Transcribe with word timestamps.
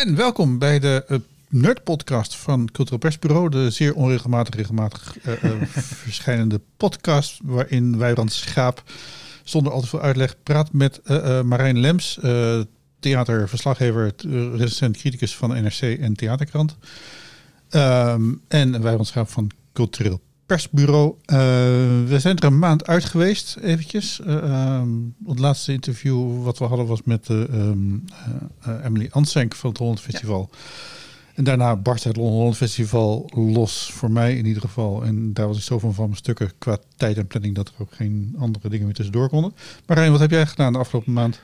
En 0.00 0.16
welkom 0.16 0.58
bij 0.58 0.78
de 0.78 1.04
uh, 1.08 1.18
Nerd 1.48 1.84
Podcast 1.84 2.36
van 2.36 2.68
Cultureel 2.72 2.98
Persbureau. 2.98 3.48
De 3.48 3.70
zeer 3.70 3.94
onregelmatig, 3.94 4.54
regelmatig 4.54 5.16
uh, 5.26 5.42
uh, 5.42 5.62
verschijnende 6.04 6.60
podcast. 6.76 7.40
Waarin 7.42 7.98
Wijbrand 7.98 8.32
Schaap 8.32 8.82
zonder 9.44 9.72
al 9.72 9.80
te 9.80 9.86
veel 9.86 10.00
uitleg 10.00 10.36
praat 10.42 10.72
met 10.72 11.00
Marijn 11.44 11.78
Lems. 11.78 12.18
theaterverslaggever, 13.00 14.12
recent 14.56 14.96
criticus 14.96 15.36
van 15.36 15.62
NRC 15.62 15.80
en 15.80 16.14
Theaterkrant. 16.14 16.76
Um, 17.70 18.42
en 18.48 18.70
Wijbrand 18.70 19.06
Schaap 19.06 19.28
van 19.28 19.50
Cultureel 19.72 20.20
persbureau. 20.50 21.14
Uh, 21.26 21.36
we 22.08 22.16
zijn 22.18 22.36
er 22.36 22.44
een 22.44 22.58
maand 22.58 22.86
uit 22.86 23.04
geweest, 23.04 23.56
eventjes. 23.62 24.20
Uh, 24.26 24.82
het 25.26 25.38
laatste 25.38 25.72
interview 25.72 26.44
wat 26.44 26.58
we 26.58 26.64
hadden 26.64 26.86
was 26.86 27.02
met 27.02 27.28
uh, 27.28 27.38
um, 27.38 28.04
Emily 28.84 29.08
Ansenk 29.10 29.54
van 29.54 29.70
het 29.70 29.78
Holland 29.78 30.00
Festival. 30.00 30.48
Ja. 30.50 30.58
En 31.34 31.44
daarna 31.44 31.76
barstte 31.76 32.08
het 32.08 32.16
Holland 32.16 32.56
Festival 32.56 33.30
los, 33.34 33.90
voor 33.92 34.10
mij 34.10 34.36
in 34.36 34.46
ieder 34.46 34.62
geval. 34.62 35.04
En 35.04 35.32
daar 35.32 35.46
was 35.46 35.56
ik 35.56 35.62
zo 35.62 35.78
van 35.78 35.94
van 35.94 36.04
mijn 36.04 36.16
stukken 36.16 36.52
qua 36.58 36.78
tijd 36.96 37.16
en 37.16 37.26
planning 37.26 37.54
dat 37.54 37.68
er 37.68 37.74
ook 37.78 37.94
geen 37.94 38.34
andere 38.38 38.68
dingen 38.68 38.84
meer 38.84 38.94
tussendoor 38.94 39.28
konden. 39.28 39.54
Marijn, 39.86 40.10
wat 40.10 40.20
heb 40.20 40.30
jij 40.30 40.46
gedaan 40.46 40.72
de 40.72 40.78
afgelopen 40.78 41.12
maand? 41.12 41.40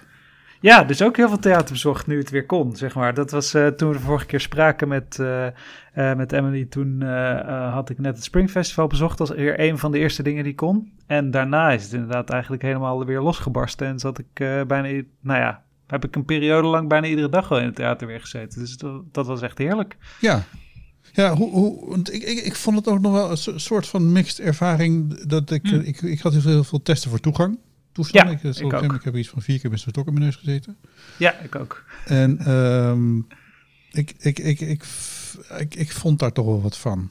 Ja, 0.66 0.84
dus 0.84 1.02
ook 1.02 1.16
heel 1.16 1.28
veel 1.28 1.38
theater 1.38 1.72
bezocht 1.72 2.06
nu 2.06 2.18
het 2.18 2.30
weer 2.30 2.46
kon, 2.46 2.76
zeg 2.76 2.94
maar. 2.94 3.14
Dat 3.14 3.30
was 3.30 3.54
uh, 3.54 3.66
toen 3.66 3.88
we 3.88 3.96
de 3.96 4.02
vorige 4.02 4.26
keer 4.26 4.40
spraken 4.40 4.88
met, 4.88 5.18
uh, 5.20 5.46
uh, 5.96 6.14
met 6.14 6.32
Emily. 6.32 6.64
Toen 6.64 7.02
had 7.72 7.90
ik 7.90 7.98
net 7.98 8.14
het 8.14 8.24
Spring 8.24 8.50
Festival 8.50 8.86
bezocht 8.86 9.20
als 9.20 9.30
weer 9.30 9.60
een 9.60 9.78
van 9.78 9.92
de 9.92 9.98
eerste 9.98 10.22
dingen 10.22 10.44
die 10.44 10.54
kon. 10.54 10.92
En 11.06 11.30
daarna 11.30 11.70
is 11.70 11.82
het 11.82 11.92
inderdaad 11.92 12.30
eigenlijk 12.30 12.62
helemaal 12.62 13.04
weer 13.04 13.20
losgebarsten. 13.20 13.86
En 13.86 13.98
zat 13.98 14.18
ik 14.18 14.66
bijna, 14.66 15.02
nou 15.20 15.40
ja, 15.40 15.62
heb 15.86 16.04
ik 16.04 16.16
een 16.16 16.24
periode 16.24 16.68
lang 16.68 16.88
bijna 16.88 17.06
iedere 17.06 17.28
dag 17.28 17.48
wel 17.48 17.58
in 17.58 17.66
het 17.66 17.74
theater 17.74 18.06
weer 18.06 18.20
gezeten. 18.20 18.60
Dus 18.60 18.76
dat, 18.76 19.02
dat 19.12 19.26
was 19.26 19.42
echt 19.42 19.58
heerlijk. 19.58 19.96
Ja, 20.20 20.42
ja, 21.12 21.34
hoe, 21.34 21.50
hoe, 21.50 21.88
want 21.88 22.12
ik, 22.12 22.22
ik, 22.22 22.38
ik 22.38 22.56
vond 22.56 22.76
het 22.76 22.88
ook 22.88 23.00
nog 23.00 23.12
wel 23.12 23.30
een 23.30 23.60
soort 23.60 23.88
van 23.88 24.12
mixed 24.12 24.40
ervaring. 24.40 25.22
Dat 25.24 25.50
ik, 25.50 25.66
hmm. 25.66 25.80
ik, 25.80 26.02
ik 26.02 26.20
had 26.20 26.34
heel 26.34 26.64
veel 26.64 26.82
testen 26.82 27.10
voor 27.10 27.20
toegang 27.20 27.58
Ja, 28.04 28.24
ik, 28.24 28.42
ik, 28.42 28.92
ik, 28.92 29.02
heb 29.02 29.16
iets 29.16 29.28
van 29.28 29.42
vier 29.42 29.60
keer 29.60 29.70
met 29.70 29.80
stok 29.80 30.06
in 30.06 30.12
mijn 30.12 30.24
neus 30.24 30.36
gezeten. 30.36 30.76
Ja, 31.18 31.38
ik 31.38 31.54
ook. 31.54 31.84
En 32.04 32.50
um, 32.50 33.26
ik, 33.92 34.14
ik, 34.18 34.38
ik, 34.38 34.60
ik, 34.60 34.84
ik, 35.58 35.74
ik 35.74 35.92
vond 35.92 36.18
daar 36.18 36.32
toch 36.32 36.46
wel 36.46 36.62
wat 36.62 36.76
van. 36.76 37.10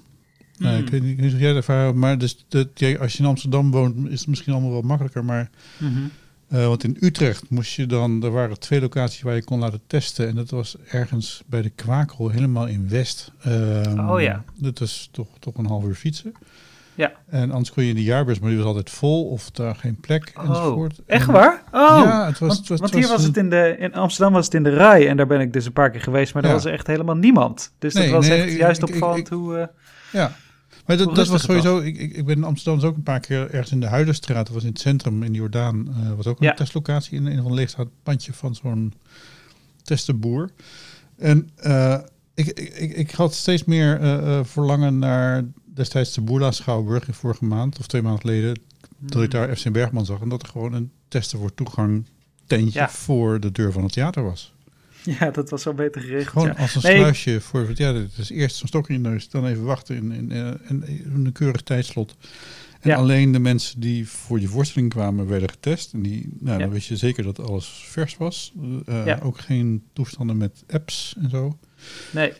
Mm. 0.57 0.67
Ik 0.67 0.89
weet 0.89 1.03
niet 1.03 1.33
of 1.33 1.39
jij 1.39 1.55
ervaren, 1.55 1.99
maar 1.99 2.17
dus 2.17 2.45
dat, 2.47 2.67
als 2.99 3.13
je 3.13 3.19
in 3.19 3.25
Amsterdam 3.25 3.71
woont, 3.71 4.09
is 4.09 4.19
het 4.19 4.27
misschien 4.27 4.53
allemaal 4.53 4.71
wel 4.71 4.81
makkelijker. 4.81 5.25
Maar 5.25 5.49
mm 5.77 5.93
-hmm. 5.93 6.11
uh, 6.59 6.67
want 6.67 6.83
in 6.83 6.97
Utrecht 6.99 7.49
moest 7.49 7.73
je 7.73 7.85
dan, 7.85 8.23
er 8.23 8.31
waren 8.31 8.59
twee 8.59 8.81
locaties 8.81 9.21
waar 9.21 9.35
je 9.35 9.43
kon 9.43 9.59
laten 9.59 9.81
testen. 9.87 10.27
En 10.27 10.35
dat 10.35 10.49
was 10.49 10.75
ergens 10.87 11.43
bij 11.45 11.61
de 11.61 11.69
Kwakel, 11.69 12.29
helemaal 12.29 12.67
in 12.67 12.89
West. 12.89 13.31
Um, 13.47 14.09
oh 14.09 14.21
ja. 14.21 14.43
Dat 14.55 14.79
was 14.79 15.09
toch, 15.11 15.27
toch 15.39 15.57
een 15.57 15.65
half 15.65 15.83
uur 15.83 15.95
fietsen. 15.95 16.33
Ja. 16.95 17.11
En 17.27 17.51
anders 17.51 17.71
kon 17.71 17.83
je 17.83 17.89
in 17.89 17.95
de 17.95 18.03
jaarbeurs, 18.03 18.39
maar 18.39 18.49
die 18.49 18.57
was 18.57 18.67
altijd 18.67 18.89
vol 18.89 19.25
of 19.25 19.51
daar 19.51 19.75
geen 19.75 19.95
plek 19.99 20.33
oh, 20.37 20.49
enzovoort. 20.49 20.99
Echt 21.05 21.27
en, 21.27 21.33
waar? 21.33 21.63
Oh, 21.71 22.01
ja, 22.03 22.25
het 22.25 22.39
was, 22.39 22.47
want, 22.47 22.59
het 22.59 22.67
was, 22.69 22.79
want 22.79 22.91
het 22.93 22.99
hier 23.03 23.09
was 23.11 23.23
het 23.23 23.37
in 23.37 23.49
de 23.49 23.75
in 23.79 23.93
Amsterdam 23.93 24.33
was 24.33 24.45
het 24.45 24.53
in 24.53 24.63
de 24.63 24.73
Rai 24.75 25.05
en 25.05 25.17
daar 25.17 25.27
ben 25.27 25.39
ik 25.39 25.53
dus 25.53 25.65
een 25.65 25.73
paar 25.73 25.89
keer 25.91 26.01
geweest, 26.01 26.33
maar 26.33 26.41
daar 26.41 26.51
Ja. 26.51 26.57
was 26.57 26.65
echt 26.65 26.87
helemaal 26.87 27.15
niemand. 27.15 27.71
Dus 27.79 27.93
dat 27.93 28.09
was 28.09 28.27
nee, 28.27 28.41
echt 28.41 28.51
ik- 28.51 28.57
juist 28.57 28.81
ik- 28.81 28.87
opvallend 28.89 29.19
ik- 29.27 29.33
hoe. 29.33 29.57
eh, 29.57 29.67
Ja. 30.11 30.35
Maar 30.85 30.97
dat, 30.97 31.15
dat 31.15 31.27
was 31.27 31.41
sowieso. 31.43 31.79
Ik, 31.79 31.97
ik, 31.97 32.13
ik 32.15 32.25
ben 32.25 32.35
in 32.35 32.43
Amsterdam 32.43 32.79
dus 32.79 32.89
ook 32.89 32.95
een 32.95 33.03
paar 33.03 33.19
keer 33.19 33.49
ergens 33.51 33.71
in 33.71 33.79
de 33.79 33.87
Huidenstraat. 33.87 34.45
Dat 34.45 34.53
was 34.53 34.63
in 34.63 34.69
het 34.69 34.79
centrum 34.79 35.23
in 35.23 35.33
Jordaan. 35.33 35.87
eh 35.87 36.11
was 36.15 36.27
ook 36.27 36.39
een 36.39 36.45
Ja. 36.45 36.53
testlocatie 36.53 37.17
in 37.17 37.25
een 37.25 37.35
van 37.41 37.45
de 37.47 37.53
leegstaand 37.53 37.89
pandje 38.03 38.33
van 38.33 38.55
zo'n 38.55 38.93
testenboer. 39.83 40.49
En 41.17 41.49
eh, 41.55 41.97
ik, 42.33 42.47
ik, 42.47 42.69
ik, 42.69 42.91
ik 42.95 43.11
had 43.11 43.33
steeds 43.33 43.63
meer 43.63 43.99
verlangen 44.45 44.99
naar 44.99 45.43
destijds 45.75 46.13
de 46.13 46.21
Boerla 46.21 46.51
Schouwburg 46.51 47.07
in 47.07 47.13
vorige 47.13 47.45
maand 47.45 47.79
of 47.79 47.87
twee 47.87 48.01
maanden 48.01 48.21
geleden. 48.21 48.59
Dat 48.97 49.23
ik 49.23 49.31
daar 49.31 49.55
FC 49.57 49.71
Bergman 49.71 50.05
zag 50.05 50.21
en 50.21 50.29
dat 50.29 50.41
er 50.41 50.47
gewoon 50.47 50.73
een 50.73 50.91
testen 51.07 51.39
voor 51.39 51.53
toegang 51.53 52.05
tentje 52.45 52.79
Ja. 52.79 52.89
voor 52.89 53.39
de 53.39 53.51
deur 53.51 53.71
van 53.71 53.83
het 53.83 53.91
theater 53.91 54.23
was. 54.23 54.53
ja, 55.19 55.31
dat 55.31 55.49
was 55.49 55.63
wel 55.63 55.73
beter 55.73 56.01
geregeld. 56.01 56.27
Gewoon 56.27 56.47
ja. 56.47 56.53
als 56.53 56.75
een 56.75 56.81
Nee, 56.83 56.97
sluisje 56.97 57.41
voor 57.41 57.67
het. 57.67 57.77
Ja, 57.77 58.03
is 58.17 58.29
eerst 58.29 58.55
zo'n 58.55 58.67
stok 58.67 58.89
in 58.89 58.95
je 58.95 59.09
neus, 59.09 59.29
dan 59.29 59.45
even 59.45 59.63
wachten 59.63 59.95
in, 59.95 60.11
in, 60.11 60.31
eh, 60.31 60.47
in, 60.69 60.87
in 60.87 61.25
een 61.25 61.31
keurig 61.31 61.61
tijdslot. 61.61 62.15
En 62.79 62.89
Ja. 62.89 62.95
alleen 62.97 63.31
de 63.31 63.39
mensen 63.39 63.79
die 63.79 64.09
voor 64.09 64.39
die 64.39 64.49
voorstelling 64.49 64.89
kwamen, 64.91 65.27
werden 65.27 65.49
getest. 65.49 65.93
En 65.93 66.01
die, 66.01 66.29
nou, 66.39 66.59
dan 66.59 66.69
wist 66.69 66.87
je 66.87 66.97
zeker 66.97 67.23
dat 67.23 67.39
alles 67.39 67.85
vers 67.87 68.17
was. 68.17 68.53
Eh. 68.85 69.17
Ook 69.23 69.39
geen 69.39 69.83
toestanden 69.93 70.37
met 70.37 70.63
apps 70.69 71.15
en 71.21 71.29
zo. 71.29 71.57
Nee. 72.11 72.33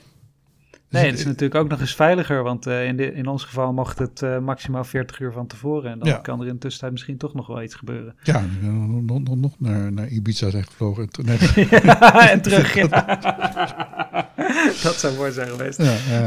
Nee, 0.90 1.06
het 1.06 1.20
is 1.20 1.26
natuurlijk 1.26 1.56
ook 1.56 1.70
nog 1.70 1.80
eens 1.80 1.96
veiliger, 1.96 2.44
want 2.44 2.68
eh, 2.68 2.86
in, 2.88 2.96
de, 2.98 3.14
in 3.14 3.28
ons 3.28 3.44
geval 3.44 3.74
mocht 3.74 4.00
het 4.00 4.22
eh, 4.22 4.38
maximaal 4.40 4.84
40 4.84 5.20
uur 5.20 5.32
van 5.32 5.48
tevoren. 5.48 5.92
En 5.92 6.00
dan 6.00 6.08
Ja. 6.08 6.18
kan 6.18 6.40
er 6.42 6.48
in 6.48 6.54
de 6.54 6.60
tussentijd 6.60 6.92
misschien 6.92 7.18
toch 7.18 7.34
nog 7.34 7.48
wel 7.48 7.62
iets 7.62 7.76
gebeuren. 7.76 8.16
Ja, 8.24 8.44
nog, 8.62 9.20
nog, 9.24 9.36
nog 9.36 9.54
naar, 9.60 9.92
naar 9.94 10.08
Ibiza 10.08 10.50
zijn 10.50 10.64
gevlogen. 10.64 11.10
En 12.32 12.42
terug, 12.42 12.74
ja. 12.74 12.88
dat 14.84 14.96
zou 14.96 15.16
mooi 15.16 15.32
zijn 15.32 15.48
geweest. 15.48 15.78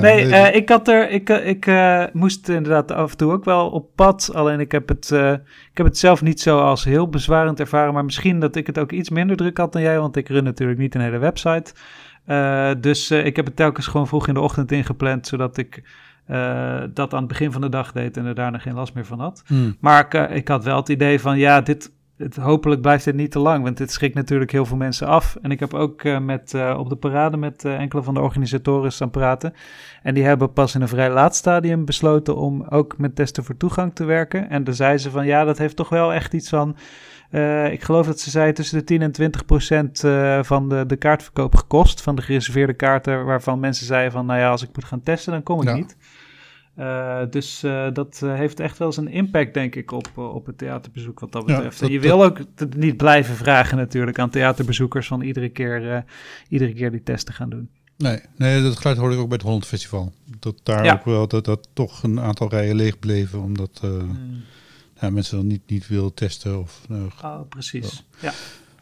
Nee, 0.01 0.33
eh, 0.35 0.55
ik, 0.55 0.69
had 0.69 0.89
er, 0.89 1.11
ik, 1.11 1.29
ik 1.29 1.67
moest 2.13 2.49
inderdaad 2.49 2.91
af 2.93 3.11
en 3.11 3.17
toe 3.17 3.33
ook 3.33 3.45
wel 3.45 3.69
op 3.71 3.89
pad. 3.95 4.31
Alleen 4.35 4.61
ik 4.61 4.73
heb, 4.73 4.89
het, 4.89 5.11
ik 5.71 5.77
heb 5.77 5.87
het 5.87 5.99
zelf 5.99 6.23
niet 6.23 6.41
zo 6.41 6.59
als 6.61 6.85
heel 6.85 7.09
bezwarend 7.09 7.61
ervaren. 7.61 7.95
Maar 7.95 8.05
misschien 8.05 8.41
dat 8.41 8.57
ik 8.57 8.67
het 8.67 8.79
ook 8.79 8.93
iets 8.93 9.11
minder 9.11 9.37
druk 9.37 9.57
had 9.59 9.73
dan 9.73 9.83
jij. 9.83 9.99
Want 9.99 10.17
ik 10.17 10.29
run 10.29 10.45
natuurlijk 10.45 10.79
niet 10.79 10.95
een 10.95 11.01
hele 11.01 11.19
website. 11.19 11.73
Eh, 12.29 12.71
dus 12.81 13.11
eh, 13.11 13.25
ik 13.25 13.37
heb 13.37 13.47
het 13.47 13.57
telkens 13.57 13.87
gewoon 13.87 14.07
vroeg 14.07 14.29
in 14.29 14.35
de 14.35 14.41
ochtend 14.41 14.73
ingepland. 14.73 15.27
Zodat 15.27 15.57
ik 15.57 15.83
eh, 16.27 16.83
dat 16.95 17.13
aan 17.13 17.19
het 17.19 17.29
begin 17.29 17.53
van 17.53 17.61
de 17.61 17.69
dag 17.69 17.93
deed 17.93 18.17
en 18.17 18.25
er 18.25 18.35
daarna 18.35 18.59
geen 18.59 18.75
last 18.75 18.95
meer 18.95 19.05
van 19.05 19.21
had. 19.21 19.43
Hmm. 19.47 19.77
Maar 19.81 20.07
ik, 20.07 20.31
ik 20.31 20.49
had 20.49 20.65
wel 20.65 20.77
het 20.77 20.89
idee 20.89 21.21
van 21.21 21.39
ja, 21.39 21.61
dit, 21.61 21.93
het, 22.17 22.37
hopelijk 22.37 22.81
blijft 22.81 23.05
dit 23.05 23.15
niet 23.15 23.31
te 23.31 23.39
lang. 23.39 23.65
Want 23.65 23.77
dit 23.77 23.93
schrikt 23.93 24.15
natuurlijk 24.15 24.53
heel 24.53 24.65
veel 24.67 24.77
mensen 24.77 25.07
af. 25.07 25.37
En 25.43 25.51
ik 25.51 25.61
heb 25.61 25.75
ook 25.75 26.03
met, 26.21 26.55
op 26.77 26.89
de 26.89 26.97
parade 26.97 27.37
met 27.37 27.65
enkele 27.65 28.03
van 28.03 28.15
de 28.15 28.21
organisatoren 28.21 28.93
staan 28.93 29.11
praten. 29.11 29.55
En 30.03 30.15
die 30.15 30.25
hebben 30.25 30.53
pas 30.53 30.75
in 30.75 30.81
een 30.81 30.89
vrij 30.89 31.11
laat 31.11 31.37
stadium 31.37 31.85
besloten 31.85 32.37
om 32.37 32.67
ook 32.69 32.99
met 32.99 33.17
testen 33.17 33.45
voor 33.45 33.57
toegang 33.57 33.95
te 33.95 34.05
werken. 34.05 34.51
En 34.51 34.65
daar 34.65 34.75
zeiden 34.75 35.01
ze 35.01 35.11
van 35.11 35.27
ja, 35.27 35.45
dat 35.45 35.59
heeft 35.59 35.77
toch 35.77 35.89
wel 35.89 36.13
echt 36.13 36.35
iets 36.35 36.49
van. 36.49 36.77
Eh, 37.31 37.73
ik 37.73 37.83
geloof 37.83 38.07
dat 38.07 38.21
ze 38.21 38.31
zei 38.31 38.53
tussen 38.53 38.79
de 38.79 38.85
10 38.85 39.03
en 39.03 39.13
20 39.13 39.45
procent 39.45 40.05
eh, 40.05 40.43
van 40.43 40.69
de, 40.69 40.87
de 40.87 40.97
kaartverkoop 40.97 41.55
gekost. 41.55 42.03
Van 42.03 42.17
de 42.17 42.23
gereserveerde 42.23 42.75
kaarten, 42.75 43.25
waarvan 43.25 43.61
mensen 43.61 43.87
zeiden 43.87 44.13
van 44.13 44.27
nou 44.27 44.39
ja, 44.41 44.51
als 44.51 44.63
ik 44.63 44.69
moet 44.75 44.85
gaan 44.85 45.03
testen, 45.03 45.33
dan 45.33 45.43
kom 45.43 45.61
ik 45.63 45.69
Ja. 45.69 45.75
niet. 45.75 45.97
Eh, 46.75 47.21
dus 47.31 47.61
dat 47.93 48.23
heeft 48.25 48.61
echt 48.61 48.79
wel 48.79 48.89
eens 48.89 48.97
een 48.97 49.09
impact, 49.09 49.55
denk 49.55 49.75
ik, 49.75 49.91
op, 49.93 50.11
op 50.19 50.47
het 50.47 50.59
theaterbezoek 50.59 51.21
wat 51.21 51.33
dat 51.33 51.43
Ja, 51.47 51.55
betreft. 51.55 51.81
dat- 51.81 51.91
je 51.91 52.01
wil 52.01 52.25
ook 52.25 52.39
niet 52.77 52.97
blijven 52.97 53.35
vragen 53.35 53.77
natuurlijk 53.77 54.19
aan 54.19 54.31
theaterbezoekers 54.31 55.07
van 55.07 55.21
iedere 55.23 55.49
keer, 55.49 56.05
iedere 56.49 56.73
keer 56.73 56.91
die 56.91 57.03
testen 57.03 57.35
gaan 57.35 57.49
doen. 57.51 57.69
Nee, 57.97 58.21
nee, 58.37 58.63
dat 58.63 58.77
geluid 58.77 58.97
hoorde 58.99 59.15
ik 59.15 59.21
ook 59.21 59.29
bij 59.29 59.37
het 59.37 59.47
Holland 59.47 59.67
Festival. 59.67 60.13
Dat 60.39 60.61
daar 60.63 60.85
Ja. 60.85 60.93
ook 60.93 61.05
wel 61.05 61.29
dat, 61.29 61.45
dat 61.45 61.69
toch 61.73 62.03
een 62.03 62.21
aantal 62.21 62.49
rijen 62.49 62.77
leeg 62.77 62.99
bleven. 62.99 63.41
Omdat 63.43 63.81
eh, 63.85 63.91
ja, 65.01 65.11
mensen 65.11 65.37
dan 65.37 65.47
niet, 65.47 65.61
niet 65.67 65.87
wilden 65.89 66.15
testen. 66.15 66.61
Of, 66.61 66.81
nou, 66.89 67.11
Oh, 67.23 67.41
precies. 67.49 68.05
Ja. 68.21 68.33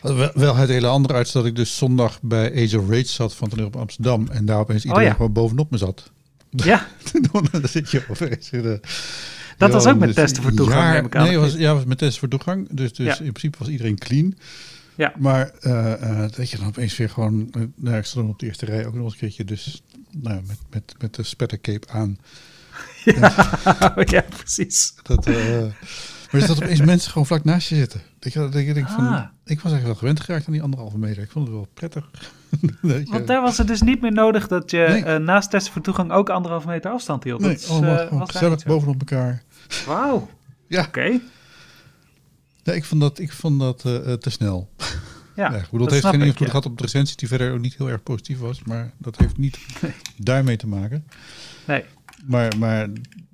Wel, 0.00 0.30
wel 0.34 0.56
het 0.56 0.68
hele 0.68 0.86
andere 0.86 1.14
uit 1.14 1.32
dat 1.32 1.46
ik 1.46 1.56
dus 1.56 1.76
zondag 1.76 2.22
bij 2.22 2.64
Age 2.64 2.78
of 2.80 2.88
Rage 2.88 3.06
zat 3.06 3.34
van 3.34 3.48
toneel 3.48 3.66
op 3.66 3.76
Amsterdam. 3.76 4.28
En 4.28 4.44
daar 4.44 4.58
opeens 4.58 4.82
iedereen 4.84 5.04
Oh 5.04 5.08
ja. 5.10 5.16
gewoon 5.16 5.32
bovenop 5.32 5.70
me 5.70 5.76
zat. 5.78 6.10
ja, 6.50 6.86
dan 7.30 7.48
zit 7.68 7.90
je 7.90 8.04
opeens 8.08 8.50
in 8.50 8.62
de... 8.62 8.80
dat 9.58 9.72
was 9.72 9.86
ook 9.86 9.98
met 9.98 10.06
dus 10.08 10.14
testen 10.16 10.42
voor 10.42 10.52
toegang, 10.54 10.80
jaar- 10.80 10.94
neem 10.94 11.04
ik 11.06 11.16
aan. 11.16 11.24
Nee, 11.26 11.38
was, 11.38 11.54
ja, 11.54 11.74
was 11.74 11.84
met 11.84 11.98
testen 11.98 12.18
voor 12.20 12.28
toegang. 12.28 12.68
Dus, 12.70 12.92
dus 12.92 13.06
Ja. 13.18 13.24
in 13.24 13.32
principe 13.32 13.58
was 13.58 13.68
iedereen 13.68 13.98
clean. 13.98 14.34
Ja. 14.94 15.12
Maar 15.18 15.50
eh, 15.60 15.92
eh, 16.24 16.30
dat 16.32 16.50
je 16.50 16.56
dan 16.56 16.66
opeens 16.66 16.96
weer 16.96 17.10
gewoon... 17.10 17.48
eh, 17.52 17.62
nou, 17.74 17.96
ik 17.96 18.04
stond 18.04 18.28
op 18.30 18.38
de 18.38 18.46
eerste 18.46 18.66
rij 18.66 18.86
ook 18.86 18.94
nog 18.94 19.04
eens 19.04 19.12
een 19.12 19.18
keertje. 19.18 19.44
Dus 19.44 19.82
nou, 20.10 20.40
met, 20.46 20.58
met, 20.70 20.94
met 20.98 21.14
de 21.14 21.22
spettercape 21.22 21.88
aan. 21.88 22.18
ja, 24.14 24.24
precies. 24.28 24.94
Dat, 25.02 25.26
eh, 25.26 25.34
maar 26.30 26.40
er 26.40 26.46
dat 26.46 26.62
opeens 26.62 26.80
mensen 26.80 27.10
gewoon 27.10 27.26
vlak 27.26 27.44
naast 27.44 27.68
je 27.68 27.74
zitten. 27.74 28.00
Dat 28.18 28.32
je, 28.32 28.38
dat 28.48 28.64
je 28.64 28.74
denkt 28.74 28.90
van, 28.90 29.06
Ah. 29.06 29.24
ik 29.44 29.60
was 29.60 29.72
eigenlijk 29.72 29.84
wel 29.84 29.94
gewend 29.94 30.20
geraakt 30.20 30.46
aan 30.46 30.52
die 30.52 30.62
anderhalve 30.62 30.98
meter. 30.98 31.22
Ik 31.22 31.30
vond 31.30 31.46
het 31.46 31.56
wel 31.56 31.68
prettig. 31.74 32.10
Je- 32.82 33.02
Want 33.04 33.26
daar 33.26 33.42
was 33.42 33.58
het 33.58 33.66
dus 33.66 33.82
niet 33.82 34.00
meer 34.00 34.12
nodig 34.12 34.48
dat 34.48 34.70
je 34.70 34.86
Nee. 34.88 35.04
eh, 35.04 35.16
naast 35.16 35.50
testen 35.50 35.72
voor 35.72 35.82
toegang 35.82 36.10
ook 36.12 36.28
anderhalve 36.30 36.66
meter 36.66 36.90
afstand 36.90 37.24
hield. 37.24 37.40
nee, 37.40 37.50
dat 37.50 37.58
is, 37.60 37.68
allemaal 37.68 38.26
gezellig 38.26 38.60
zo. 38.60 38.68
bovenop 38.68 38.98
elkaar. 38.98 39.42
Wauw, 39.86 40.28
Ja, 40.68 40.82
oké. 40.82 41.20
nee, 42.64 42.76
ik 42.76 42.84
vond 42.84 43.00
dat, 43.00 43.18
ik 43.18 43.32
vond 43.32 43.60
dat 43.60 43.80
te 44.20 44.30
snel. 44.30 44.70
Ja, 45.36 45.52
Ja, 45.52 45.60
goed, 45.62 45.78
dat 45.80 45.90
heeft 45.90 46.04
geen 46.06 46.14
ik, 46.20 46.26
invloed 46.26 46.38
ja. 46.38 46.46
gehad 46.46 46.66
op 46.66 46.76
de 46.76 46.82
recensie, 46.82 47.16
die 47.16 47.28
verder 47.28 47.52
ook 47.52 47.60
niet 47.60 47.74
heel 47.76 47.88
erg 47.90 48.02
positief 48.02 48.38
was. 48.38 48.62
Maar 48.62 48.92
dat 48.98 49.16
heeft 49.18 49.36
niet 49.36 49.58
daarmee 50.16 50.56
te 50.56 50.66
maken. 50.66 51.06
Nee, 51.66 51.84
Maar, 52.26 52.58
maar 52.58 52.88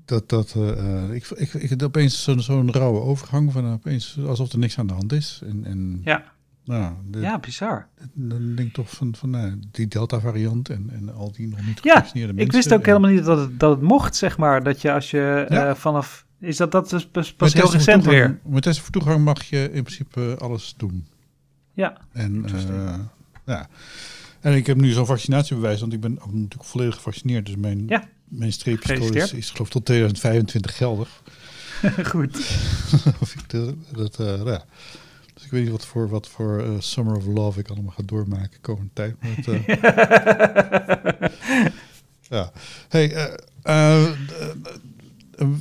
dat, 0.05 0.29
dat, 0.29 0.55
eh, 0.56 1.11
ik, 1.12 1.27
ik, 1.31 1.53
ik 1.55 1.83
opeens 1.83 2.23
zo'n 2.23 2.41
zo'n 2.41 2.73
rauwe 2.73 3.00
overgang 3.00 3.53
van 3.53 3.73
opeens 3.73 4.19
alsof 4.27 4.53
er 4.53 4.59
niks 4.59 4.79
aan 4.79 4.87
de 4.87 4.93
hand 4.93 5.12
is. 5.12 5.41
En, 5.44 5.65
en 5.65 6.00
ja. 6.05 6.25
Nou, 6.65 6.94
de- 7.11 7.21
Ja, 7.21 7.39
bizar. 7.39 7.89
dan 8.15 8.55
denk 8.55 8.69
ik 8.69 8.73
toch 8.75 8.91
van, 8.91 9.15
van 9.17 9.31
nou, 9.31 9.59
die 9.71 9.89
Delta-variant 9.89 10.69
en, 10.69 10.91
en 10.93 11.15
al 11.15 11.33
die 11.33 11.49
nog 11.49 11.67
niet 11.67 11.79
Ja, 11.85 11.93
gevaccineerde 11.94 12.33
mensen. 12.33 12.49
Ik 12.49 12.53
wist 12.62 12.73
ook 12.73 12.81
en- 12.81 12.87
helemaal 12.87 13.11
niet 13.11 13.25
dat 13.25 13.39
het, 13.39 13.61
dat 13.61 13.71
het 13.71 13.81
mocht, 13.89 14.17
zeg 14.17 14.39
maar. 14.39 14.62
Dat 14.62 14.81
je 14.83 14.93
als 14.93 15.11
je 15.11 15.47
Ja. 15.49 15.69
eh, 15.69 15.75
vanaf... 15.75 16.27
Is 16.41 16.56
dat, 16.56 16.73
dat 16.73 16.93
is 16.93 17.06
pas, 17.09 17.35
heel 17.38 17.73
recent 17.73 18.03
toegang- 18.03 18.06
weer? 18.06 18.41
Met 18.45 18.62
testen 18.62 18.83
voor 18.85 18.93
toegang 18.93 19.25
mag 19.25 19.43
je 19.43 19.71
in 19.73 19.83
principe 19.83 20.37
alles 20.41 20.75
doen. 20.77 21.06
Ja, 21.73 21.97
En, 22.12 22.45
ja. 23.47 23.69
en 24.41 24.55
ik 24.56 24.67
heb 24.67 24.77
nu 24.81 24.91
zo'n 24.91 25.06
vaccinatiebewijs, 25.06 25.81
want 25.81 25.93
ik 25.93 26.00
ben 26.00 26.21
ook 26.21 26.33
natuurlijk 26.33 26.65
volledig 26.65 26.95
gevaccineerd. 26.95 27.47
Dus 27.47 27.56
mijn, 27.56 27.85
Ja. 27.88 28.05
Mijn 28.32 28.52
streeppistool 28.52 29.12
is, 29.12 29.32
is 29.32 29.50
geloof 29.50 29.67
ik 29.67 29.73
tot 29.73 29.84
2025 29.84 30.76
geldig. 30.76 31.23
goed. 32.12 32.37
Of 33.20 33.34
ik 33.34 33.50
dat, 33.50 33.75
dat, 33.93 34.20
eh, 34.20 34.26
nou 34.26 34.50
ja. 34.50 34.64
Dus 35.34 35.44
ik 35.44 35.50
weet 35.50 35.62
niet 35.62 35.70
wat 35.70 35.87
voor, 35.87 36.08
wat 36.08 36.29
voor 36.29 36.62
eh, 36.62 36.70
Summer 36.79 37.17
of 37.17 37.26
Love 37.26 37.61
ik 37.61 37.69
allemaal 37.69 37.93
ga 37.93 38.02
doormaken 38.06 38.61
komende 38.61 38.90
tijd. 38.93 39.14
Maar 39.20 39.31
het, 39.37 39.49
eh, 39.49 39.67
ja. 42.38 42.52
Hey, 42.88 43.37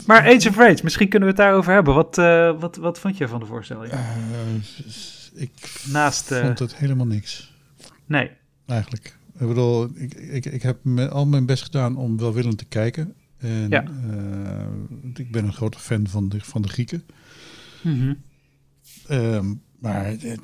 Maar 0.05 0.21
Age 0.35 0.49
of 0.49 0.57
Rage, 0.57 0.83
misschien 0.83 1.09
kunnen 1.09 1.29
we 1.29 1.33
het 1.35 1.43
daarover 1.43 1.73
hebben. 1.73 1.93
Wat, 1.93 2.15
wat, 2.59 2.75
wat 2.75 2.99
vond 2.99 3.17
je 3.17 3.27
van 3.27 3.39
de 3.39 3.45
voorstelling? 3.45 3.93
ik 5.33 5.51
Naast, 5.87 6.27
vond 6.27 6.59
het 6.59 6.75
helemaal 6.75 7.07
niks. 7.07 7.53
Nee. 8.05 8.31
Eigenlijk. 8.65 9.17
Ik 9.41 9.47
bedoel, 9.47 9.89
ik, 9.95 10.13
ik, 10.13 10.45
ik 10.45 10.61
heb 10.61 10.83
me, 10.83 11.09
al 11.09 11.25
mijn 11.25 11.45
best 11.45 11.63
gedaan 11.63 11.95
om 11.97 12.17
welwillend 12.17 12.57
te 12.57 12.65
kijken. 12.65 13.13
En 13.37 13.69
Ja. 13.69 13.83
eh, 13.83 14.65
ik 15.13 15.31
ben 15.31 15.45
een 15.45 15.53
grote 15.53 15.79
fan 15.79 16.07
van 16.07 16.29
de, 16.29 16.39
van 16.41 16.61
de 16.61 16.67
Grieken. 16.67 17.03
Mhm. 17.81 18.13
Ehm, 19.07 19.53
maar 19.79 20.05
eh, 20.05 20.37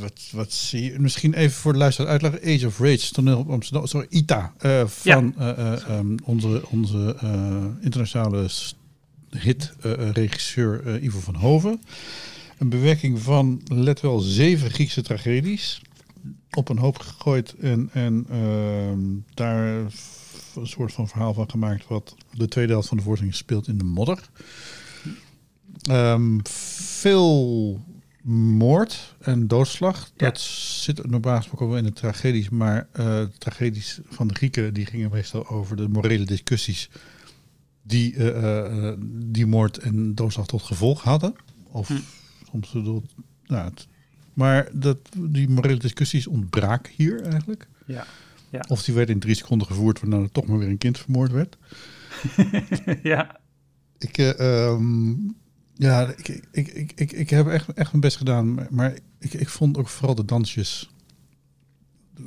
wat, 0.00 0.28
wat 0.32 0.52
zie 0.52 0.82
je? 0.92 0.98
Misschien 0.98 1.34
even 1.34 1.56
voor 1.56 1.72
de 1.72 1.78
luisteraar 1.78 2.10
uitleggen. 2.10 2.40
Age 2.54 2.66
of 2.66 2.78
Rage, 2.78 3.12
toneel 3.12 3.38
op 3.38 3.50
Amsterdam. 3.50 3.86
Sorry, 3.86 4.06
ITA. 4.10 4.54
eh, 4.58 4.86
van 4.86 5.34
eh, 5.38 5.48
eh, 5.50 5.88
ehm, 5.88 6.16
onze, 6.24 6.62
onze 6.70 7.16
internationale 7.80 8.48
hit-regisseur 9.30 11.02
Ivo 11.02 11.20
van 11.20 11.34
Hoven. 11.34 11.80
Een 12.58 12.68
bewerking 12.68 13.20
van, 13.20 13.60
let 13.64 14.00
wel, 14.00 14.18
zeven 14.18 14.70
Griekse 14.70 15.02
tragedies. 15.02 15.82
Op 16.50 16.68
een 16.68 16.78
hoop 16.78 16.98
gegooid 16.98 17.54
en, 17.54 17.90
en 17.92 18.26
ehm, 18.30 19.00
daar 19.34 19.90
een 20.54 20.66
soort 20.66 20.92
van 20.92 21.08
verhaal 21.08 21.34
van 21.34 21.50
gemaakt. 21.50 21.86
Wat 21.86 22.16
de 22.32 22.48
tweede 22.48 22.72
helft 22.72 22.88
van 22.88 22.96
de 22.96 23.02
voorstelling 23.02 23.36
speelt 23.36 23.68
in 23.68 23.78
de 23.78 23.84
modder. 23.84 24.28
Ehm, 25.82 26.38
veel 26.44 27.80
moord 28.32 29.14
en 29.20 29.46
doodslag. 29.46 30.10
Ja. 30.16 30.26
Dat 30.26 30.40
zit 30.40 31.06
normaal 31.10 31.36
gesproken 31.36 31.68
wel 31.68 31.76
in 31.76 31.84
de 31.84 31.92
tragedies. 31.92 32.48
Maar 32.48 32.88
eh, 32.92 33.04
de 33.04 33.30
tragedies 33.38 34.00
van 34.08 34.28
de 34.28 34.34
Grieken 34.34 34.74
die 34.74 34.86
gingen 34.86 35.10
meestal 35.10 35.48
over 35.48 35.76
de 35.76 35.88
morele 35.88 36.24
discussies. 36.24 36.90
Die 37.82 38.16
eh, 38.16 38.88
eh, 38.88 38.96
die 39.08 39.46
moord 39.46 39.78
en 39.78 40.14
doodslag 40.14 40.46
tot 40.46 40.62
gevolg 40.62 41.02
hadden. 41.02 41.34
Of 41.70 41.88
Hm. 41.88 41.94
soms 42.50 42.70
bedoel, 42.72 43.02
nou, 43.46 43.64
het, 43.64 43.86
maar 44.34 44.68
dat, 44.72 44.98
die 45.18 45.48
morele 45.48 45.78
discussies 45.78 46.26
ontbraken 46.26 46.92
hier 46.96 47.22
eigenlijk. 47.22 47.68
Ja. 47.86 48.06
Ja. 48.50 48.64
Of 48.68 48.82
die 48.84 48.94
werden 48.94 49.14
in 49.14 49.20
drie 49.20 49.34
seconden 49.34 49.66
gevoerd, 49.66 50.00
waarna 50.00 50.16
er 50.18 50.32
toch 50.32 50.46
maar 50.46 50.58
weer 50.58 50.68
een 50.68 50.78
kind 50.78 50.98
vermoord 50.98 51.32
werd. 51.32 51.56
ja. 53.02 53.36
Ik, 53.98 54.18
eh, 54.18 54.66
ehm, 54.68 55.10
ja, 55.74 56.08
ik, 56.16 56.28
ik, 56.52 56.68
ik, 56.68 56.92
ik, 56.94 57.12
ik 57.12 57.30
heb 57.30 57.46
echt, 57.46 57.72
echt 57.72 57.88
mijn 57.90 58.00
best 58.00 58.16
gedaan. 58.16 58.54
Maar, 58.54 58.66
maar 58.70 58.94
ik, 59.18 59.32
ik 59.34 59.48
vond 59.48 59.76
ook 59.78 59.88
vooral 59.88 60.14
de 60.14 60.24
dansjes 60.24 60.90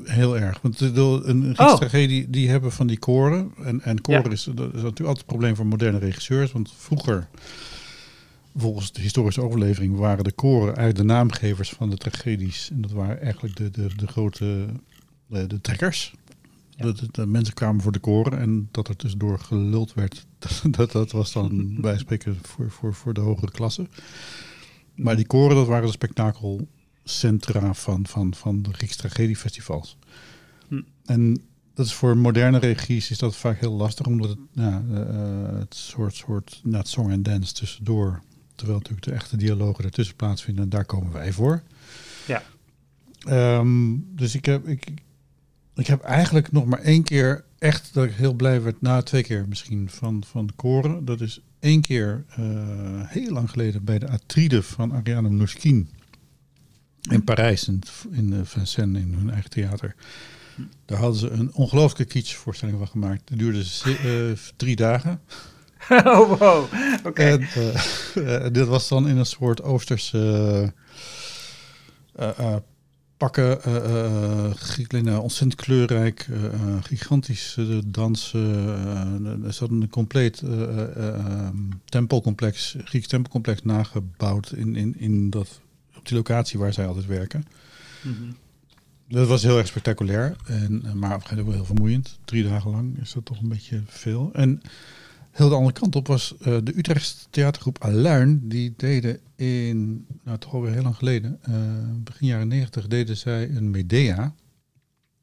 heel 0.04 0.38
erg. 0.38 0.62
Want 0.62 0.78
bedoel, 0.78 1.28
een 1.28 1.60
Oh. 1.60 1.76
tragedie, 1.76 2.30
die 2.30 2.50
hebben 2.50 2.72
van 2.72 2.88
die 2.88 3.00
koren. 3.00 3.52
En, 3.64 3.82
en 3.82 4.02
koren 4.02 4.24
Ja. 4.24 4.30
is, 4.32 4.44
dat 4.44 4.58
is 4.68 4.74
natuurlijk 4.74 5.00
altijd 5.00 5.18
een 5.20 5.26
probleem 5.26 5.56
voor 5.56 5.66
moderne 5.66 5.98
regisseurs. 6.00 6.52
Want 6.52 6.74
vroeger, 6.78 7.28
volgens 8.56 8.92
de 8.92 9.02
historische 9.02 9.42
overlevering, 9.42 9.96
waren 9.96 10.24
de 10.24 10.32
koren 10.32 10.76
eigenlijk 10.76 10.96
de 10.96 11.14
naamgevers 11.14 11.70
van 11.70 11.90
de 11.90 11.98
tragedies. 11.98 12.70
En 12.72 12.82
dat 12.82 12.92
waren 12.92 13.22
eigenlijk 13.22 13.56
de, 13.56 13.70
de, 13.70 13.88
de 13.96 14.08
grote 14.08 14.66
de, 15.28 15.48
de 15.48 15.62
trekkers. 15.62 16.14
Ja. 16.70 16.84
Dat, 16.84 17.00
dat 17.00 17.16
de 17.16 17.26
mensen 17.26 17.54
kwamen 17.54 17.82
voor 17.82 17.92
de 17.92 18.00
koren 18.00 18.40
en 18.40 18.68
dat 18.72 18.88
er 18.88 18.96
tussendoor 18.96 19.40
geluld 19.40 19.94
werd. 19.94 20.26
Dat, 20.72 20.92
dat 20.92 21.12
was 21.12 21.34
dan 21.34 21.76
bij 21.82 21.98
spreken 21.98 22.38
voor, 22.42 22.72
voor, 22.72 22.94
voor 22.94 23.14
de 23.14 23.22
hogere 23.22 23.52
klasse. 23.52 23.88
Maar 24.96 25.16
die 25.16 25.28
koren, 25.28 25.56
dat 25.56 25.68
waren 25.68 25.86
de 25.86 25.92
spektakelcentra 25.92 27.74
van, 27.74 28.08
van, 28.08 28.34
van 28.34 28.62
de 28.62 28.74
Griekse 28.74 28.98
tragediefestivals. 28.98 29.98
Hm. 30.68 30.82
En 31.06 31.42
dat 31.74 31.86
is 31.86 31.94
voor 31.94 32.18
moderne 32.18 32.58
regies 32.58 33.12
is 33.12 33.18
dat 33.18 33.36
vaak 33.36 33.60
heel 33.60 33.74
lastig, 33.74 34.06
omdat 34.06 34.30
het, 34.30 34.40
ja, 34.52 34.84
eh, 34.92 35.60
het 35.60 35.76
soort, 35.76 36.16
soort 36.16 36.62
net 36.64 36.88
song 36.88 37.10
en 37.10 37.24
dance 37.24 37.54
tussendoor. 37.54 38.22
Terwijl 38.64 38.82
natuurlijk 38.84 39.08
de 39.08 39.24
echte 39.24 39.38
dialogen 39.38 39.84
ertussen 39.84 40.16
plaatsvinden 40.16 40.64
en 40.64 40.70
daar 40.70 40.86
komen 40.86 41.12
wij 41.12 41.32
voor. 41.32 41.64
Ja. 42.28 42.44
Ehm, 43.20 43.96
dus 44.00 44.36
ik 44.36 44.46
heb, 44.46 44.68
ik, 44.68 44.88
ik 45.76 45.88
heb 45.88 46.02
eigenlijk 46.02 46.52
nog 46.52 46.66
maar 46.66 46.80
één 46.80 47.04
keer 47.04 47.44
echt 47.60 47.94
dat 47.94 48.06
ik 48.06 48.14
heel 48.14 48.34
blij 48.34 48.62
werd, 48.62 48.82
na 48.82 49.02
twee 49.02 49.24
keer 49.24 49.46
misschien, 49.48 49.90
van, 49.90 50.24
van 50.28 50.50
koren. 50.56 51.06
Dat 51.06 51.22
is 51.22 51.42
één 51.60 51.82
keer 51.82 52.26
eh, 52.30 52.44
heel 53.06 53.32
lang 53.32 53.50
geleden 53.50 53.84
bij 53.84 54.00
de 54.00 54.08
Atride 54.08 54.64
van 54.64 54.94
Ariane 54.94 55.30
Mnouchkine 55.30 55.86
in 57.10 57.24
Parijs, 57.24 57.68
in, 57.68 57.82
in 58.12 58.30
de 58.30 58.46
Vincennes, 58.46 59.02
in 59.02 59.14
hun 59.14 59.30
eigen 59.30 59.50
theater. 59.50 59.96
Daar 60.86 61.00
hadden 61.00 61.20
ze 61.20 61.30
een 61.30 61.54
ongelooflijke 61.54 62.14
kitsch 62.14 62.36
voorstelling 62.36 62.78
van 62.78 62.88
gemaakt. 62.88 63.28
Die 63.28 63.38
duurde 63.38 63.66
eh, 63.84 64.40
drie 64.56 64.76
dagen. 64.76 65.22
oh, 66.06 66.40
wow. 66.40 66.66
Oké. 67.06 67.24
Eh, 67.24 67.76
eh, 68.46 68.54
dit 68.54 68.68
was 68.68 68.88
dan 68.88 69.08
in 69.08 69.18
een 69.18 69.26
soort 69.26 69.62
Oosterse 69.62 70.74
eh, 72.16 72.56
pakken. 73.18 73.62
Griekenland, 74.56 75.22
ontzettend 75.22 75.62
kleurrijk, 75.62 76.28
gigantisch 76.82 77.56
eh, 77.58 77.78
dansen. 77.86 79.44
er 79.46 79.54
zat 79.54 79.70
een 79.70 79.90
compleet 79.90 80.42
eh, 80.42 80.64
eh, 80.64 81.16
eh, 81.18 81.54
tempelcomplex, 81.86 82.76
Grieks 82.84 83.08
tempelcomplex 83.08 83.64
nagebouwd 83.64 84.52
in, 84.52 84.76
in, 84.76 85.00
in 85.00 85.30
dat, 85.30 85.62
op 85.98 86.08
die 86.08 86.18
locatie 86.18 86.60
waar 86.60 86.74
zij 86.74 86.88
altijd 86.88 87.06
werken. 87.06 87.46
Mhm. 88.02 88.32
Dat 89.08 89.28
was 89.28 89.44
heel 89.44 89.58
erg 89.58 89.68
spectaculair, 89.68 90.36
en, 90.46 90.82
maar 90.94 91.16
op 91.16 91.22
een 91.22 91.28
gegeven 91.28 91.36
moment 91.36 91.56
heel 91.56 91.66
vermoeiend. 91.66 92.20
Drie 92.26 92.44
dagen 92.44 92.72
lang 92.72 93.02
is 93.02 93.14
dat 93.14 93.26
toch 93.26 93.42
een 93.42 93.50
beetje 93.50 93.82
veel. 93.88 94.30
En 94.34 94.62
heel 95.34 95.50
de 95.50 95.56
andere 95.56 95.74
kant 95.74 95.96
op 95.96 96.08
was 96.08 96.36
eh, 96.38 96.58
de 96.64 96.78
Utrechtse 96.78 97.16
theatergroep 97.30 97.84
Aluin. 97.84 98.48
Die 98.48 98.74
deden 98.78 99.20
in, 99.36 100.08
nou 100.24 100.38
toch 100.38 100.54
alweer 100.54 100.72
heel 100.72 100.84
lang 100.84 100.96
geleden, 100.96 101.40
eh, 101.42 101.54
begin 102.04 102.28
jaren 102.28 102.48
negentig, 102.48 102.88
deden 102.88 103.18
zij 103.18 103.50
een 103.50 103.72
Medea. 103.72 104.34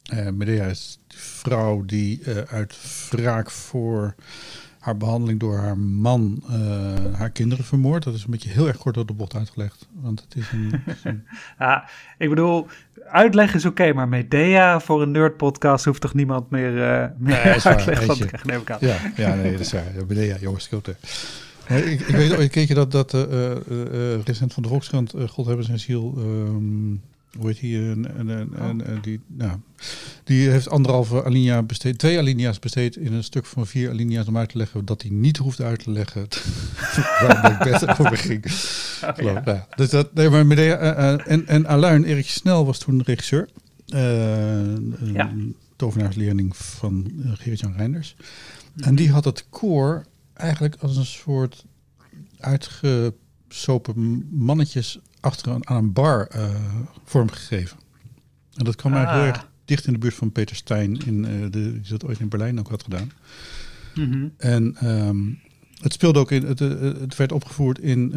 Eh, 0.02 0.28
Medea 0.28 0.66
is 0.66 0.98
die 1.06 1.18
vrouw 1.18 1.84
die 1.84 2.22
uit 2.48 2.76
wraak 3.10 3.50
voor 3.50 4.14
haar 4.80 4.96
behandeling 4.96 5.40
door 5.40 5.56
haar 5.56 5.78
man 5.78 6.42
eh, 6.48 7.18
haar 7.18 7.30
kinderen 7.30 7.64
vermoordt. 7.64 8.04
Dat 8.04 8.14
is 8.14 8.24
een 8.24 8.30
beetje 8.30 8.50
heel 8.50 8.66
erg 8.66 8.76
kort 8.76 8.94
door 8.94 9.06
de 9.06 9.12
bocht 9.12 9.34
uitgelegd. 9.34 9.88
Want 9.92 10.20
het 10.20 10.36
is 10.36 10.50
een, 10.52 10.82
Ja, 11.58 11.88
ik 12.18 12.28
bedoel, 12.28 12.66
uitleg 13.06 13.54
is 13.54 13.64
oké, 13.64 13.92
maar 13.92 14.08
Medea 14.08 14.80
voor 14.80 15.02
een 15.02 15.10
nerd-podcast 15.10 15.84
hoeft 15.84 16.00
toch 16.00 16.14
niemand 16.14 16.50
meer, 16.50 16.82
eh 16.82 17.08
meer 17.18 17.40
Nee, 17.44 17.62
uitleg 17.62 18.04
van 18.04 18.16
te 18.16 18.26
krijgen, 18.26 18.48
neem 18.48 18.60
ik 18.60 18.70
aan. 18.70 18.78
Ja, 18.80 18.96
ja 19.16 19.34
nee, 19.34 19.52
dat 19.52 19.60
is 19.60 19.72
waar. 19.72 20.14
Ja, 20.14 20.36
jongens, 20.40 20.64
schild. 20.64 20.88
Nee, 21.68 21.84
ik, 21.84 22.00
ik 22.00 22.16
weet 22.16 22.32
ook 22.32 22.38
een 22.38 22.50
keertje 22.50 22.74
dat, 22.74 22.90
dat 22.92 23.14
eh, 23.14 24.20
recent 24.24 24.52
van 24.52 24.62
de 24.62 24.68
Volkskrant, 24.68 25.14
God 25.28 25.46
hebben 25.46 25.64
zijn 25.64 25.78
ziel, 25.78 26.14
ehm, 26.16 26.92
hoe 27.38 27.46
heet 27.46 27.60
die, 27.60 27.78
en, 27.78 28.16
en, 28.16 28.30
en, 28.30 28.50
en, 28.58 28.86
en 28.86 28.98
die, 29.02 29.20
nou, 29.26 29.58
die 30.24 30.48
heeft 30.48 30.68
anderhalve 30.68 31.24
alinea 31.24 31.62
besteed, 31.62 31.98
twee 31.98 32.18
alinea's 32.18 32.58
besteed 32.58 32.96
in 32.96 33.12
een 33.12 33.24
stuk 33.24 33.46
van 33.46 33.66
vier 33.66 33.90
alinea's 33.90 34.26
om 34.26 34.36
uit 34.36 34.48
te 34.48 34.58
leggen 34.58 34.84
dat 34.84 35.02
hij 35.02 35.10
niet 35.10 35.36
hoeft 35.36 35.60
uit 35.60 35.84
te 35.84 35.90
leggen 35.90 36.26
waar 37.20 37.60
bed 37.64 37.88
over 38.00 38.16
ging. 38.16 38.44
Oh, 38.44 39.16
ja. 39.16 39.38
ik. 39.38 39.44
Ja. 39.46 39.66
Dus 39.76 39.90
dat, 39.90 40.14
nee, 40.14 40.28
maar 40.30 40.46
Medea, 40.46 40.76
eh, 40.76 41.12
eh, 41.12 41.20
en, 41.26 41.46
en 41.46 41.66
Aluin, 41.66 42.04
Erik 42.04 42.26
Snel 42.28 42.66
was 42.66 42.78
toen 42.78 43.02
regisseur. 43.02 43.48
Eh, 43.86 45.12
Ja. 45.12 45.32
tovenaarsleerling 45.76 46.56
van 46.56 47.10
eh, 47.24 47.30
Gerrit-Jan 47.34 47.74
Reinders. 47.76 48.16
En 48.76 48.94
die 48.94 49.10
had 49.10 49.24
het 49.24 49.46
koor 49.50 50.04
eigenlijk 50.34 50.76
als 50.80 50.96
een 50.96 51.04
soort 51.06 51.64
uitgesopen 52.38 54.28
mannetjes 54.30 54.98
achter 55.20 55.52
een, 55.52 55.68
aan 55.68 55.76
een 55.76 55.92
bar 55.92 56.26
eh, 56.26 56.54
vormgegeven. 57.04 57.76
En 58.54 58.64
dat 58.64 58.76
kwam 58.76 58.92
eigenlijk 58.94 59.24
heel 59.24 59.32
Ah. 59.32 59.38
erg 59.40 59.50
dicht 59.64 59.86
in 59.86 59.92
de 59.92 59.98
buurt 59.98 60.14
van 60.14 60.32
Peter 60.32 60.56
Stein, 60.56 61.06
in, 61.06 61.24
eh, 61.24 61.32
de, 61.40 61.50
die 61.50 61.90
dat 61.90 62.04
ooit 62.04 62.18
in 62.20 62.28
Berlijn 62.28 62.58
ook 62.58 62.68
had 62.68 62.82
gedaan. 62.82 63.12
Mhm. 63.94 64.28
En 64.36 64.76
ehm, 64.76 65.18
het 65.80 65.92
speelde 65.92 66.18
ook 66.18 66.30
in, 66.30 66.42
het, 66.46 66.60
eh, 66.60 66.68
het 66.80 67.16
werd 67.16 67.32
opgevoerd 67.32 67.78
in 67.78 68.10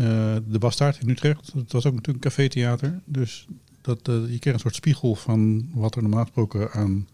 de 0.48 0.60
Bastaard 0.60 1.00
in 1.02 1.10
Utrecht. 1.10 1.52
Het 1.56 1.72
was 1.72 1.86
ook 1.86 1.94
natuurlijk 1.94 2.26
een 2.26 2.32
café-theater. 2.32 3.02
Dus 3.06 3.48
Dat, 3.82 4.00
je 4.06 4.38
kreeg 4.40 4.54
een 4.54 4.60
soort 4.60 4.76
spiegel 4.76 5.16
van 5.16 5.70
wat 5.74 5.96
er 5.96 6.02
normaal 6.02 6.22
gesproken 6.24 6.72
aan 6.72 7.08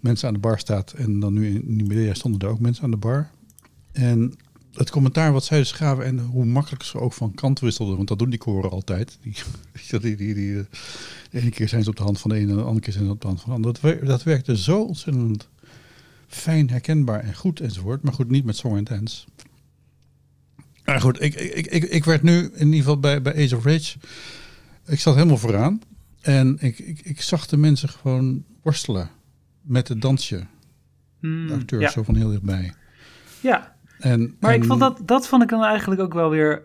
mensen 0.00 0.28
aan 0.28 0.34
de 0.34 0.40
bar 0.40 0.58
staat. 0.58 0.92
En 0.92 1.20
dan 1.20 1.32
nu 1.32 1.46
in 1.54 1.76
Nimedea 1.76 2.14
stonden 2.14 2.40
er 2.40 2.48
ook 2.54 2.60
mensen 2.60 2.84
aan 2.84 2.90
de 2.90 2.96
bar. 2.96 3.30
En 3.92 4.34
het 4.74 4.90
commentaar 4.90 5.32
wat 5.32 5.44
zij 5.44 5.58
dus 5.58 5.72
gaven 5.72 6.04
en 6.04 6.18
hoe 6.18 6.44
makkelijk 6.44 6.82
ze 6.82 6.98
ook 6.98 7.12
van 7.12 7.34
kant 7.34 7.60
wisselden, 7.60 7.96
want 7.96 8.08
dat 8.08 8.18
doen 8.18 8.30
die 8.30 8.38
koren 8.38 8.70
altijd. 8.70 9.18
Die, 9.20 9.34
die, 10.00 10.16
die, 10.16 10.34
die, 10.34 10.58
eh, 10.58 10.64
de 11.30 11.40
ene 11.40 11.50
keer 11.50 11.68
zijn 11.68 11.82
ze 11.82 11.90
op 11.90 11.96
de 11.96 12.02
hand 12.02 12.20
van 12.20 12.30
de 12.30 12.36
ene 12.36 12.50
en 12.50 12.56
de 12.56 12.62
andere 12.62 12.80
keer 12.80 12.92
zijn 12.92 13.04
ze 13.04 13.10
op 13.10 13.20
de 13.20 13.26
hand 13.26 13.40
van 13.40 13.50
de 13.50 13.56
andere. 13.56 13.98
Dat, 13.98 14.08
dat 14.08 14.22
werkte 14.22 14.56
zo 14.56 14.82
ontzettend 14.82 15.48
fijn, 16.26 16.70
herkenbaar 16.70 17.20
en 17.20 17.34
goed 17.34 17.60
enzovoort. 17.60 18.02
Maar 18.02 18.12
goed, 18.12 18.30
niet 18.30 18.44
met 18.44 18.56
Song 18.56 18.76
and 18.76 18.88
Dance. 18.88 19.24
Maar 20.84 21.00
goed, 21.00 21.22
ik, 21.22 21.34
ik, 21.34 21.66
ik, 21.66 21.84
ik 21.84 22.04
werd 22.04 22.22
nu 22.22 22.50
in 22.54 22.66
ieder 22.66 22.78
geval 22.78 23.00
bij, 23.00 23.22
bij 23.22 23.44
Ace 23.44 23.56
of 23.56 23.64
Rage, 23.64 23.96
ik 24.86 25.00
zat 25.00 25.14
helemaal 25.14 25.36
vooraan. 25.36 25.80
En 26.20 26.56
ik, 26.60 26.78
ik, 26.78 27.00
ik 27.00 27.20
zag 27.20 27.46
de 27.46 27.56
mensen 27.56 27.88
gewoon 27.88 28.44
worstelen 28.62 29.10
met 29.62 29.88
het 29.88 30.00
dansje. 30.00 30.46
Hmm, 31.20 31.46
De 31.46 31.54
acteurs 31.54 31.82
ja. 31.82 31.90
zo 31.90 32.02
van 32.02 32.16
heel 32.16 32.30
dichtbij. 32.30 32.74
ja, 33.40 33.73
En, 34.04 34.36
maar 34.40 34.54
ik 34.54 34.64
vond 34.64 34.80
dat, 34.80 35.00
dat 35.04 35.28
vond 35.28 35.42
ik 35.42 35.48
dan 35.48 35.62
eigenlijk 35.64 36.00
ook 36.00 36.14
wel 36.14 36.30
weer 36.30 36.64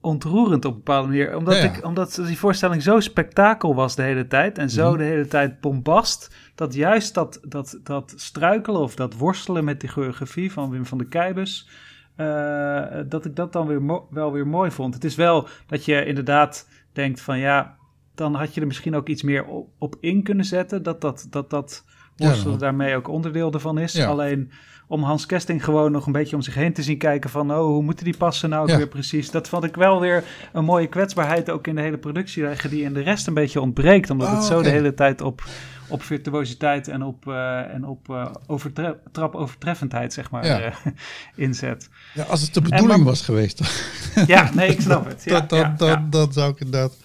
ontroerend 0.00 0.64
op 0.64 0.70
een 0.72 0.76
bepaalde 0.76 1.08
manier. 1.08 1.36
Omdat, 1.36 1.54
Ja, 1.54 1.62
ja. 1.62 1.72
Ik, 1.76 1.84
omdat 1.84 2.22
die 2.26 2.38
voorstelling 2.38 2.82
zo 2.82 3.00
spektakel 3.00 3.74
was 3.74 3.94
de 3.96 4.02
hele 4.02 4.26
tijd 4.26 4.58
en 4.58 4.70
zo 4.70 4.88
Mhm. 4.88 4.98
de 4.98 5.04
hele 5.04 5.26
tijd 5.26 5.60
bombast, 5.60 6.34
dat 6.54 6.74
juist 6.74 7.14
dat, 7.14 7.40
dat, 7.42 7.80
dat 7.82 8.12
struikelen 8.16 8.80
of 8.80 8.94
dat 8.94 9.14
worstelen 9.16 9.64
met 9.64 9.80
die 9.80 9.88
choreografie 9.88 10.52
van 10.52 10.70
Wim 10.70 10.86
van 10.86 10.98
de 10.98 11.08
Keibus, 11.08 11.68
eh, 12.16 12.84
dat 13.08 13.24
ik 13.24 13.36
dat 13.36 13.52
dan 13.52 13.66
weer 13.66 14.02
wel 14.10 14.32
weer 14.32 14.46
mooi 14.46 14.70
vond. 14.70 14.94
Het 14.94 15.04
is 15.04 15.14
wel 15.14 15.48
dat 15.66 15.84
je 15.84 16.04
inderdaad 16.04 16.68
denkt 16.92 17.20
van 17.20 17.38
ja, 17.38 17.76
dan 18.14 18.34
had 18.34 18.54
je 18.54 18.60
er 18.60 18.66
misschien 18.66 18.96
ook 18.96 19.08
iets 19.08 19.22
meer 19.22 19.44
op, 19.44 19.68
op 19.78 19.96
in 20.00 20.22
kunnen 20.22 20.44
zetten, 20.44 20.82
dat 20.82 21.00
dat, 21.00 21.26
dat, 21.30 21.50
dat 21.50 21.84
worstelen 22.16 22.58
daarmee 22.58 22.96
ook 22.96 23.08
onderdeel 23.08 23.52
ervan 23.52 23.78
is. 23.78 23.94
Alleen 24.08 24.50
om 24.88 25.02
Hans 25.02 25.26
Kesting 25.26 25.64
gewoon 25.64 25.92
nog 25.92 26.06
een 26.06 26.12
beetje 26.12 26.36
om 26.36 26.42
zich 26.42 26.54
heen 26.54 26.72
te 26.72 26.82
zien 26.82 26.98
kijken 26.98 27.30
van, 27.30 27.50
oh, 27.52 27.58
hoe 27.58 27.82
moeten 27.82 28.04
die 28.04 28.16
passen 28.16 28.50
nou 28.50 28.68
Ja. 28.70 28.76
weer 28.76 28.88
precies? 28.88 29.30
Dat 29.30 29.48
vond 29.48 29.64
ik 29.64 29.76
wel 29.76 30.00
weer 30.00 30.24
een 30.52 30.64
mooie 30.64 30.86
kwetsbaarheid 30.86 31.50
ook 31.50 31.66
in 31.66 31.74
de 31.74 31.80
hele 31.80 31.98
productie, 31.98 32.44
die 32.70 32.82
in 32.82 32.92
de 32.92 33.02
rest 33.02 33.26
een 33.26 33.34
beetje 33.34 33.60
ontbreekt, 33.60 34.10
omdat 34.10 34.28
het 34.28 34.38
Oh, 34.38 34.44
zo 34.46 34.62
de 34.62 34.68
hele 34.68 34.94
tijd 34.94 35.20
op, 35.20 35.44
op 35.88 36.02
virtuositeit 36.02 36.88
en 36.88 37.02
op, 37.02 37.28
eh, 37.28 37.74
en 37.74 37.84
op 37.86 38.10
eh, 38.10 38.26
overtre- 38.46 38.98
trapovertreffendheid, 39.12 40.12
zeg 40.12 40.30
maar, 40.30 40.46
Ja. 40.46 40.60
eh, 40.60 40.74
inzet. 41.46 41.88
Ja, 42.14 42.22
als 42.22 42.40
het 42.42 42.54
de 42.54 42.60
bedoeling 42.60 42.88
maar- 42.96 43.04
was 43.06 43.22
geweest, 43.22 43.60
Ja, 44.26 44.50
nee, 44.54 44.68
ik 44.70 44.80
snap 44.80 45.06
het. 45.06 45.22
Ja, 45.30 45.40
dat, 45.40 45.78
dat, 45.78 46.12
dat, 46.12 46.34
zou 46.34 46.50
ik 46.52 46.60
inderdaad. 46.60 46.96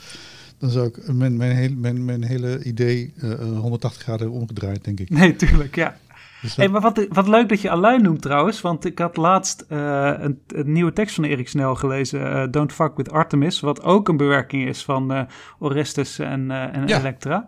Dan 0.57 0.69
zou 0.69 0.87
ik 0.87 1.13
mijn, 1.13 1.37
mijn, 1.37 1.55
hele, 1.55 1.75
mijn, 1.75 2.05
mijn 2.05 2.23
hele 2.23 2.63
idee 2.63 3.13
eh, 3.21 3.31
eh, 3.31 3.39
180 3.39 4.01
graden 4.03 4.29
omgedraaid, 4.31 4.83
denk 4.83 4.99
ik. 4.99 5.09
Nee, 5.09 5.35
tuurlijk, 5.35 5.75
ja. 5.75 5.97
Dus 6.41 6.55
Hey, 6.55 6.67
maar 6.69 6.81
wat, 6.81 7.05
wat 7.09 7.27
leuk 7.27 7.49
dat 7.49 7.61
je 7.61 7.69
Aluin 7.69 8.01
noemt 8.01 8.21
trouwens, 8.21 8.61
want 8.61 8.85
ik 8.85 8.99
had 8.99 9.17
laatst 9.17 9.65
eh, 9.69 10.11
een, 10.17 10.41
een 10.47 10.71
nieuwe 10.71 10.93
tekst 10.93 11.15
van 11.15 11.23
Erik 11.23 11.47
Snel 11.47 11.75
gelezen, 11.75 12.33
eh, 12.33 12.47
Don't 12.51 12.73
Fuck 12.73 12.97
With 12.97 13.11
Artemis, 13.11 13.59
wat 13.59 13.83
ook 13.83 14.07
een 14.07 14.17
bewerking 14.17 14.67
is 14.67 14.83
van 14.83 15.13
eh, 15.13 15.21
Orestes 15.59 16.19
en, 16.19 16.51
en 16.51 16.87
Ja. 16.87 16.99
Elektra. 16.99 17.47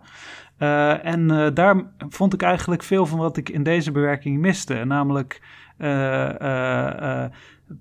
En 1.02 1.50
daar 1.54 1.82
vond 2.08 2.34
ik 2.34 2.42
eigenlijk 2.42 2.82
veel 2.82 3.06
van 3.06 3.18
wat 3.18 3.36
ik 3.36 3.48
in 3.48 3.62
deze 3.62 3.92
bewerking 3.92 4.38
miste, 4.38 4.84
namelijk 4.84 5.42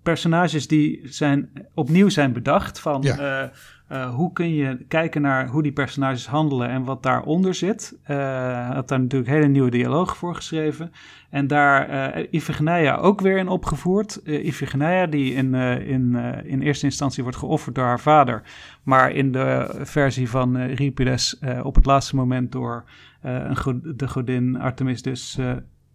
personages 0.04 0.68
die 0.68 1.02
zijn, 1.04 1.50
opnieuw 1.74 2.10
zijn 2.10 2.34
bedacht 2.34 2.80
van... 2.80 3.02
Ja. 3.02 3.52
Eh, 3.94 4.16
hoe 4.16 4.34
kun 4.34 4.54
je 4.54 4.86
kijken 4.88 5.22
naar 5.22 5.48
hoe 5.48 5.64
die 5.64 5.72
personages 5.72 6.28
handelen 6.28 6.70
en 6.70 6.84
wat 6.84 7.04
daaronder 7.04 7.54
zit? 7.54 7.98
Eh, 8.04 8.18
Hij 8.18 8.76
had 8.76 8.88
daar 8.88 9.00
natuurlijk 9.00 9.32
hele 9.32 9.48
nieuwe 9.48 9.70
dialoog 9.70 10.18
voor 10.18 10.36
geschreven. 10.36 10.92
En 11.30 11.48
daar 11.48 11.90
eh 11.90 12.28
Iphigenia 12.32 12.96
ook 12.96 13.22
weer 13.22 13.38
in 13.38 13.48
opgevoerd. 13.48 14.22
Eh 14.24 14.46
Iphigenia 14.46 15.06
die 15.06 15.34
in, 15.34 15.54
in, 15.54 16.16
in 16.44 16.62
eerste 16.62 16.86
instantie 16.86 17.24
wordt 17.24 17.38
geofferd 17.38 17.76
door 17.76 17.86
haar 17.86 18.00
vader. 18.00 18.42
Maar 18.84 19.12
in 19.12 19.32
de 19.32 19.80
versie 19.82 20.30
van 20.30 20.58
Euripides 20.58 21.40
eh, 21.40 21.66
op 21.66 21.76
het 21.76 21.86
laatste 21.86 22.16
moment 22.16 22.52
door 22.52 22.84
een 23.22 23.82
de 23.96 24.08
godin 24.08 24.60
Artemis 24.60 25.02
dus 25.02 25.40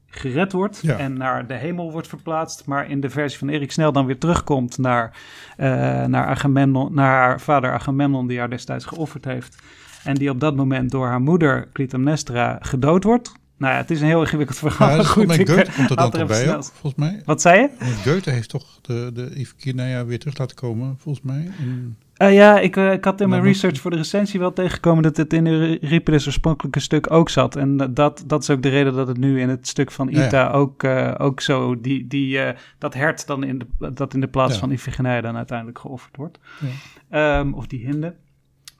gered 0.08 0.52
wordt. 0.52 0.78
Ja. 0.82 0.96
En 0.96 1.12
naar 1.12 1.46
de 1.46 1.54
hemel 1.54 1.92
wordt 1.92 2.08
verplaatst. 2.08 2.66
Maar 2.66 2.90
in 2.90 3.00
de 3.00 3.10
versie 3.10 3.38
van 3.38 3.48
Erik 3.48 3.72
Snel 3.72 3.92
dan 3.92 4.06
weer 4.06 4.18
terugkomt 4.18 4.78
naar, 4.78 5.16
eh, 5.56 5.68
naar, 6.04 6.26
Agamemnon, 6.26 6.94
naar 6.94 7.18
haar 7.18 7.40
vader 7.40 7.72
Agamemnon 7.72 8.26
die 8.26 8.38
haar 8.38 8.50
destijds 8.50 8.84
geofferd 8.84 9.24
heeft. 9.24 9.62
En 10.04 10.14
die 10.14 10.30
op 10.30 10.40
dat 10.40 10.56
moment 10.56 10.90
door 10.90 11.06
haar 11.06 11.20
moeder 11.20 11.68
Clytemnestra 11.72 12.58
gedood 12.60 13.04
wordt. 13.04 13.32
Nou 13.58 13.72
ja, 13.72 13.78
het 13.78 13.90
is 13.90 14.00
een 14.00 14.06
heel 14.06 14.20
ingewikkeld 14.20 14.58
verhaal. 14.58 14.96
Ja, 14.96 15.02
Goed, 15.14 15.34
Goethe 15.34 15.54
eh, 15.64 15.74
komt 15.76 15.90
er 15.90 15.96
dan 15.96 16.10
toch 16.10 16.26
bij, 16.26 16.46
volgens 16.62 16.94
mij. 16.96 17.22
Wat 17.24 17.40
zei 17.40 17.60
je? 17.60 17.70
Goethe 18.10 18.30
heeft 18.30 18.48
toch 18.48 18.78
de, 18.82 19.10
de 19.14 19.34
Iphigenia 19.34 20.04
weer 20.04 20.18
terug 20.18 20.38
laten 20.38 20.56
komen, 20.56 20.96
volgens 20.98 21.24
mij. 21.24 21.50
In- 21.58 21.96
Eh, 22.14 22.34
ja, 22.34 22.58
ik, 22.58 22.76
eh, 22.76 22.92
ik 22.92 23.04
had 23.04 23.20
in 23.20 23.28
mijn 23.28 23.42
research 23.42 23.80
voor 23.80 23.90
de 23.90 23.96
recensie 23.96 24.40
wel 24.40 24.52
tegengekomen 24.52 25.02
dat 25.02 25.16
het 25.16 25.32
in 25.32 25.44
de 25.44 25.78
Euripides 25.82 26.26
oorspronkelijke 26.26 26.80
stuk 26.80 27.10
ook 27.12 27.28
zat. 27.28 27.56
En 27.56 27.76
dat, 27.94 28.22
dat 28.26 28.42
is 28.42 28.50
ook 28.50 28.62
de 28.62 28.68
reden 28.68 28.94
dat 28.94 29.08
het 29.08 29.16
nu 29.18 29.40
in 29.40 29.48
het 29.48 29.68
stuk 29.68 29.90
van 29.90 30.08
Ja, 30.10 30.20
ja. 30.20 30.26
Ita 30.26 30.50
ook, 30.50 30.84
ook 31.18 31.40
zo, 31.40 31.80
die, 31.80 32.06
die, 32.06 32.40
dat 32.78 32.94
hert 32.94 33.26
dan 33.26 33.44
in 33.44 33.58
de, 33.58 33.92
dat 33.92 34.14
in 34.14 34.20
de 34.20 34.26
plaats 34.28 34.52
Ja. 34.54 34.58
van 34.60 34.70
Iphigenia 34.70 35.20
dan 35.20 35.36
uiteindelijk 35.36 35.78
geofferd 35.78 36.16
wordt. 36.16 36.38
Ja. 36.60 37.38
Ehm, 37.40 37.52
of 37.52 37.66
die 37.66 37.80
hinde. 37.86 38.14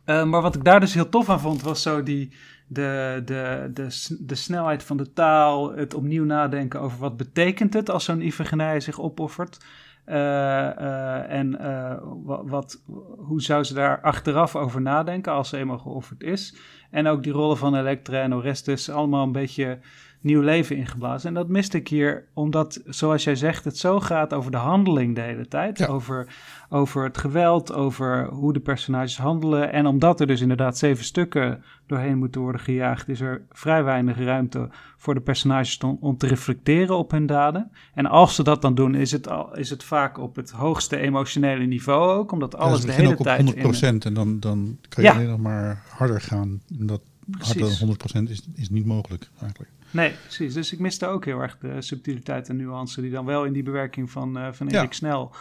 Eh, 0.05 0.25
maar 0.25 0.43
wat 0.43 0.55
ik 0.55 0.65
daar 0.65 0.81
dus 0.81 0.95
heel 0.95 1.09
tof 1.09 1.29
aan 1.29 1.41
vond, 1.41 1.63
was 1.63 1.83
zo 1.83 2.03
die, 2.03 2.33
de, 2.69 3.23
de, 3.25 3.71
de, 3.75 4.17
de 4.21 4.35
snelheid 4.35 4.83
van 4.83 4.97
de 4.97 5.13
taal, 5.13 5.73
het 5.73 5.95
opnieuw 5.95 6.25
nadenken 6.25 6.81
over 6.81 6.99
wat 6.99 7.17
betekent 7.17 7.75
het 7.75 7.91
als 7.91 8.05
zo'n 8.05 8.23
Iphigenia 8.23 8.81
zich 8.81 9.01
opoffert. 9.01 9.59
Eh, 10.05 10.67
eh, 10.79 11.31
en 11.31 11.59
eh, 11.61 11.97
wa- 12.25 12.45
wat, 12.45 12.83
hoe 13.17 13.43
zou 13.43 13.65
ze 13.65 13.75
daar 13.75 14.01
achteraf 14.01 14.57
over 14.57 14.81
nadenken 14.81 15.33
als 15.33 15.49
ze 15.49 15.57
eenmaal 15.57 15.79
geofferd 15.79 16.23
is. 16.23 16.57
En 16.91 17.07
ook 17.07 17.23
die 17.23 17.33
rollen 17.33 17.57
van 17.57 17.75
Elektra 17.75 18.23
en 18.23 18.35
Orestes, 18.35 18.91
allemaal 18.91 19.25
een 19.25 19.33
beetje 19.33 19.79
nieuw 20.21 20.41
leven 20.41 20.77
ingeblazen. 20.77 21.29
En 21.29 21.35
dat 21.35 21.49
miste 21.49 21.77
ik 21.77 21.89
hier, 21.89 22.25
omdat, 22.35 22.81
zoals 22.87 23.25
jij 23.25 23.37
zegt, 23.37 23.65
het 23.65 23.79
zo 23.79 24.01
gaat 24.01 24.35
over 24.35 24.51
de 24.51 24.57
handeling 24.57 25.15
de 25.15 25.21
hele 25.21 25.49
tijd. 25.49 25.79
Ja. 25.79 25.87
Over, 25.87 26.27
over 26.69 27.05
het 27.05 27.19
geweld, 27.19 27.73
over 27.73 28.29
hoe 28.29 28.53
de 28.53 28.61
personages 28.61 29.19
handelen. 29.19 29.73
En 29.73 29.87
omdat 29.87 30.21
er 30.21 30.27
dus 30.27 30.41
inderdaad 30.41 30.79
zeven 30.79 31.05
stukken 31.05 31.65
doorheen 31.87 32.19
moeten 32.19 32.41
worden 32.41 32.61
gejaagd, 32.61 33.09
is 33.09 33.21
er 33.21 33.43
vrij 33.51 33.85
weinig 33.85 34.19
ruimte 34.19 34.69
voor 34.97 35.15
de 35.15 35.21
personages 35.21 35.79
om, 36.01 36.17
te 36.17 36.27
reflecteren 36.27 36.99
op 36.99 37.11
hun 37.11 37.27
daden. 37.27 37.71
En 37.95 38.07
als 38.07 38.35
ze 38.35 38.43
dat 38.43 38.63
dan 38.63 38.75
doen, 38.75 38.95
is 38.95 39.13
het, 39.13 39.29
al, 39.29 39.57
is 39.57 39.71
het 39.71 39.85
vaak 39.85 40.19
op 40.19 40.37
het 40.37 40.51
hoogste 40.51 40.97
emotionele 40.97 41.65
niveau 41.65 42.19
ook, 42.19 42.33
omdat 42.33 42.57
alles 42.57 42.81
de 42.81 42.93
hele 42.93 43.13
ook 43.13 43.19
op 43.19 43.25
tijd 43.25 43.55
100% 43.55 43.57
in... 43.81 44.01
en 44.01 44.15
dan, 44.15 44.41
dan 44.41 44.79
kan 44.89 45.05
je 45.05 45.11
Ja. 45.11 45.15
alleen 45.15 45.29
nog 45.29 45.41
maar 45.41 45.83
harder 45.89 46.21
gaan. 46.21 46.61
En 46.79 46.87
dat 46.87 47.01
harder 47.31 47.57
Precies. 47.57 47.79
dan 47.79 48.25
100% 48.27 48.31
is, 48.31 48.43
is 48.55 48.71
niet 48.71 48.87
mogelijk 48.87 49.29
eigenlijk. 49.41 49.71
Nee, 49.91 50.13
precies. 50.23 50.55
Dus 50.55 50.73
ik 50.73 50.79
miste 50.79 51.07
ook 51.07 51.25
heel 51.25 51.41
erg 51.41 51.59
de 51.61 51.83
subtiliteit 51.83 52.49
en 52.49 52.57
nuance 52.57 53.01
die 53.01 53.11
dan 53.11 53.25
wel 53.25 53.45
in 53.45 53.53
die 53.53 53.63
bewerking 53.63 54.11
van, 54.11 54.39
eh 54.39 54.53
van 54.53 54.69
Ja. 54.69 54.79
Erik 54.79 54.93
Snel 54.93 55.35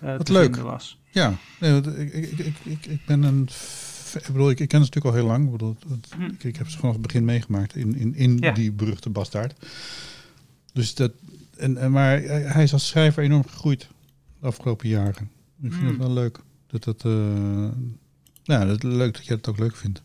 Wat 0.00 0.26
te 0.26 0.32
leuk. 0.32 0.42
vinden 0.44 0.64
was. 0.64 0.98
Ja, 1.10 1.34
nee, 1.60 1.80
ik, 1.80 2.12
ik, 2.12 2.38
ik, 2.38 2.56
ik, 2.64 2.86
ik 2.86 3.00
ben 3.06 3.22
een. 3.22 3.48
Ik 4.14 4.26
bedoel, 4.26 4.50
ik, 4.50 4.60
ik 4.60 4.68
ken 4.68 4.84
ze 4.84 4.90
natuurlijk 4.90 5.14
al 5.14 5.20
heel 5.20 5.30
lang. 5.30 5.44
Ik, 5.44 5.50
bedoel, 5.50 5.76
het- 5.88 6.12
Hm. 6.16 6.22
ik, 6.22 6.44
ik 6.44 6.56
heb 6.56 6.68
ze 6.68 6.78
vanaf 6.78 6.92
het 6.94 7.02
begin 7.02 7.24
meegemaakt 7.24 7.74
in, 7.76 7.94
in, 7.96 8.14
in 8.14 8.36
Ja. 8.40 8.52
die 8.52 8.72
beruchte 8.72 9.10
bastaard. 9.10 9.54
Dus 10.72 10.94
dat. 10.94 11.12
En, 11.56 11.76
en, 11.76 11.90
maar 11.90 12.20
hij 12.22 12.62
is 12.62 12.72
als 12.72 12.88
schrijver 12.88 13.22
enorm 13.22 13.46
gegroeid 13.48 13.88
de 14.40 14.46
afgelopen 14.46 14.88
jaren. 14.88 15.30
Ik 15.62 15.72
vind 15.72 15.74
Hm. 15.74 15.86
het 15.86 15.96
wel 15.96 16.12
leuk. 16.12 16.38
Dat 16.66 16.84
dat. 16.84 17.02
nou, 18.44 18.66
dat, 18.66 18.82
leuk 18.82 19.14
dat 19.14 19.26
jij 19.26 19.36
het 19.36 19.48
ook 19.48 19.58
leuk 19.58 19.76
vindt. 19.76 20.02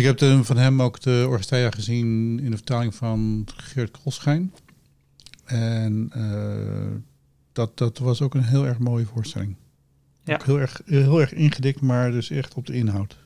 Ik 0.00 0.06
heb 0.06 0.18
de, 0.18 0.44
van 0.44 0.56
hem 0.56 0.82
ook 0.82 1.00
de 1.00 1.24
Oresteia 1.28 1.70
gezien 1.70 2.40
in 2.42 2.50
de 2.50 2.56
vertaling 2.56 2.94
van 2.94 3.46
Geert 3.56 3.90
Krolschijn. 3.90 4.52
En 5.44 6.10
eh, 6.12 7.00
dat, 7.52 7.78
dat 7.78 7.98
was 7.98 8.22
ook 8.22 8.34
een 8.34 8.44
heel 8.44 8.66
erg 8.66 8.78
mooie 8.78 9.06
voorstelling. 9.06 9.56
Ja. 10.24 10.34
Ook 10.34 10.44
heel 10.44 10.60
erg, 10.60 10.80
heel 10.84 11.20
erg 11.20 11.32
ingedikt, 11.32 11.80
maar 11.80 12.10
dus 12.10 12.30
echt 12.30 12.54
op 12.54 12.66
de 12.66 12.72
inhoud. 12.72 13.18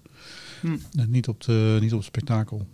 Hm. 0.60 0.76
En 0.98 1.10
niet 1.10 1.28
op, 1.28 1.40
de, 1.44 1.78
niet 1.80 1.92
op 1.92 1.98
het 1.98 2.06
spektakel. 2.06 2.66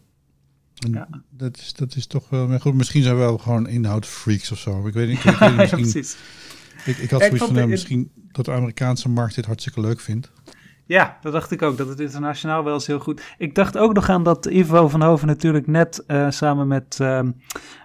En 0.79 0.93
Ja. 0.93 1.09
dat, 1.31 1.57
is, 1.57 1.73
dat 1.73 1.97
is 1.97 2.07
toch 2.07 2.29
wel... 2.29 2.49
Maar 2.49 2.61
goed, 2.61 2.75
misschien 2.75 3.03
zijn 3.03 3.15
we 3.15 3.21
wel 3.21 3.39
gewoon 3.39 3.69
inhoudfreaks 3.69 4.51
of 4.51 4.59
zo. 4.59 4.87
Ik 4.87 4.95
weet 4.95 5.09
niet. 5.09 5.25
Ik, 5.25 5.39
weet 5.39 5.57
niet, 5.59 5.93
misschien, 5.93 6.05
ik, 6.85 6.99
ik 6.99 7.11
had 7.11 7.21
zoiets 7.21 7.39
van, 7.45 7.55
nou, 7.55 7.69
misschien 7.69 8.11
dat 8.33 8.45
de 8.45 8.53
Amerikaanse 8.53 9.09
markt 9.09 9.35
dit 9.35 9.47
hartstikke 9.47 9.81
leuk 9.81 10.01
vindt. 10.01 10.31
Ja, 10.91 11.19
dat 11.21 11.33
dacht 11.33 11.51
ik 11.51 11.63
ook, 11.63 11.77
dat 11.77 11.89
het 11.89 12.01
internationaal 12.01 12.65
wel 12.65 12.75
eens 12.75 12.87
heel 12.87 12.99
goed... 12.99 13.35
Ik 13.39 13.55
dacht 13.55 13.79
ook 13.79 13.93
nog 13.95 14.09
aan 14.09 14.23
dat 14.23 14.47
Ivo 14.47 14.89
van 14.89 15.03
Hoven 15.03 15.27
natuurlijk 15.27 15.67
net 15.67 16.05
eh, 16.07 16.31
samen 16.31 16.69
met, 16.69 16.99
ehm 17.01 17.31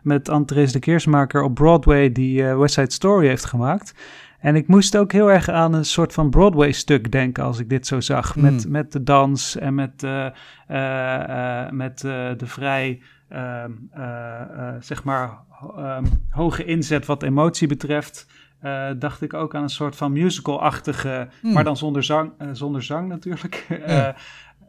met 0.03 0.29
Anne-Therese 0.29 0.73
de 0.73 0.79
Keersmaker 0.79 1.43
op 1.43 1.53
Broadway 1.53 2.11
die 2.11 2.47
eh, 2.47 2.57
West 2.57 2.73
Side 2.73 2.91
Story 2.91 3.27
heeft 3.27 3.45
gemaakt. 3.45 3.93
En 4.39 4.55
ik 4.55 4.67
moest 4.67 4.97
ook 4.97 5.11
heel 5.11 5.31
erg 5.31 5.49
aan 5.49 5.73
een 5.73 5.85
soort 5.85 6.13
van 6.13 6.29
Broadway-stuk 6.29 7.11
denken 7.11 7.43
als 7.43 7.59
ik 7.59 7.69
dit 7.69 7.87
zo 7.87 7.99
zag. 7.99 8.35
Met, 8.35 8.65
Mm. 8.65 8.71
met 8.71 8.91
de 8.91 9.03
dans 9.03 9.57
en 9.57 9.75
met, 9.75 10.03
eh, 10.03 11.69
met 11.69 11.99
de 11.99 12.35
vrij, 12.45 13.01
ehm, 13.29 13.71
eh, 13.91 14.41
eh, 14.41 14.75
zeg 14.79 15.03
maar, 15.03 15.37
ehm, 15.77 16.05
hoge 16.29 16.65
inzet 16.65 17.05
wat 17.05 17.23
emotie 17.23 17.67
betreft. 17.67 18.27
Eh, 18.59 18.89
dacht 18.99 19.21
ik 19.21 19.33
ook 19.33 19.55
aan 19.55 19.63
een 19.63 19.69
soort 19.69 19.95
van 19.95 20.11
musical-achtige, 20.11 21.27
Hmm. 21.41 21.53
maar 21.53 21.63
dan 21.63 21.77
zonder 21.77 22.03
zang, 22.03 22.31
eh, 22.37 22.47
zonder 22.51 22.83
zang 22.83 23.07
natuurlijk. 23.07 23.65
Ja. 23.87 24.15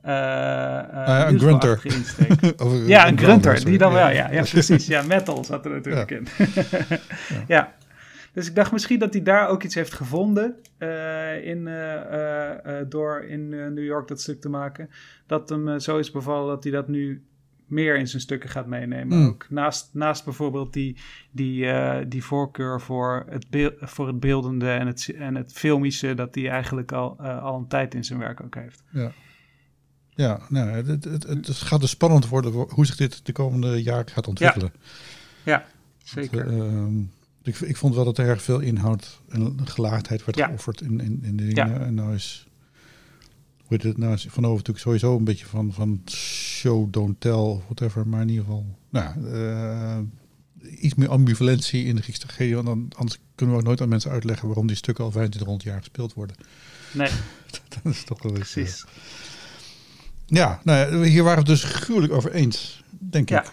Eh, 0.03 0.13
ja, 1.07 1.29
een 1.29 1.39
grunter. 1.39 1.83
Of, 2.57 2.87
Ja, 2.87 3.09
een 3.09 3.19
grunter, 3.19 3.57
sorry. 3.57 3.71
die 3.71 3.79
dan 3.79 3.93
wel, 3.93 4.09
ja, 4.09 4.31
ja 4.31 4.43
precies. 4.43 4.87
Ja, 4.87 5.03
metal 5.03 5.45
zat 5.45 5.65
er 5.65 5.71
natuurlijk 5.71 6.11
Ja. 6.11 6.17
in. 6.17 6.27
ja. 7.55 7.73
Dus 8.33 8.49
ik 8.49 8.55
dacht 8.55 8.73
misschien 8.73 8.99
dat 8.99 9.13
hij 9.13 9.23
daar 9.23 9.49
ook 9.49 9.63
iets 9.63 9.75
heeft 9.75 9.93
gevonden 9.95 10.55
in, 11.43 11.69
door 12.89 13.25
in 13.25 13.49
New 13.49 13.85
York 13.85 14.09
dat 14.09 14.21
stuk 14.21 14.41
te 14.41 14.49
maken. 14.49 14.91
Dat 15.27 15.49
hem 15.49 15.79
zo 15.81 15.99
is 15.99 16.11
bevallen 16.11 16.49
dat 16.49 16.63
hij 16.63 16.73
dat 16.73 16.89
nu 16.89 17.25
meer 17.67 17.97
in 17.97 18.09
zijn 18.09 18.23
stukken 18.23 18.51
gaat 18.51 18.67
meenemen. 18.67 19.19
Mm. 19.19 19.27
Ook 19.27 19.47
naast, 19.51 19.91
naast 19.93 20.25
bijvoorbeeld 20.25 20.73
die, 20.73 20.97
die, 21.31 21.67
eh, 21.67 22.05
die 22.09 22.25
voorkeur 22.25 22.81
voor 22.81 23.27
het, 23.29 23.51
beel, 23.51 23.71
voor 23.81 24.07
het 24.07 24.21
beeldende 24.21 24.71
en 24.71 24.87
het, 24.87 25.13
en 25.19 25.35
het 25.35 25.53
filmische, 25.53 26.15
dat 26.15 26.35
hij 26.35 26.49
eigenlijk 26.49 26.93
al, 26.93 27.17
eh, 27.21 27.43
al 27.43 27.59
een 27.59 27.69
tijd 27.69 27.95
in 27.95 28.05
zijn 28.05 28.19
werk 28.19 28.41
ook 28.41 28.55
heeft. 28.55 28.83
Ja, 30.15 30.41
nou, 30.49 30.71
het, 30.71 31.05
het, 31.05 31.23
het, 31.23 31.49
gaat 31.49 31.81
dus 31.81 31.91
spannend 31.91 32.29
worden 32.29 32.53
hoe 32.53 32.87
zich 32.87 32.97
dit 32.97 33.27
de 33.27 33.33
komende 33.33 33.83
jaren 33.83 34.09
gaat 34.09 34.29
ontwikkelen. 34.29 34.73
Zeker. 36.05 36.47
Eh, 36.47 36.59
ehm, 36.59 37.01
ik, 37.43 37.61
ik 37.61 37.77
vond 37.77 37.95
wel 37.95 38.05
dat 38.05 38.19
er 38.19 38.27
erg 38.27 38.43
veel 38.43 38.61
inhoud 38.61 39.21
en 39.29 39.59
gelaagdheid 39.65 40.25
werd 40.25 40.39
Ja. 40.39 40.47
geofferd 40.47 40.81
in, 40.81 41.01
in, 41.01 41.21
in 41.23 41.37
de 41.37 41.47
dingen. 41.47 41.81
En 41.81 41.95
nou 41.95 42.15
is, 42.15 42.46
hoe 43.67 43.79
het, 43.83 43.99
nou 43.99 44.19
Van 44.19 44.45
Over 44.45 44.57
natuurlijk 44.57 44.79
sowieso 44.79 45.17
een 45.17 45.25
beetje 45.25 45.47
van, 45.47 45.73
van 45.73 46.03
show, 46.11 46.93
don't 46.93 47.21
tell, 47.21 47.33
of 47.33 47.63
whatever. 47.65 48.09
Maar 48.09 48.21
in 48.21 48.29
ieder 48.29 48.45
geval, 48.45 48.67
nou, 48.91 49.33
eh, 49.33 49.99
iets 50.83 50.95
meer 50.95 51.09
ambivalentie 51.09 51.85
in 51.85 51.97
de 51.97 52.03
Griekse 52.03 52.27
tragedie. 52.27 52.55
Want 52.55 52.67
dan, 52.67 52.93
anders 52.97 53.19
kunnen 53.35 53.55
we 53.55 53.61
ook 53.61 53.67
nooit 53.67 53.81
aan 53.81 53.89
mensen 53.89 54.11
uitleggen 54.11 54.47
waarom 54.47 54.67
die 54.67 54.77
stukken 54.77 55.05
al 55.05 55.11
25 55.11 55.63
jaar 55.63 55.79
gespeeld 55.79 56.15
worden. 56.15 56.37
Nee, 56.93 57.11
dat 57.83 57.93
is 57.93 58.05
toch 58.05 58.23
wel 58.23 58.37
eens, 58.37 58.57
eh, 58.57 58.63
precies. 58.63 58.85
Ja, 60.27 60.61
nou 60.65 61.07
hier 61.07 61.23
waren 61.23 61.45
we 61.45 61.51
het 61.51 61.61
dus 61.61 61.71
gruwelijk 61.71 62.13
over 62.13 62.33
eens, 62.33 62.83
denk 62.91 63.29
Ja. 63.29 63.43
ik. 63.45 63.53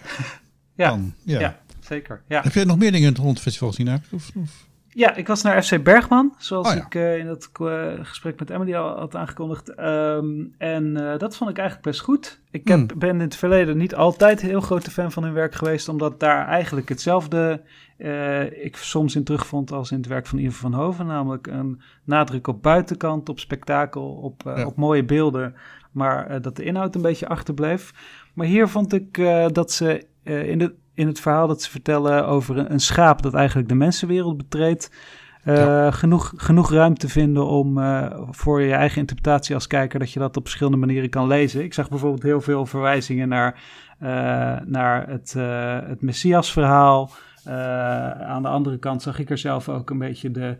Ja, 0.76 0.88
Dan, 0.88 1.14
ja. 1.22 1.40
ja, 1.40 1.60
zeker. 1.80 2.22
Ja. 2.28 2.42
Heb 2.42 2.52
jij 2.52 2.64
nog 2.64 2.78
meer 2.78 2.92
dingen 2.92 3.06
in 3.08 3.12
het 3.14 3.22
rondfestival 3.22 3.68
gezien 3.68 3.88
eigenlijk? 3.88 4.22
Of, 4.24 4.42
of? 4.42 4.66
Ja, 4.94 5.14
ik 5.14 5.26
was 5.26 5.42
naar 5.42 5.62
FC 5.62 5.82
Bergman, 5.82 6.34
zoals 6.38 6.68
Oh 6.68 6.74
ja. 6.74 6.84
ik 6.84 6.94
eh, 6.94 7.18
in 7.18 7.26
dat 7.26 7.50
eh, 7.60 7.92
gesprek 8.02 8.38
met 8.38 8.50
Emily 8.50 8.74
al 8.74 8.98
had 8.98 9.16
aangekondigd. 9.16 9.74
Ehm, 9.74 10.44
en 10.58 10.96
eh, 11.12 11.18
dat 11.18 11.36
vond 11.36 11.50
ik 11.50 11.58
eigenlijk 11.58 11.88
best 11.88 12.00
goed. 12.00 12.40
Ik 12.50 12.68
heb, 12.68 12.90
Hmm. 12.90 12.98
ben 12.98 13.08
in 13.10 13.20
het 13.20 13.36
verleden 13.36 13.76
niet 13.76 13.94
altijd 13.94 14.40
heel 14.40 14.60
grote 14.60 14.90
fan 14.90 15.12
van 15.12 15.22
hun 15.24 15.32
werk 15.32 15.54
geweest, 15.54 15.88
omdat 15.88 16.20
daar 16.20 16.46
eigenlijk 16.46 16.88
hetzelfde 16.88 17.62
ik 18.62 18.76
soms 18.76 19.16
in 19.16 19.24
terugvond 19.24 19.72
als 19.72 19.90
in 19.90 19.96
het 19.96 20.06
werk 20.06 20.26
van 20.26 20.38
Ivo 20.38 20.58
van 20.58 20.74
Hoven. 20.74 21.06
Namelijk 21.06 21.46
een 21.46 21.80
nadruk 22.04 22.46
op 22.46 22.62
buitenkant, 22.62 23.28
op 23.28 23.38
spektakel, 23.38 24.04
op, 24.12 24.42
Ja. 24.44 24.66
op 24.66 24.76
mooie 24.76 25.04
beelden, 25.04 25.54
maar 25.92 26.42
dat 26.42 26.56
de 26.56 26.64
inhoud 26.64 26.94
een 26.94 27.02
beetje 27.02 27.28
achterbleef. 27.28 27.92
Maar 28.34 28.46
hier 28.46 28.68
vond 28.68 28.92
ik 28.92 29.14
dat 29.52 29.72
ze 29.72 30.06
in, 30.22 30.58
de, 30.58 30.74
in 30.94 31.06
het 31.06 31.20
verhaal 31.20 31.46
dat 31.46 31.62
ze 31.62 31.70
vertellen 31.70 32.26
over 32.26 32.70
een, 32.70 32.80
schaap 32.80 33.22
dat 33.22 33.34
eigenlijk 33.34 33.68
de 33.68 33.74
mensenwereld 33.74 34.36
betreedt, 34.36 34.90
eh, 35.44 35.56
Ja. 35.56 35.90
genoeg, 35.90 36.32
genoeg 36.36 36.70
ruimte 36.70 37.08
vinden 37.08 37.46
om 37.46 37.78
eh, 37.78 38.20
voor 38.30 38.62
je 38.62 38.72
eigen 38.72 39.00
interpretatie 39.00 39.54
als 39.54 39.66
kijker 39.66 39.98
dat 39.98 40.12
je 40.12 40.18
dat 40.18 40.36
op 40.36 40.42
verschillende 40.42 40.78
manieren 40.78 41.10
kan 41.10 41.26
lezen. 41.26 41.64
Ik 41.64 41.74
zag 41.74 41.88
bijvoorbeeld 41.88 42.22
heel 42.22 42.40
veel 42.40 42.66
verwijzingen 42.66 43.28
naar, 43.28 43.60
eh, 43.98 44.08
naar 44.64 45.08
het, 45.08 45.32
het 45.88 46.02
Messias-verhaal. 46.02 47.10
Aan 48.20 48.42
de 48.42 48.48
andere 48.48 48.78
kant 48.78 49.02
zag 49.02 49.18
ik 49.18 49.30
er 49.30 49.38
zelf 49.38 49.68
ook 49.68 49.90
een 49.90 49.98
beetje 49.98 50.30
de, 50.30 50.56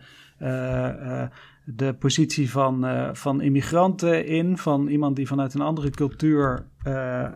de 1.65 1.95
positie 1.95 2.51
van, 2.51 2.87
eh, 2.87 3.09
van 3.13 3.41
immigranten 3.41 4.27
in. 4.27 4.59
Van 4.59 4.89
iemand 4.89 5.17
die 5.17 5.27
vanuit 5.27 5.55
een 5.55 5.61
andere 5.61 5.91
cultuur 5.91 6.67
eh, 6.83 7.25
eh, 7.25 7.33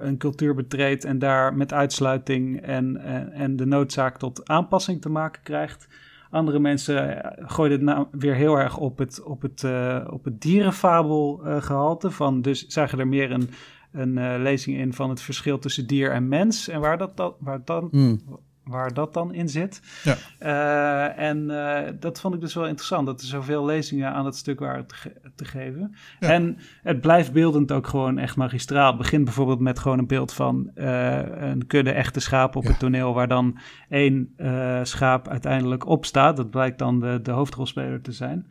een 0.00 0.16
cultuur 0.16 0.54
betreedt 0.54 1.04
en 1.04 1.18
daar 1.18 1.56
met 1.56 1.72
uitsluiting 1.72 2.60
en, 2.60 2.96
en, 3.32 3.56
de 3.56 3.66
noodzaak 3.66 4.18
tot 4.18 4.48
aanpassing 4.48 5.00
te 5.00 5.08
maken 5.08 5.42
krijgt. 5.42 5.88
Andere 6.30 6.58
mensen 6.58 7.22
gooiden 7.36 7.78
het 7.78 7.96
nou 7.96 8.06
weer 8.10 8.34
heel 8.34 8.58
erg 8.58 8.76
op 8.76 8.98
het, 8.98 9.22
op 9.22 9.42
het, 9.42 9.64
op 10.10 10.24
het 10.24 10.40
dierenfabel 10.40 11.40
eh, 11.44 11.62
gehalte. 11.62 12.10
Van, 12.10 12.42
dus 12.42 12.66
zagen 12.66 12.98
er 12.98 13.08
meer 13.08 13.30
een, 13.30 13.50
een 13.92 14.42
lezing 14.42 14.76
in 14.76 14.92
van 14.92 15.10
het 15.10 15.20
verschil 15.20 15.58
tussen 15.58 15.86
dier 15.86 16.10
en 16.10 16.28
mens. 16.28 16.68
En 16.68 16.80
waar 16.80 16.98
dat, 16.98 17.16
dan, 17.16 17.34
waar 17.38 17.64
dan, 17.64 17.88
Hmm. 17.90 18.20
Waar 18.68 18.94
dat 18.94 19.14
dan 19.14 19.34
in 19.34 19.48
zit. 19.48 19.80
Ja. 20.04 20.16
Eh, 20.38 21.24
en 21.28 21.50
eh, 21.50 21.92
dat 22.00 22.20
vond 22.20 22.34
ik 22.34 22.40
dus 22.40 22.54
wel 22.54 22.66
interessant, 22.66 23.06
dat 23.06 23.20
er 23.20 23.26
zoveel 23.26 23.64
lezingen 23.64 24.12
aan 24.12 24.24
het 24.24 24.36
stuk 24.36 24.58
waren 24.60 24.86
te, 24.86 24.94
ge- 24.94 25.20
te 25.34 25.44
geven. 25.44 25.94
Ja. 26.20 26.28
En 26.28 26.56
het 26.82 27.00
blijft 27.00 27.32
beeldend 27.32 27.72
ook 27.72 27.86
gewoon 27.86 28.18
echt 28.18 28.36
magistraal. 28.36 28.88
Het 28.88 28.98
begint 28.98 29.24
bijvoorbeeld 29.24 29.60
met 29.60 29.78
gewoon 29.78 29.98
een 29.98 30.06
beeld 30.06 30.32
van 30.32 30.70
eh, 30.74 31.50
een 31.50 31.66
kudde 31.66 31.90
echte 31.92 32.20
schapen 32.20 32.56
op 32.58 32.64
Ja. 32.64 32.70
het 32.70 32.78
toneel, 32.78 33.14
waar 33.14 33.28
dan 33.28 33.58
één 33.88 34.34
schaap 34.82 35.28
uiteindelijk 35.28 35.86
opstaat. 35.86 36.36
Dat 36.36 36.50
blijkt 36.50 36.78
dan 36.78 37.00
de, 37.00 37.20
de 37.22 37.30
hoofdrolspeler 37.30 38.00
te 38.02 38.12
zijn. 38.12 38.46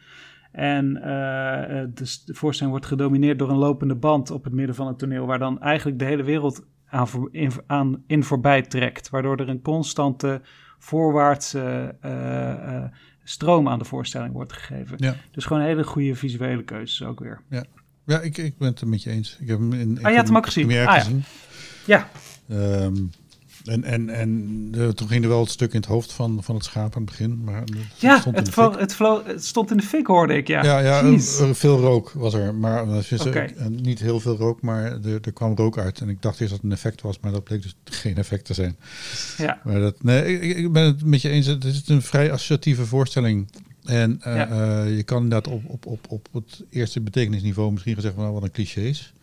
En 0.51 0.93
de 1.93 2.33
voorstelling 2.33 2.75
wordt 2.75 2.89
gedomineerd 2.91 3.39
door 3.39 3.49
een 3.49 3.57
lopende 3.57 3.95
band 3.95 4.31
op 4.31 4.43
het 4.43 4.53
midden 4.53 4.75
van 4.75 4.87
het 4.87 4.99
toneel, 4.99 5.25
waar 5.25 5.39
dan 5.39 5.61
eigenlijk 5.61 5.99
de 5.99 6.05
hele 6.05 6.23
wereld 6.23 6.65
aan, 6.89 7.07
voor- 7.07 7.29
in, 7.31 7.51
aan, 7.67 8.03
in 8.07 8.23
voorbij 8.23 8.61
trekt. 8.61 9.09
Waardoor 9.09 9.37
er 9.37 9.49
een 9.49 9.61
constante 9.61 10.41
voorwaartse 10.79 11.95
eh, 12.01 12.75
eh, 12.75 12.83
stroom 13.23 13.69
aan 13.69 13.79
de 13.79 13.85
voorstelling 13.85 14.33
wordt 14.33 14.53
gegeven. 14.53 14.95
Ja. 14.97 15.15
Dus 15.31 15.45
gewoon 15.45 15.61
hele 15.63 15.83
goede 15.83 16.15
visuele 16.15 16.63
keuzes 16.63 17.03
ook 17.07 17.19
weer. 17.19 17.41
Ja, 18.05 18.19
ik, 18.19 18.37
ik 18.37 18.57
ben 18.57 18.67
het 18.67 18.81
er 18.81 18.87
met 18.87 19.03
je 19.03 19.09
eens. 19.09 19.37
Ik 19.39 19.47
heb 19.47 19.59
hem 19.59 19.73
in, 19.73 19.97
ik 19.97 20.03
had 20.03 20.13
heb 20.15 20.25
hem 20.25 20.37
ook 20.37 20.45
gezien? 20.45 20.65
Ah, 20.67 20.73
ja. 20.73 20.99
gezien. 20.99 21.23
Ja, 21.85 22.09
Ehm, 22.49 22.95
en 23.67 23.83
en, 23.83 24.09
en 24.09 24.67
eh, 24.77 24.87
toen 24.87 25.07
ging 25.07 25.23
er 25.23 25.29
wel 25.29 25.39
het 25.41 25.49
stuk 25.49 25.71
in 25.73 25.79
het 25.79 25.89
hoofd 25.89 26.11
van, 26.13 26.43
van 26.43 26.55
het 26.55 26.63
schaap 26.63 26.95
aan 26.95 27.01
het 27.01 27.09
begin. 27.09 27.43
Maar 27.43 27.59
het 27.59 27.71
ja 27.97 28.19
stond 28.19 28.35
in 28.35 28.43
het, 28.43 28.45
de 28.45 28.61
fik. 28.61 28.63
vlo- 28.71 28.79
het, 28.79 28.93
vlo- 28.93 29.21
het 29.25 29.45
stond 29.45 29.71
in 29.71 29.77
de 29.77 29.83
fik, 29.83 30.07
hoorde 30.07 30.33
ik. 30.37 30.47
Ja, 30.47 30.63
Ja, 30.63 30.79
ja, 30.79 31.01
eh, 31.01 31.19
veel 31.53 31.79
rook 31.79 32.11
was 32.11 32.33
er. 32.33 32.55
Maar 32.55 32.83
Oké. 33.19 33.39
eh, 33.39 33.65
niet 33.67 33.99
heel 33.99 34.19
veel 34.19 34.35
rook, 34.37 34.61
maar 34.61 34.83
er, 34.85 35.19
er 35.21 35.33
kwam 35.33 35.55
rook 35.55 35.77
uit. 35.77 35.99
En 35.99 36.09
ik 36.09 36.21
dacht 36.21 36.39
eerst 36.39 36.51
dat 36.51 36.61
het 36.61 36.71
een 36.71 36.75
effect 36.77 37.01
was, 37.01 37.19
maar 37.19 37.31
dat 37.31 37.43
bleek 37.43 37.61
dus 37.61 37.75
geen 37.83 38.15
effect 38.17 38.45
te 38.45 38.53
zijn. 38.53 38.75
ja. 39.37 39.61
Maar 39.63 39.79
dat, 39.79 40.03
nee, 40.03 40.39
ik, 40.39 40.57
ik 40.57 40.71
ben 40.71 40.83
het 40.83 41.05
met 41.05 41.21
je 41.21 41.29
eens. 41.29 41.45
Het 41.45 41.63
is 41.63 41.81
een 41.87 42.01
vrij 42.01 42.31
associatieve 42.31 42.85
voorstelling. 42.85 43.47
En 43.83 44.17
eh, 44.21 44.35
Ja. 44.35 44.47
eh, 44.83 44.95
je 44.95 45.03
kan 45.03 45.23
inderdaad 45.23 45.53
op, 45.53 45.61
op, 45.65 45.85
op, 45.85 46.07
op 46.09 46.27
het 46.33 46.63
eerste 46.69 47.01
betekenisniveau 47.01 47.71
misschien 47.71 47.95
gezegd 47.95 48.13
van 48.13 48.23
nou, 48.23 48.35
wat 48.35 48.43
een 48.43 48.51
clichés. 48.51 49.13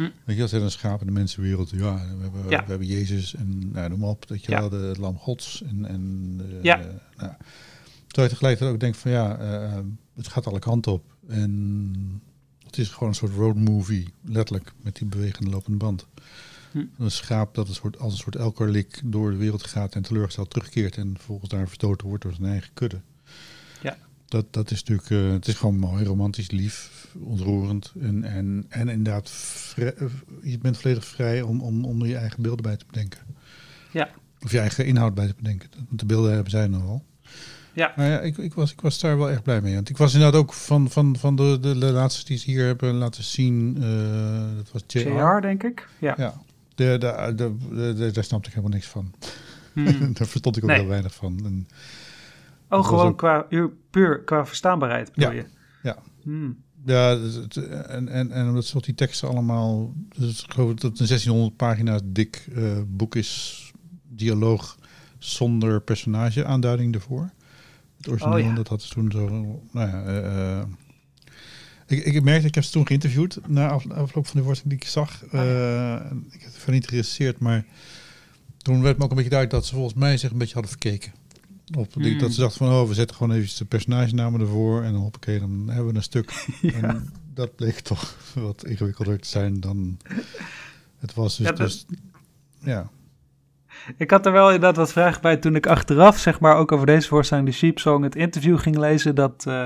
Hm. 0.00 0.10
Weet 0.24 0.34
je, 0.36 0.40
dat 0.40 0.50
zijn 0.50 0.62
een 0.62 0.70
schaap 0.70 1.00
in 1.00 1.06
de 1.06 1.12
mensenwereld. 1.12 1.70
Ja, 1.70 1.94
we 2.16 2.22
hebben, 2.22 2.48
Ja. 2.48 2.62
we 2.62 2.68
hebben 2.70 2.86
Jezus 2.86 3.34
en 3.34 3.70
nou, 3.72 3.88
noem 3.88 3.98
maar 3.98 4.08
op. 4.08 4.26
Dat 4.26 4.44
je 4.44 4.50
Ja. 4.50 4.60
wel, 4.60 4.68
de, 4.68 4.76
het 4.76 4.96
lam 4.98 5.18
gods. 5.18 5.62
En, 5.62 5.84
en 5.84 6.36
eh, 6.50 6.62
Ja. 6.62 6.78
eh, 6.80 6.84
nou, 7.16 7.32
terwijl 8.06 8.28
je 8.28 8.28
tegelijkertijd 8.28 8.72
ook 8.72 8.80
denkt 8.80 8.96
van 8.96 9.10
ja, 9.10 9.38
eh, 9.38 9.78
het 10.14 10.28
gaat 10.28 10.46
alle 10.46 10.58
kanten 10.58 10.92
op. 10.92 11.04
En 11.28 12.22
het 12.66 12.78
is 12.78 12.88
gewoon 12.88 13.08
een 13.08 13.14
soort 13.14 13.32
road 13.34 13.56
movie, 13.56 14.08
letterlijk, 14.24 14.72
met 14.82 14.96
die 14.96 15.06
bewegende 15.06 15.50
lopende 15.50 15.78
band. 15.78 16.06
Hm. 16.72 16.84
Een 16.98 17.10
schaap 17.10 17.54
dat 17.54 17.68
een 17.68 17.74
soort, 17.74 17.98
als 17.98 18.12
een 18.12 18.18
soort 18.18 18.36
elkerlik 18.36 19.00
door 19.04 19.30
de 19.30 19.36
wereld 19.36 19.66
gaat 19.66 19.94
en 19.94 20.02
teleurgesteld 20.02 20.50
terugkeert 20.50 20.96
en 20.96 21.14
vervolgens 21.16 21.50
daar 21.50 21.66
verstoten 21.66 22.06
wordt 22.06 22.22
door 22.22 22.32
zijn 22.34 22.50
eigen 22.50 22.70
kudde. 22.74 23.00
Ja. 23.82 23.96
Dat, 24.30 24.46
dat 24.52 24.70
is 24.70 24.84
natuurlijk, 24.84 25.10
eh, 25.10 25.32
het 25.32 25.48
is 25.48 25.54
gewoon 25.54 25.78
mooi, 25.78 26.04
romantisch, 26.04 26.50
lief, 26.50 27.06
ontroerend. 27.20 27.92
En, 28.00 28.24
en, 28.24 28.64
en 28.68 28.88
inderdaad, 28.88 29.32
eh, 29.76 29.86
je 30.42 30.58
bent 30.58 30.78
volledig 30.78 31.04
vrij 31.04 31.42
om, 31.42 31.60
om, 31.60 31.84
om 31.84 32.00
er 32.02 32.08
je 32.08 32.16
eigen 32.16 32.42
beelden 32.42 32.62
bij 32.62 32.76
te 32.76 32.84
bedenken. 32.86 33.20
Ja. 33.90 34.08
Of 34.42 34.50
je 34.52 34.58
eigen 34.58 34.86
inhoud 34.86 35.14
bij 35.14 35.26
te 35.26 35.34
bedenken. 35.36 35.70
Want 35.88 36.00
de 36.00 36.06
beelden 36.06 36.32
hebben 36.32 36.50
zij 36.50 36.66
nog 36.66 36.82
wel. 36.82 37.04
Ja. 37.72 37.92
Maar 37.96 38.06
ja, 38.06 38.20
ik, 38.20 38.38
ik, 38.38 38.54
was, 38.54 38.72
ik 38.72 38.80
was 38.80 38.98
daar 39.00 39.18
wel 39.18 39.30
echt 39.30 39.42
blij 39.42 39.60
mee. 39.60 39.74
Want 39.74 39.88
ik 39.88 39.96
was 39.96 40.14
inderdaad 40.14 40.40
ook 40.40 40.52
van, 40.52 40.90
van, 40.90 41.16
van 41.16 41.36
de, 41.36 41.58
de, 41.60 41.78
de 41.78 41.90
laatste 41.92 42.24
die 42.24 42.38
ze 42.38 42.50
hier 42.50 42.66
hebben 42.66 42.94
laten 42.94 43.24
zien. 43.24 43.76
eh, 43.80 44.56
dat 44.56 44.70
was 44.72 44.82
JR. 44.86 44.98
JR, 45.08 45.40
denk 45.40 45.62
ik. 45.62 45.88
Ja. 46.00 46.14
Ja. 46.16 46.34
De, 46.74 46.96
de, 46.98 47.32
de, 47.36 47.54
de- 47.74 47.94
de- 47.94 48.10
daar 48.10 48.24
snapte 48.24 48.48
ik 48.48 48.54
helemaal 48.54 48.76
niks 48.76 48.88
van. 48.90 49.12
Hmm. 49.72 50.12
daar 50.14 50.26
verstond 50.26 50.56
ik 50.56 50.62
ook 50.62 50.68
Nee. 50.68 50.78
heel 50.78 50.88
weinig 50.88 51.14
van. 51.14 51.40
En, 51.44 51.68
Oh, 52.70 52.84
gewoon 52.84 53.06
ook- 53.06 53.18
qua, 53.18 53.46
uur- 53.48 53.72
puur 53.90 54.20
qua 54.24 54.46
verstaanbaarheid 54.46 55.12
bedoel 55.12 55.30
Ja. 55.30 55.36
je? 55.36 55.46
Ja. 55.82 55.98
Hmm. 56.22 56.56
ja, 56.84 57.14
dus 57.16 57.34
het- 57.34 57.56
en, 57.86 58.08
en, 58.08 58.30
en 58.32 58.48
omdat 58.48 58.64
soort 58.64 58.84
die 58.84 58.94
teksten 58.94 59.28
allemaal... 59.28 59.92
Dus 60.18 60.44
ik 60.44 60.52
geloof 60.52 60.68
dat 60.68 60.82
het 60.82 61.00
een 61.00 61.06
1600 61.06 61.56
pagina's 61.56 62.00
dik 62.04 62.46
eh, 62.54 62.62
boek 62.86 63.14
is. 63.16 63.64
Dialoog 64.08 64.78
zonder 65.18 65.80
personage 65.80 66.44
aanduiding 66.44 66.94
ervoor. 66.94 67.30
Het 67.96 68.08
origineel, 68.08 68.34
Oh, 68.38 68.40
ja. 68.44 68.54
dat 68.54 68.68
had 68.68 68.82
ze 68.82 68.94
toen 68.94 69.10
zo... 69.10 69.28
Nou 69.72 69.88
ja, 69.88 70.02
eh, 70.04 70.58
eh, 70.58 70.66
ik, 71.86 72.04
ik 72.04 72.22
merkte, 72.22 72.46
ik 72.46 72.54
heb 72.54 72.64
ze 72.64 72.70
toen 72.70 72.86
geïnterviewd 72.86 73.38
na 73.48 73.68
af, 73.68 73.90
afloop 73.90 74.26
van 74.26 74.40
de 74.40 74.44
voorstelling 74.46 74.78
die 74.80 74.88
ik 74.88 74.94
zag. 74.94 75.24
En 75.24 76.26
ik 76.30 76.40
heb 76.40 76.52
het 76.52 76.54
niet 76.54 76.66
geïnteresseerd, 76.66 77.38
maar 77.38 77.64
toen 78.56 78.82
werd 78.82 78.98
me 78.98 79.04
ook 79.04 79.10
een 79.10 79.16
beetje 79.16 79.30
duidelijk 79.30 79.60
dat 79.60 79.68
ze 79.70 79.74
volgens 79.74 79.94
mij 79.98 80.16
zich 80.16 80.30
een 80.30 80.38
beetje 80.38 80.52
hadden 80.54 80.70
verkeken. 80.70 81.12
Op, 81.76 81.92
die- 81.94 82.10
Hmm. 82.10 82.18
Dat 82.18 82.32
ze 82.32 82.40
dachten 82.40 82.66
van, 82.66 82.74
oh, 82.80 82.88
we 82.88 82.94
zetten 82.94 83.16
gewoon 83.16 83.36
even 83.36 83.58
de 83.58 83.64
personagenamen 83.64 84.40
ervoor 84.40 84.82
en 84.82 84.92
dan 84.92 85.00
hoppakee, 85.00 85.38
dan 85.40 85.64
hebben 85.68 85.86
we 85.90 85.94
een 85.96 86.02
stuk. 86.02 86.30
Ja. 86.62 86.72
En 86.72 87.12
dat 87.34 87.54
bleek 87.56 87.80
toch 87.80 88.16
wat 88.34 88.64
ingewikkelder 88.64 89.20
te 89.20 89.28
zijn 89.28 89.60
dan 89.60 89.98
het 90.98 91.14
was. 91.14 91.36
Dus, 91.36 91.46
Ja, 91.46 91.52
dat- 91.52 91.66
dus 91.68 91.86
ja. 92.58 92.90
Ik 93.96 94.10
had 94.10 94.26
er 94.26 94.32
wel 94.32 94.46
inderdaad 94.46 94.76
wat 94.76 94.92
vragen 94.92 95.22
bij 95.22 95.36
toen 95.36 95.54
ik 95.56 95.66
achteraf, 95.66 96.18
zeg 96.18 96.40
maar, 96.40 96.56
ook 96.56 96.72
over 96.72 96.86
deze 96.86 97.08
voorstelling, 97.08 97.46
de 97.46 97.52
Sheep 97.52 97.78
Song, 97.78 98.02
het 98.02 98.16
interview 98.16 98.58
ging 98.58 98.76
lezen 98.78 99.14
dat, 99.14 99.44
eh, 99.46 99.64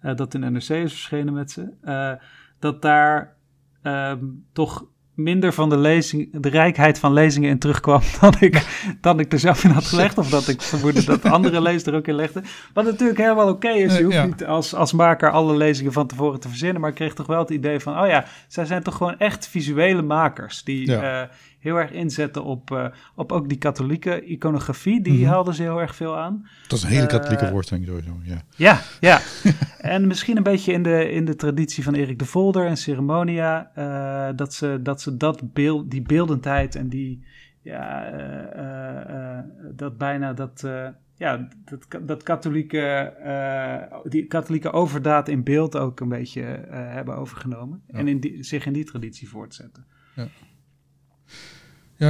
eh, 0.00 0.16
dat 0.16 0.34
in 0.34 0.40
NRC 0.40 0.68
is 0.68 0.92
verschenen 0.92 1.34
met 1.34 1.50
ze. 1.50 1.68
eh, 1.82 2.12
dat 2.58 2.82
daar 2.82 3.34
ehm, 3.82 4.24
toch 4.52 4.84
minder 5.14 5.52
van 5.52 5.68
de, 5.68 5.78
lezing, 5.78 6.28
de 6.32 6.48
rijkheid 6.48 6.98
van 6.98 7.12
lezingen 7.12 7.50
in 7.50 7.58
terugkwam 7.58 8.00
dan 8.20 8.34
ik, 8.40 8.66
dan 9.00 9.20
ik 9.20 9.32
er 9.32 9.38
zelf 9.38 9.64
in 9.64 9.70
had 9.70 9.84
gelegd. 9.84 10.18
Of 10.18 10.28
dat 10.28 10.48
ik 10.48 10.62
vermoedde 10.62 11.04
dat 11.16 11.24
andere 11.24 11.60
lezers 11.60 11.86
er 11.86 11.94
ook 11.94 12.06
in 12.06 12.14
legden. 12.14 12.44
Wat 12.72 12.84
natuurlijk 12.84 13.18
helemaal 13.18 13.48
oké 13.48 13.70
is. 13.70 13.96
Je 13.96 14.02
hoeft 14.02 14.16
ja. 14.16 14.26
niet 14.26 14.44
als, 14.44 14.74
als 14.74 14.92
maker 14.92 15.30
alle 15.30 15.56
lezingen 15.56 15.92
van 15.92 16.06
tevoren 16.06 16.40
te 16.40 16.48
verzinnen. 16.48 16.80
Maar 16.80 16.90
ik 16.90 16.96
kreeg 16.96 17.14
toch 17.14 17.26
wel 17.26 17.38
het 17.38 17.50
idee 17.50 17.80
van, 17.80 18.00
oh 18.00 18.06
ja, 18.06 18.24
zij 18.48 18.64
zijn 18.64 18.82
toch 18.82 18.96
gewoon 18.96 19.18
echt 19.18 19.48
visuele 19.48 20.02
makers. 20.02 20.64
Die 20.64 20.86
Ja. 20.86 21.22
eh, 21.22 21.28
heel 21.62 21.76
erg 21.76 21.90
inzetten 21.90 22.44
op, 22.44 22.70
eh, 22.70 22.86
op 23.14 23.32
ook 23.32 23.48
die 23.48 23.58
katholieke 23.58 24.24
iconografie. 24.24 25.00
Die 25.02 25.20
Mhm. 25.20 25.30
haalden 25.30 25.54
ze 25.54 25.62
heel 25.62 25.80
erg 25.80 25.94
veel 25.96 26.18
aan. 26.18 26.48
Dat 26.68 26.78
is 26.78 26.84
een 26.84 26.90
hele 26.90 27.02
Eh, 27.02 27.08
katholieke 27.08 27.46
voorstelling 27.46 27.86
sowieso, 27.86 28.16
ja. 28.22 28.42
Ja, 28.56 28.80
ja. 29.00 29.20
en 29.94 30.06
misschien 30.06 30.36
een 30.36 30.42
beetje 30.42 30.72
in 30.72 30.82
de, 30.82 31.10
in 31.10 31.24
de 31.24 31.36
traditie 31.36 31.82
van 31.84 31.94
Erik 31.94 32.18
de 32.18 32.24
Volder 32.24 32.66
en 32.66 32.76
Ceremonia. 32.76 33.70
eh, 33.74 34.36
dat 34.36 34.54
ze 34.54 34.78
dat, 34.82 35.00
ze 35.00 35.16
dat 35.16 35.52
beeld, 35.52 35.90
die 35.90 36.02
beeldendheid 36.02 36.74
en 36.76 36.88
die, 36.88 37.24
ja, 37.62 38.04
eh, 38.04 38.58
eh, 38.58 39.38
eh, 39.38 39.44
dat 39.76 39.98
bijna 39.98 40.32
dat, 40.32 40.62
eh, 40.64 40.88
ja, 41.14 41.48
dat, 41.64 42.06
dat 42.06 42.22
katholieke, 42.22 42.80
eh, 42.80 43.98
die 44.10 44.26
katholieke 44.26 44.72
overdaad 44.72 45.28
in 45.28 45.42
beeld 45.42 45.76
ook 45.76 46.00
een 46.00 46.08
beetje 46.08 46.42
eh, 46.42 46.92
hebben 46.92 47.16
overgenomen. 47.16 47.82
Ja. 47.86 47.98
En 47.98 48.08
in 48.08 48.20
die, 48.20 48.42
zich 48.42 48.66
in 48.66 48.72
die 48.72 48.84
traditie 48.84 49.28
voortzetten. 49.28 49.84
Ja, 50.16 50.28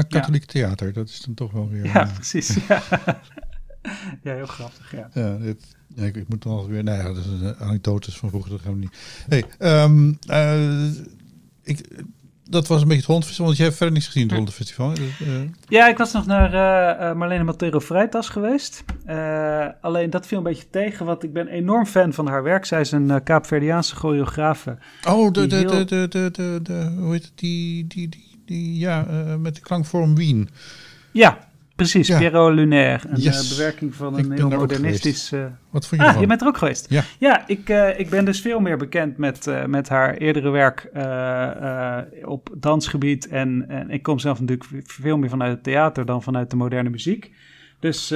katholiek 0.00 0.44
theater, 0.44 0.92
dat 0.92 1.08
is 1.08 1.20
dan 1.20 1.34
toch 1.34 1.52
wel 1.52 1.68
weer... 1.68 1.84
Ja, 1.84 2.06
eh, 2.06 2.14
precies. 2.14 2.56
Ja. 2.68 2.82
ja, 4.22 4.34
heel 4.34 4.46
grappig, 4.46 4.92
ja. 4.92 5.08
Ja, 5.14 5.36
dit, 5.36 5.76
ja, 5.94 6.04
ik, 6.04 6.16
ik 6.16 6.28
moet 6.28 6.42
dan 6.42 6.52
altijd 6.52 6.70
weer. 6.70 6.84
Nou 6.84 6.98
ja, 6.98 7.04
dat 7.04 7.16
is 7.16 7.26
een 7.26 7.56
anekdotes 7.56 8.16
van 8.16 8.28
vroeger, 8.28 8.50
dat 8.50 8.60
gaan 8.60 8.72
we 8.72 8.78
niet. 8.78 9.24
Hey, 9.28 9.44
ehm, 9.58 10.12
eh, 10.26 10.86
ik, 11.62 11.88
dat 12.44 12.66
was 12.66 12.76
een 12.76 12.82
beetje 12.82 12.96
het 12.96 13.04
Hollandfestival, 13.06 13.46
want 13.46 13.56
jij 13.58 13.66
hebt 13.66 13.78
verder 13.78 13.94
niks 13.96 14.06
gezien, 14.10 14.22
het 14.22 14.32
Hollandfestival. 14.32 14.92
Uh, 14.98 15.40
Ja, 15.68 15.88
ik 15.88 15.96
was 15.98 16.12
nog 16.12 16.26
naar 16.26 16.52
eh, 16.54 17.10
eh, 17.10 17.16
Marlene 17.16 17.44
Montero 17.44 17.78
Vrijtas 17.78 18.28
geweest. 18.28 18.84
Eh, 19.04 19.66
alleen 19.80 20.10
dat 20.10 20.26
viel 20.26 20.38
een 20.38 20.44
beetje 20.44 20.70
tegen, 20.70 21.06
want 21.06 21.22
ik 21.22 21.32
ben 21.32 21.48
enorm 21.48 21.86
fan 21.86 22.12
van 22.12 22.26
haar 22.26 22.42
werk. 22.42 22.64
Zij 22.64 22.80
is 22.80 22.92
een 22.92 23.08
uh, 23.08 23.16
Kaapverdiaanse 23.24 23.94
choreografe. 23.96 24.78
oh, 25.08 25.32
de, 25.32 25.46
de, 25.46 25.56
heel- 25.56 25.68
de, 25.68 25.84
de, 25.84 26.06
de, 26.08 26.28
de, 26.32 26.60
de, 26.62 26.94
hoe 26.98 27.12
heet 27.12 27.24
het, 27.24 27.32
die, 27.34 27.86
die, 27.86 28.08
die, 28.08 28.31
die 28.52 28.78
ja, 28.78 29.06
eh, 29.06 29.36
met 29.36 29.54
de 29.54 29.60
klankvorm 29.60 30.14
Wien. 30.16 30.48
Ja, 31.10 31.38
precies. 31.76 32.06
Ja. 32.06 32.18
Pierrot 32.18 32.52
Lunaire. 32.54 33.08
Een 33.08 33.20
Yes. 33.20 33.50
eh, 33.50 33.56
bewerking 33.56 33.94
van 33.94 34.18
een 34.18 34.32
heel 34.32 34.48
modernistisch... 34.48 35.32
eh, 35.32 35.44
Wat 35.70 35.86
vond 35.86 35.90
je 35.90 35.96
Ah, 36.00 36.06
ervan? 36.06 36.20
je 36.20 36.26
bent 36.28 36.40
er 36.40 36.46
ook 36.46 36.58
geweest? 36.58 36.86
Ja. 36.90 37.02
Ja, 37.18 37.46
ik, 37.46 37.68
ik 37.96 38.10
ben 38.10 38.24
dus 38.24 38.40
veel 38.40 38.60
meer 38.60 38.76
bekend 38.76 39.16
met, 39.16 39.50
met 39.66 39.88
haar 39.88 40.14
eerdere 40.16 40.50
werk 40.50 40.90
op 42.24 42.48
dansgebied. 42.58 43.28
En, 43.28 43.64
en 43.68 43.90
ik 43.90 44.02
kom 44.02 44.18
zelf 44.18 44.40
natuurlijk 44.40 44.70
veel 44.86 45.16
meer 45.18 45.28
vanuit 45.30 45.52
het 45.52 45.62
theater 45.62 46.06
dan 46.06 46.22
vanuit 46.22 46.50
de 46.50 46.56
moderne 46.56 46.90
muziek. 46.90 47.30
Dus 47.80 48.14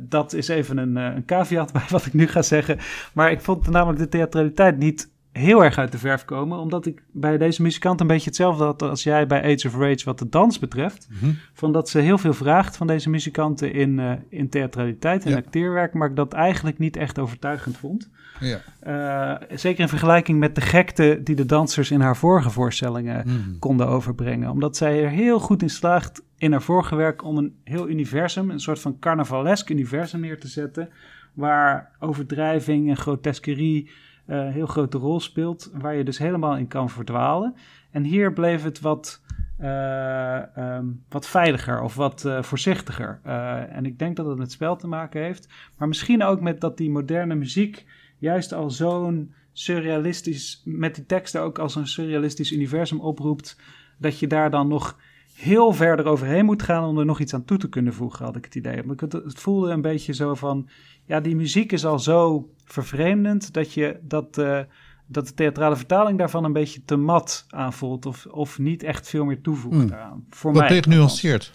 dat 0.00 0.32
is 0.32 0.48
even 0.48 0.76
een, 0.78 0.96
eh, 0.96 1.04
een 1.14 1.24
caveat 1.24 1.72
bij 1.78 1.82
wat 1.88 2.06
ik 2.06 2.12
nu 2.12 2.26
ga 2.26 2.42
zeggen. 2.42 2.78
Maar 3.12 3.30
ik 3.30 3.40
vond 3.40 3.70
namelijk 3.70 3.98
de 3.98 4.08
theatraliteit 4.08 4.78
niet 4.78 5.10
heel 5.32 5.64
erg 5.64 5.78
uit 5.78 5.92
de 5.92 5.98
verf 5.98 6.24
komen. 6.24 6.58
Omdat 6.58 6.86
ik 6.86 7.02
bij 7.12 7.38
deze 7.38 7.62
muzikant 7.62 8.00
een 8.00 8.06
beetje 8.06 8.26
hetzelfde 8.28 8.64
had 8.64 8.82
als 8.82 9.02
jij 9.02 9.26
bij 9.26 9.42
Age 9.42 9.66
of 9.66 9.76
Rage 9.76 10.04
wat 10.04 10.18
de 10.18 10.28
dans 10.28 10.58
betreft. 10.58 11.08
Mhm. 11.10 11.30
Van 11.52 11.72
dat 11.72 11.88
ze 11.88 11.98
heel 11.98 12.18
veel 12.18 12.32
vraagt 12.32 12.76
van 12.76 12.86
deze 12.86 13.10
muzikanten 13.10 13.72
in, 13.72 13.98
eh, 13.98 14.12
in 14.28 14.48
theatraliteit 14.48 15.24
en 15.24 15.30
Ja. 15.30 15.36
acteerwerk. 15.36 15.92
Maar 15.94 16.08
ik 16.10 16.16
dat 16.16 16.32
eigenlijk 16.32 16.78
niet 16.78 16.96
echt 16.96 17.18
overtuigend 17.18 17.76
vond. 17.76 18.10
Ja. 18.40 18.60
Eh, 18.80 19.56
zeker 19.58 19.80
in 19.80 19.88
vergelijking 19.88 20.38
met 20.38 20.54
de 20.54 20.60
gekte 20.60 21.20
die 21.24 21.34
de 21.36 21.46
dansers 21.46 21.90
in 21.90 22.00
haar 22.00 22.16
vorige 22.16 22.50
voorstellingen 22.50 23.22
Mhm. 23.26 23.58
konden 23.58 23.88
overbrengen. 23.88 24.50
Omdat 24.50 24.76
zij 24.76 25.04
er 25.04 25.10
heel 25.10 25.38
goed 25.40 25.62
in 25.62 25.70
slaagt 25.70 26.22
in 26.38 26.52
haar 26.52 26.62
vorige 26.62 26.96
werk 26.96 27.24
om 27.24 27.36
een 27.36 27.54
heel 27.64 27.88
universum, 27.88 28.50
een 28.50 28.60
soort 28.60 28.80
van 28.80 28.98
carnavalesk 28.98 29.70
universum 29.70 30.20
neer 30.20 30.40
te 30.40 30.48
zetten. 30.48 30.88
Waar 31.34 31.90
overdrijving 31.98 32.88
en 32.88 32.96
grotesquerie 32.96 33.90
een 34.26 34.52
heel 34.52 34.66
grote 34.66 34.98
rol 34.98 35.20
speelt. 35.20 35.70
Waar 35.74 35.94
je 35.94 36.04
dus 36.04 36.18
helemaal 36.18 36.56
in 36.56 36.68
kan 36.68 36.90
verdwalen. 36.90 37.54
En 37.90 38.04
hier 38.04 38.32
bleef 38.32 38.62
het 38.62 38.80
wat, 38.80 39.20
eh, 39.58 40.56
ehm, 40.56 40.86
wat 41.08 41.26
veiliger 41.26 41.80
of 41.80 41.94
wat 41.94 42.24
eh, 42.24 42.42
voorzichtiger. 42.42 43.20
Eh, 43.22 43.76
en 43.76 43.86
ik 43.86 43.98
denk 43.98 44.16
dat 44.16 44.26
het 44.26 44.38
met 44.38 44.52
spel 44.52 44.76
te 44.76 44.86
maken 44.86 45.22
heeft. 45.22 45.48
Maar 45.78 45.88
misschien 45.88 46.22
ook 46.22 46.40
met 46.40 46.60
dat 46.60 46.76
die 46.76 46.90
moderne 46.90 47.34
muziek 47.34 47.86
juist 48.18 48.52
al 48.52 48.70
zo'n 48.70 49.34
surrealistisch, 49.52 50.62
met 50.64 50.94
die 50.94 51.06
teksten 51.06 51.40
ook 51.40 51.58
als 51.58 51.74
een 51.74 51.86
surrealistisch 51.86 52.52
universum 52.52 53.00
oproept, 53.00 53.60
dat 53.98 54.18
je 54.18 54.26
daar 54.26 54.50
dan 54.50 54.68
nog 54.68 54.98
heel 55.42 55.72
verder 55.72 56.06
overheen 56.06 56.44
moet 56.44 56.62
gaan 56.62 56.84
om 56.84 56.98
er 56.98 57.04
nog 57.04 57.20
iets 57.20 57.34
aan 57.34 57.44
toe 57.44 57.58
te 57.58 57.68
kunnen 57.68 57.94
voegen, 57.94 58.24
had 58.24 58.36
ik 58.36 58.44
het 58.44 58.54
idee. 58.54 58.82
Maar 58.82 58.96
het, 58.96 59.12
het 59.12 59.40
voelde 59.40 59.70
een 59.70 59.80
beetje 59.80 60.14
zo 60.14 60.34
van, 60.34 60.68
ja, 61.04 61.20
die 61.20 61.36
muziek 61.36 61.72
is 61.72 61.84
al 61.84 61.98
zo 61.98 62.50
vervreemdend 62.64 63.52
dat 63.52 63.72
je 63.72 63.96
dat, 64.02 64.38
eh, 64.38 64.58
dat 65.06 65.26
de 65.26 65.34
theatrale 65.34 65.76
vertaling 65.76 66.18
daarvan 66.18 66.44
een 66.44 66.52
beetje 66.52 66.80
te 66.84 66.96
mat 66.96 67.44
aanvoelt 67.48 68.06
of, 68.06 68.26
of 68.26 68.58
niet 68.58 68.82
echt 68.82 69.08
veel 69.08 69.24
meer 69.24 69.40
toevoegt 69.40 69.76
Hmm. 69.76 69.88
daaraan. 69.88 70.24
Voor 70.30 70.52
mij. 70.52 70.82
nuanceerd. 70.88 71.52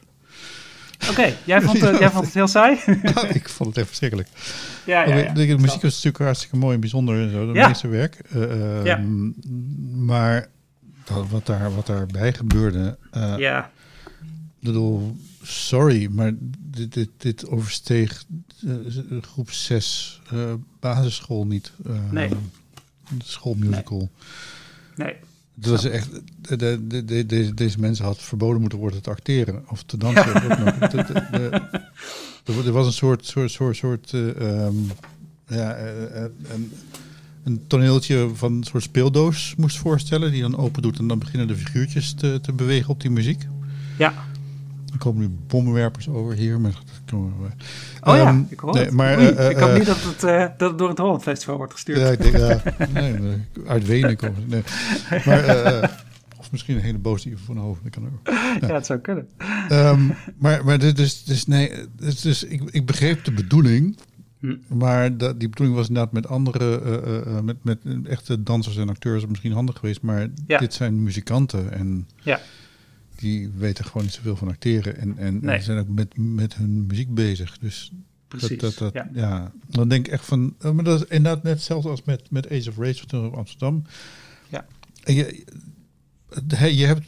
Oké, 1.10 1.34
jij, 1.46 1.62
vond, 1.62 1.82
het- 1.82 1.98
jij 2.04 2.10
vond 2.10 2.26
het 2.26 2.34
heel 2.34 2.48
saai? 2.48 2.78
ik 3.34 3.50
vond 3.50 3.70
het 3.70 3.78
echt 3.78 3.88
verschrikkelijk. 3.88 4.28
ja, 4.86 5.02
ja, 5.02 5.08
Oké, 5.08 5.18
ja. 5.18 5.34
de, 5.34 5.46
de 5.46 5.58
muziek 5.58 5.82
was 5.82 5.96
natuurlijk 5.96 6.24
hartstikke 6.24 6.56
mooi 6.58 6.74
en 6.74 6.80
bijzonder 6.80 7.22
en 7.22 7.30
zo, 7.32 7.46
dat 7.46 7.56
Ja. 7.56 7.68
meeste 7.68 7.88
werk. 7.88 8.16
Eh, 8.16 8.84
Ja. 8.86 8.98
ehm, 8.98 9.32
Maar 10.06 10.48
dat, 11.06 11.30
wat, 11.30 11.46
daar, 11.46 11.76
wat 11.76 11.86
daarbij 11.88 12.34
gebeurde, 12.34 12.98
eh, 13.12 13.34
Ja, 13.38 13.70
bedoel, 14.60 15.16
sorry, 15.44 16.08
maar 16.12 16.32
dit, 16.60 16.94
dit, 16.94 17.10
dit 17.18 17.48
oversteeg 17.48 18.24
eh, 18.66 18.74
groep 19.22 19.52
6 19.52 20.22
eh, 20.32 20.54
basisschool 20.80 21.46
niet. 21.48 21.72
eh, 21.86 22.12
Nee. 22.12 22.30
Schoolmusical. 23.24 24.10
nee. 24.96 25.14
Het 25.56 25.66
was 25.70 25.84
echt, 25.86 26.10
de, 26.42 26.56
de, 26.56 26.88
de, 26.88 27.06
de- 27.06 27.26
deze, 27.26 27.54
deze 27.54 27.80
mensen 27.80 28.06
had 28.06 28.18
verboden 28.22 28.62
moeten 28.62 28.80
worden 28.80 29.02
te 29.02 29.10
acteren 29.10 29.64
of 29.70 29.84
te 29.84 29.98
dansen. 29.98 30.34
er, 32.46 32.72
was 32.72 32.86
een 32.86 32.94
soort, 32.94 33.26
soort, 33.26 33.52
soort, 33.52 33.76
soort 33.78 34.14
eh, 34.14 34.66
ehm, 34.66 34.76
ja, 35.48 35.78
een, 35.78 36.72
een 37.44 37.68
toneeltje 37.68 38.30
van 38.34 38.54
een 38.54 38.64
soort 38.64 38.84
speeldoos 38.84 39.54
moest 39.58 39.78
voorstellen, 39.78 40.32
die 40.32 40.42
dan 40.42 40.58
open 40.58 40.82
doet 40.82 41.00
en 41.00 41.08
dan 41.08 41.20
beginnen 41.20 41.48
de 41.48 41.56
figuurtjes 41.56 42.14
te, 42.14 42.40
te 42.42 42.54
bewegen 42.54 42.90
op 42.90 43.02
die 43.02 43.12
muziek. 43.12 43.48
Ja. 43.98 44.14
Er 44.98 45.04
komen 45.04 45.22
nu 45.22 45.36
bommenwerpers 45.48 46.10
over 46.10 46.34
hier, 46.34 46.60
maar 46.60 46.72
dat. 47.06 47.20
Oh 47.20 48.16
ja, 48.16 48.26
Ehm, 48.26 48.42
ik 48.50 48.60
hoor 48.60 48.74
nee, 48.74 48.92
maar, 48.92 49.18
Oei, 49.18 49.28
eh, 49.28 49.50
ik 49.50 49.58
hoop 49.58 49.70
eh, 49.70 49.76
niet 49.78 49.86
dat 49.86 50.04
het, 50.04 50.24
eh, 50.24 50.46
dat 50.58 50.70
het 50.70 50.78
door 50.78 50.90
het 50.90 50.98
Holland 50.98 51.22
Festival 51.24 51.58
wordt 51.58 51.74
gestuurd. 51.74 52.00
Ja, 52.00 52.08
ik 52.10 52.22
denk, 52.22 52.38
ja, 52.38 52.62
nee, 52.94 53.42
uit 53.68 53.86
Wenen 53.86 54.16
komen. 54.16 54.44
Nee. 54.48 54.62
Maar, 55.26 56.04
of 56.38 56.52
misschien 56.52 56.76
een 56.76 56.82
hele 56.82 56.98
boze 56.98 57.30
Ivo 57.30 57.44
van 57.46 57.58
Hoven, 57.58 57.84
dat 57.84 57.92
kan 57.92 58.06
ook. 58.06 58.36
ja, 58.68 58.74
het 58.74 58.86
zou 58.86 59.00
kunnen. 59.00 59.28
Ehm, 59.70 60.08
maar 60.38 60.66
maar 60.66 60.80
dit 60.80 61.00
is, 61.00 61.24
dus 61.24 61.46
nee, 61.46 61.72
dus, 61.96 62.22
dus 62.22 62.44
ik, 62.44 62.62
ik 62.72 62.86
begreep 62.86 63.24
de 63.24 63.32
bedoeling. 63.32 63.98
Hm. 64.40 64.56
Maar 64.68 65.18
dat, 65.18 65.40
die 65.40 65.50
bedoeling 65.50 65.78
was 65.78 65.88
inderdaad 65.88 66.14
met 66.14 66.28
andere, 66.28 67.42
met, 67.44 67.56
met 67.64 67.80
echte 68.04 68.44
dansers 68.44 68.78
en 68.78 68.90
acteurs 68.90 69.26
misschien 69.26 69.52
handig 69.52 69.76
geweest. 69.80 70.02
Maar 70.02 70.28
Ja. 70.48 70.60
dit 70.60 70.74
zijn 70.74 71.04
muzikanten 71.04 71.72
en 71.72 72.08
Ja. 72.22 72.40
Die 73.18 73.50
weten 73.50 73.86
gewoon 73.86 74.04
niet 74.04 74.14
zoveel 74.14 74.36
van 74.36 74.48
acteren. 74.48 74.98
En, 74.98 75.18
en, 75.18 75.40
Nee. 75.42 75.56
en 75.56 75.64
zijn 75.64 75.78
ook 75.80 75.88
met, 75.90 76.18
met 76.18 76.56
hun 76.56 76.86
muziek 76.86 77.14
bezig. 77.14 77.58
Dus 77.58 77.92
Precies. 78.28 78.50
dat, 78.58 78.60
dat, 78.60 78.78
dat, 78.78 78.94
ja. 78.94 79.10
ja. 79.14 79.52
dan 79.70 79.88
denk 79.90 80.06
ik 80.08 80.12
echt 80.14 80.26
van, 80.26 80.56
eh, 80.60 80.72
maar 80.72 80.84
dat 80.84 81.02
is 81.02 81.08
inderdaad 81.10 81.44
net 81.44 81.54
hetzelfde 81.54 81.90
als 81.90 82.04
met, 82.04 82.32
met 82.32 82.50
Ace 82.52 82.70
of 82.70 82.78
Race 82.78 82.98
van 83.00 83.08
toen 83.08 83.26
op 83.26 83.34
Amsterdam. 83.36 83.84
Ja. 84.50 84.66
En 85.04 85.14
je, 85.16 85.46
je 86.78 86.86
hebt 86.86 87.06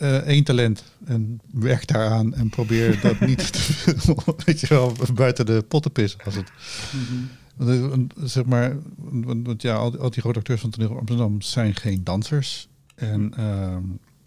eh, 0.00 0.16
één 0.16 0.44
talent 0.44 0.84
en 1.04 1.40
werk 1.52 1.86
daaraan 1.86 2.34
en 2.34 2.48
probeer 2.48 3.00
dat 3.02 3.20
niet 3.20 3.52
te- 3.52 4.34
weet 4.44 4.60
je 4.60 4.66
wel, 4.68 4.96
buiten 5.14 5.46
de 5.46 5.62
pot 5.68 5.82
te 5.82 5.90
pissen 5.90 6.20
als 6.24 6.34
het. 6.34 6.50
Mhm. 6.92 7.22
Want, 7.56 7.80
want, 7.80 8.12
zeg 8.30 8.44
maar, 8.44 8.76
want, 8.96 9.62
ja, 9.62 9.74
al, 9.74 9.90
die- 9.90 10.00
al 10.00 10.10
die 10.10 10.20
grote 10.20 10.38
acteurs 10.38 10.60
van 10.60 10.70
toneel 10.70 10.98
Amsterdam 10.98 11.40
zijn 11.42 11.74
geen 11.74 12.04
dansers. 12.04 12.68
En, 12.94 13.34
ehm, 13.36 13.82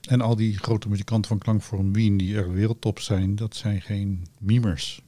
en 0.08 0.22
al 0.22 0.36
die 0.36 0.58
grote 0.58 0.90
muzikanten 0.90 1.30
van 1.30 1.38
Klankvorm 1.40 1.94
Wien, 1.94 2.18
die 2.18 2.38
echt 2.38 2.52
wereldtop 2.52 3.00
zijn, 3.00 3.36
dat 3.36 3.56
zijn 3.56 3.82
geen 3.82 4.26
mimers. 4.40 5.02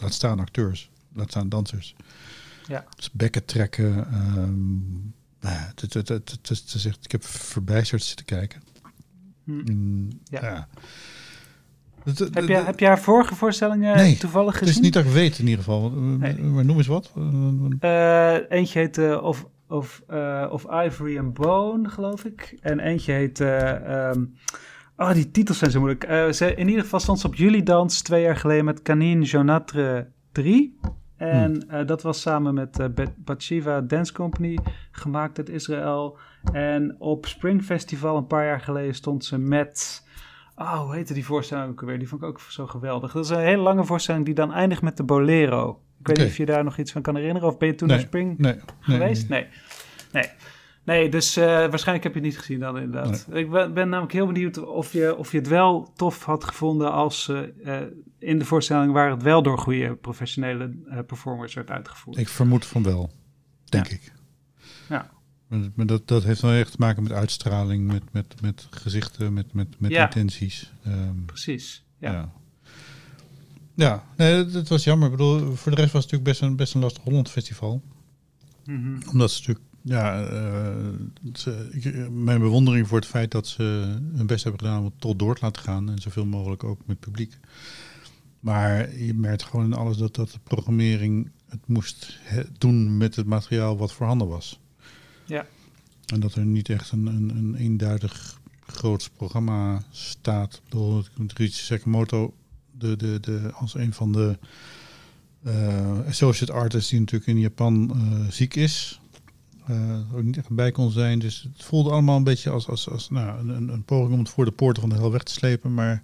Laat 0.00 0.12
staan 0.12 0.40
acteurs, 0.40 0.90
laat 1.12 1.30
staan 1.30 1.48
dansers. 1.48 1.94
Ja. 2.66 2.84
Dus 2.96 3.10
bekken 3.12 3.44
trekken. 3.44 4.06
ehm, 4.12 4.82
nou 5.40 5.54
ja, 5.54 5.72
het, 5.74 5.80
het, 5.80 5.94
het, 5.94 6.08
het, 6.08 6.48
het 6.48 6.74
is- 6.74 6.84
echt- 6.86 7.04
ik 7.04 7.12
heb 7.12 7.24
verbijsterd 7.24 8.02
zitten 8.02 8.26
kijken. 8.26 8.62
Hm. 9.44 9.58
En, 9.58 10.10
Ja. 10.24 10.68
Heb, 12.32 12.48
je, 12.48 12.54
heb 12.54 12.78
je 12.80 12.86
haar 12.86 13.00
vorige 13.00 13.34
voorstellingen 13.34 13.96
Nee, 13.96 14.16
toevallig 14.16 14.52
het 14.52 14.62
is 14.62 14.68
gezien? 14.68 14.82
niet 14.82 14.92
dat 14.92 15.04
ik 15.04 15.10
weet 15.10 15.38
in 15.38 15.44
ieder 15.46 15.58
geval. 15.64 15.90
Nee. 15.90 16.34
Maar 16.38 16.64
noem 16.64 16.76
eens 16.76 16.86
wat. 16.86 17.12
Eh, 17.80 18.36
eentje 18.48 18.78
heet 18.78 18.98
eh, 18.98 19.22
of, 19.22 19.46
of, 19.70 20.02
eh, 20.06 20.46
of 20.50 20.66
Ivory 20.84 21.18
and 21.18 21.34
Bone, 21.34 21.88
geloof 21.88 22.24
ik. 22.24 22.56
En 22.60 22.78
eentje 22.80 23.12
heet... 23.12 23.40
ehm, 23.40 24.24
oh, 24.96 25.12
die 25.12 25.30
titels 25.30 25.58
zijn 25.58 25.70
zo 25.70 25.78
moeilijk. 25.78 26.04
Eh, 26.04 26.28
ze, 26.28 26.54
in 26.54 26.68
ieder 26.68 26.82
geval 26.82 27.00
stond 27.00 27.18
ze 27.20 27.26
op 27.26 27.34
Jullie 27.34 27.62
Dans 27.62 28.02
twee 28.02 28.22
jaar 28.22 28.36
geleden 28.36 28.64
met 28.64 28.82
Canine 28.82 29.24
Jonatre 29.24 30.10
3. 30.32 30.78
En 31.16 31.68
eh, 31.68 31.86
dat 31.86 32.02
was 32.02 32.20
samen 32.20 32.54
met 32.54 32.94
Bat- 32.94 33.16
Batshiva 33.24 33.80
Dance 33.80 34.12
Company, 34.12 34.58
gemaakt 34.90 35.38
uit 35.38 35.48
Israël. 35.48 36.18
En 36.52 36.96
op 36.98 37.26
Spring 37.26 37.62
Festival 37.62 38.16
een 38.16 38.26
paar 38.26 38.44
jaar 38.44 38.60
geleden 38.60 38.94
stond 38.94 39.24
ze 39.24 39.38
met... 39.38 40.08
Oh, 40.56 40.80
hoe 40.80 40.94
heette 40.94 41.14
die 41.14 41.24
voorstelling 41.24 41.70
ook 41.70 41.80
alweer? 41.80 41.98
Die 41.98 42.08
vond 42.08 42.22
ik 42.22 42.28
ook 42.28 42.40
zo 42.40 42.66
geweldig. 42.66 43.12
Dat 43.12 43.24
is 43.24 43.30
een 43.30 43.38
hele 43.38 43.62
lange 43.62 43.84
voorstelling 43.84 44.24
die 44.24 44.34
dan 44.34 44.52
eindigt 44.52 44.82
met 44.82 44.96
de 44.96 45.04
Bolero. 45.04 45.80
Ik 46.00 46.06
weet 46.06 46.16
niet 46.18 46.26
of 46.26 46.36
je 46.36 46.46
daar 46.46 46.64
nog 46.64 46.78
iets 46.78 46.92
van 46.92 47.02
kan 47.02 47.16
herinneren. 47.16 47.48
Of 47.48 47.58
ben 47.58 47.68
je 47.68 47.74
toen 47.74 47.88
Nee. 47.88 47.96
naar 47.96 48.06
Spring 48.06 48.38
nee, 48.38 48.52
nee, 48.52 48.62
geweest? 48.80 49.28
nee. 49.28 49.46
Nee. 50.12 50.28
Nee. 50.84 51.08
Dus 51.08 51.36
eh, 51.36 51.44
waarschijnlijk 51.44 52.04
heb 52.04 52.14
je 52.14 52.20
het 52.20 52.28
niet 52.28 52.38
gezien 52.38 52.58
dan 52.60 52.78
inderdaad. 52.78 53.26
Ik 53.32 53.50
ben, 53.50 53.74
ben 53.74 53.88
namelijk 53.88 54.12
heel 54.12 54.26
benieuwd 54.26 54.58
of 54.64 54.92
je, 54.92 55.16
of 55.16 55.32
je 55.32 55.38
het 55.38 55.48
wel 55.48 55.92
tof 55.96 56.24
had 56.24 56.44
gevonden 56.44 56.92
als 56.92 57.28
eh, 57.28 57.78
eh, 57.80 57.86
in 58.18 58.38
de 58.38 58.44
voorstelling 58.44 58.92
waar 58.92 59.10
het 59.10 59.22
wel 59.22 59.42
door 59.42 59.58
goede 59.58 59.94
professionele 59.96 60.68
performers 61.06 61.54
werd 61.54 61.70
uitgevoerd. 61.70 62.16
Ik 62.16 62.28
vermoed 62.28 62.66
van 62.66 62.82
wel, 62.82 63.10
denk 63.64 63.86
Ja. 63.86 63.94
ik. 63.94 64.12
Ja. 64.88 65.10
Maar, 65.74 65.86
dat, 65.86 66.08
dat 66.08 66.24
heeft 66.24 66.40
wel 66.40 66.52
echt 66.52 66.70
te 66.70 66.76
maken 66.78 67.02
met 67.02 67.12
uitstraling, 67.12 67.86
met, 67.86 68.02
met, 68.12 68.34
met 68.42 68.66
gezichten, 68.70 69.32
met, 69.32 69.52
met, 69.52 69.80
met 69.80 69.90
Ja. 69.90 70.02
intenties. 70.04 70.72
Ehm, 70.84 71.24
Precies. 71.26 71.84
Ja. 71.98 72.12
ja. 72.12 72.32
Ja, 73.80 74.04
nee, 74.16 74.34
het, 74.34 74.54
het 74.54 74.68
was 74.68 74.84
jammer. 74.84 75.10
Ik 75.10 75.16
bedoel, 75.16 75.54
voor 75.54 75.70
de 75.74 75.80
rest 75.80 75.92
was 75.92 76.02
het 76.02 76.12
natuurlijk 76.12 76.30
best 76.38 76.40
een, 76.50 76.56
best 76.56 76.74
een 76.74 76.80
lastig 76.80 77.02
Holland 77.02 77.30
festival. 77.30 77.82
Mhm. 78.64 79.08
Omdat 79.10 79.30
ze 79.30 79.38
natuurlijk, 79.38 79.66
ja, 79.82 80.24
eh, 80.24 80.76
ze, 81.32 81.68
ik- 81.72 82.10
mijn 82.10 82.40
bewondering 82.40 82.88
voor 82.88 82.98
het 82.98 83.06
feit 83.08 83.30
dat 83.30 83.46
ze 83.46 83.62
hun 84.14 84.26
best 84.26 84.42
hebben 84.44 84.60
gedaan 84.60 84.78
om 84.78 84.84
het 84.84 85.00
tot 85.00 85.18
door 85.18 85.34
te 85.34 85.44
laten 85.44 85.62
gaan. 85.62 85.90
En 85.90 85.98
zoveel 85.98 86.26
mogelijk 86.26 86.64
ook 86.64 86.80
met 86.86 87.00
publiek. 87.00 87.38
Maar 88.40 88.96
je 88.96 89.14
merkt 89.14 89.42
gewoon 89.42 89.64
in 89.64 89.72
alles 89.74 89.96
dat, 89.96 90.14
dat 90.14 90.30
de 90.30 90.38
programmering 90.42 91.30
het 91.48 91.66
moest 91.66 92.18
he- 92.22 92.44
doen 92.58 92.96
met 92.96 93.16
het 93.16 93.26
materiaal 93.26 93.76
wat 93.76 93.92
voorhanden 93.92 94.28
was. 94.28 94.60
Ja. 95.26 95.46
En 96.06 96.20
dat 96.20 96.34
er 96.34 96.44
niet 96.46 96.68
echt 96.68 96.92
een, 96.92 97.06
een, 97.06 97.36
een 97.36 97.54
eenduidig 97.54 98.40
groots 98.66 99.08
programma 99.08 99.82
staat. 99.90 100.54
Ik 100.54 100.60
bedoel, 100.64 101.04
Riichi 101.26 101.52
Sakamoto, 101.62 102.34
de, 102.80 102.96
de, 102.96 103.18
de, 103.20 103.50
als 103.54 103.74
een 103.74 103.92
van 103.92 104.12
de 104.12 104.38
eh, 105.42 105.98
associate 106.06 106.52
artists 106.52 106.90
die 106.90 106.98
natuurlijk 107.00 107.30
in 107.30 107.38
Japan 107.38 107.90
eh, 107.94 108.30
ziek 108.30 108.54
is. 108.54 109.00
eh, 109.66 110.14
ook 110.14 110.22
niet 110.22 110.36
echt 110.36 110.50
bij 110.50 110.70
kon 110.72 110.90
zijn. 110.90 111.18
Dus 111.18 111.48
het 111.54 111.64
voelde 111.64 111.90
allemaal 111.90 112.16
een 112.16 112.24
beetje 112.24 112.50
als, 112.50 112.68
als, 112.68 112.88
als 112.88 113.10
nou, 113.10 113.48
een, 113.48 113.68
een 113.68 113.82
poging 113.84 114.12
om 114.12 114.18
het 114.18 114.28
voor 114.28 114.44
de 114.44 114.50
poorten 114.50 114.80
van 114.82 114.90
de 114.90 114.96
hel 114.96 115.12
weg 115.12 115.22
te 115.22 115.32
slepen. 115.32 115.74
Maar 115.74 116.02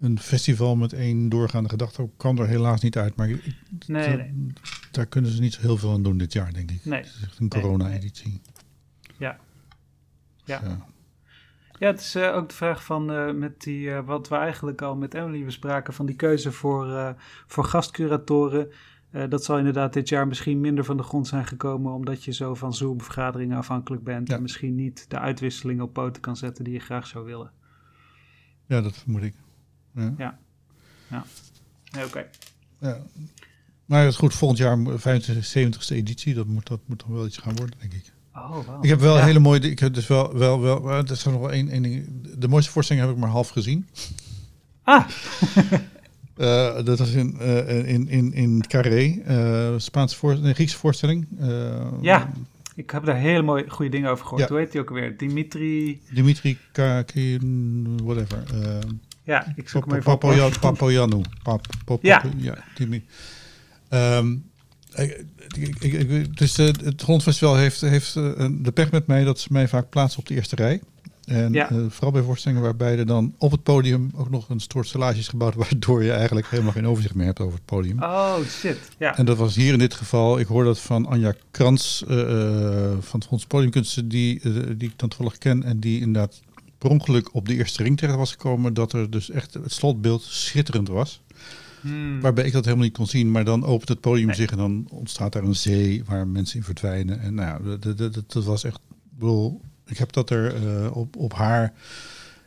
een 0.00 0.18
festival 0.20 0.76
met 0.76 0.92
één 0.92 1.28
doorgaande 1.28 1.68
gedachte 1.68 2.08
kwam 2.16 2.38
er 2.38 2.46
helaas 2.48 2.80
niet 2.80 2.96
uit. 2.98 3.16
Maar 3.16 3.28
ik- 3.28 3.54
Nee, 3.86 4.06
daar- 4.08 4.16
nee. 4.16 4.52
daar 4.90 5.06
kunnen 5.06 5.30
ze 5.30 5.40
niet 5.40 5.52
zo 5.54 5.60
heel 5.60 5.76
veel 5.76 5.92
aan 5.92 6.02
doen 6.02 6.18
dit 6.18 6.32
jaar, 6.32 6.52
denk 6.52 6.70
ik. 6.70 6.84
Nee. 6.84 6.98
Het 7.02 7.06
is 7.16 7.22
echt 7.22 7.38
een 7.38 7.46
Nee, 7.48 7.62
corona-editie. 7.62 8.40
Ja. 9.18 9.38
Ja. 10.44 10.86
Ja. 11.84 11.84
Ja, 11.84 11.90
het 11.90 12.00
is 12.00 12.14
eh, 12.14 12.36
ook 12.36 12.48
de 12.48 12.54
vraag 12.54 12.84
van 12.84 13.12
eh, 13.12 13.32
met 13.32 13.62
die, 13.62 13.90
eh, 13.90 14.06
wat 14.06 14.28
we 14.28 14.34
eigenlijk 14.34 14.82
al 14.82 14.96
met 14.96 15.14
Emily 15.14 15.44
bespraken, 15.44 15.94
van 15.94 16.06
die 16.06 16.16
keuze 16.16 16.52
voor, 16.52 17.16
voor 17.46 17.64
gastcuratoren. 17.64 18.70
Dat 19.28 19.44
zal 19.44 19.58
inderdaad 19.58 19.92
dit 19.92 20.08
jaar 20.08 20.26
misschien 20.26 20.60
minder 20.60 20.84
van 20.84 20.96
de 20.96 21.02
grond 21.02 21.26
zijn 21.26 21.46
gekomen, 21.46 21.92
omdat 21.92 22.24
je 22.24 22.32
zo 22.32 22.54
van 22.54 22.74
Zoom-vergaderingen 22.74 23.56
afhankelijk 23.56 24.04
bent. 24.04 24.28
Ja. 24.28 24.36
En 24.36 24.42
misschien 24.42 24.74
niet 24.74 25.10
de 25.10 25.18
uitwisseling 25.18 25.80
op 25.80 25.92
poten 25.92 26.22
kan 26.22 26.36
zetten 26.36 26.64
die 26.64 26.72
je 26.72 26.78
graag 26.78 27.06
zou 27.06 27.24
willen. 27.24 27.50
ja, 28.66 28.80
dat 28.80 28.96
vermoed 28.96 29.22
ik. 29.22 29.34
Ja. 30.16 30.38
Nee, 31.92 32.04
Oké. 32.04 32.26
Ja. 32.78 33.02
Maar 33.84 34.00
het 34.00 34.12
is 34.12 34.18
goed, 34.18 34.34
volgend 34.34 34.58
jaar 34.58 34.78
75ste 34.78 35.94
editie, 35.94 36.34
dat 36.34 36.46
moet, 36.46 36.66
dat 36.66 36.80
moet 36.86 37.00
dan 37.00 37.12
wel 37.12 37.26
iets 37.26 37.38
gaan 37.38 37.56
worden, 37.56 37.78
denk 37.78 37.92
ik. 37.92 38.12
Oh. 38.34 38.58
Ik 38.82 38.88
heb 38.88 39.00
wel 39.00 39.16
Ja. 39.16 39.24
hele 39.24 39.38
mooie, 39.38 39.60
ik 39.60 39.78
heb 39.78 39.94
dus 39.94 40.06
wel, 40.06 40.38
wel, 40.38 40.60
wel, 40.60 40.82
dat 40.82 41.10
is 41.10 41.24
nog 41.24 41.34
wel 41.40 41.50
één, 41.52 41.68
één 41.68 41.82
ding. 41.82 42.06
De 42.38 42.48
mooiste 42.48 42.70
voorstelling 42.70 43.04
heb 43.06 43.14
ik 43.14 43.20
maar 43.20 43.30
half 43.30 43.48
gezien. 43.48 43.86
Ah, 44.82 45.04
Eh, 46.36 46.84
dat 46.84 46.98
was 46.98 47.10
in, 47.12 47.38
eh, 47.38 47.88
in, 47.88 48.08
in, 48.08 48.32
in 48.32 48.64
Carré, 48.68 49.20
eh 49.24 49.74
Spaanse 49.76 50.16
voor, 50.16 50.38
nee, 50.38 50.54
Griekse 50.54 50.76
voorstelling. 50.76 51.26
Eh, 51.38 51.86
Ja. 52.00 52.30
ik 52.74 52.90
heb 52.90 53.04
daar 53.04 53.16
hele 53.16 53.42
mooie, 53.42 53.64
goede 53.68 53.90
dingen 53.90 54.10
over 54.10 54.24
gehoord. 54.24 54.42
Ja. 54.42 54.48
Hoe 54.48 54.58
heet 54.58 54.72
die 54.72 54.80
ook 54.80 54.88
alweer? 54.88 55.16
Dimitri... 55.16 56.00
Dimitri 56.12 56.58
Kakin, 56.72 57.98
whatever. 58.02 58.42
eh, 58.62 58.78
Ja, 59.22 59.52
ik 59.56 59.68
zoek 59.68 59.84
hem 59.86 59.94
even 59.98 60.12
op. 60.12 60.20
Papoyan- 60.20 60.58
Papoyanou. 60.60 61.22
Pap- 61.42 61.66
Pap- 61.84 62.02
Ja. 62.02 62.22
Ja 62.36 62.64
Dimi- 62.74 63.04
Ehm, 63.88 64.36
ik- 64.96 65.24
ik- 65.56 65.82
ik- 65.82 66.10
ik- 66.10 66.36
dus 66.36 66.58
eh, 66.58 66.66
het 66.66 67.02
Holland 67.02 67.22
Festival 67.22 67.56
heeft, 67.56 67.80
heeft 67.80 68.16
eh, 68.16 68.46
de 68.60 68.72
pech 68.72 68.90
met 68.90 69.06
mij 69.06 69.24
dat 69.24 69.38
ze 69.38 69.48
mij 69.50 69.68
vaak 69.68 69.88
plaatsen 69.90 70.20
op 70.20 70.26
de 70.26 70.34
eerste 70.34 70.56
rij. 70.56 70.80
En 71.24 71.52
Ja. 71.52 71.70
eh, 71.70 71.76
vooral 71.88 72.10
bij 72.10 72.22
voorstellingen 72.22 72.62
waarbij 72.64 72.98
er 72.98 73.06
dan 73.06 73.34
op 73.38 73.50
het 73.50 73.62
podium 73.62 74.10
ook 74.14 74.30
nog 74.30 74.48
een 74.48 74.60
soort 74.60 74.86
stellage 74.86 75.18
is 75.18 75.28
gebouwd, 75.28 75.54
waardoor 75.64 76.02
je 76.04 76.12
eigenlijk 76.12 76.46
helemaal 76.48 76.72
geen 76.72 76.86
overzicht 76.86 77.14
meer 77.14 77.26
hebt 77.26 77.40
over 77.40 77.54
het 77.54 77.64
podium. 77.64 78.02
Oh, 78.02 78.34
shit. 78.48 78.78
Ja. 78.98 79.16
En 79.16 79.24
dat 79.24 79.36
was 79.36 79.54
hier 79.54 79.72
in 79.72 79.78
dit 79.78 79.94
geval, 79.94 80.38
ik 80.38 80.46
hoor 80.46 80.64
dat 80.64 80.80
van 80.80 81.06
Anja 81.06 81.34
Krans 81.50 82.04
eh, 82.08 82.20
eh, 82.20 82.90
van 83.00 83.18
het 83.20 83.28
Fonds 83.28 83.46
Podiumkunsten, 83.46 84.08
die, 84.08 84.40
eh, 84.40 84.52
die 84.76 84.88
ik 84.88 84.98
dan 84.98 85.08
toevallig 85.08 85.38
ken 85.38 85.62
en 85.62 85.80
die 85.80 86.00
inderdaad 86.00 86.40
per 86.78 86.90
ongeluk 86.90 87.34
op 87.34 87.46
de 87.48 87.54
eerste 87.54 87.82
ring 87.82 87.96
terecht 87.98 88.18
was 88.18 88.30
gekomen, 88.30 88.74
dat 88.74 88.92
er 88.92 89.10
dus 89.10 89.30
echt 89.30 89.54
het 89.54 89.72
slotbeeld 89.72 90.22
schitterend 90.22 90.88
was. 90.88 91.20
Hmm. 91.84 92.20
Waarbij 92.20 92.44
ik 92.44 92.52
dat 92.52 92.64
helemaal 92.64 92.84
niet 92.84 92.96
kon 92.96 93.06
zien, 93.06 93.30
maar 93.30 93.44
dan 93.44 93.64
opent 93.64 93.88
het 93.88 94.00
podium 94.00 94.26
Nee. 94.26 94.36
zich 94.36 94.50
en 94.50 94.56
dan 94.56 94.86
ontstaat 94.90 95.32
daar 95.32 95.42
een 95.42 95.56
zee 95.56 96.04
waar 96.04 96.26
mensen 96.26 96.56
in 96.58 96.64
verdwijnen. 96.64 97.20
En 97.20 97.34
nou, 97.34 97.78
dat, 97.78 97.98
dat, 97.98 98.14
dat, 98.26 98.44
was 98.44 98.64
echt, 98.64 98.76
ik 98.90 99.18
bedoel, 99.18 99.60
ik 99.86 99.98
heb 99.98 100.12
dat 100.12 100.30
er 100.30 100.54
eh, 100.54 100.96
op, 100.96 101.16
op 101.16 101.32
haar 101.34 101.72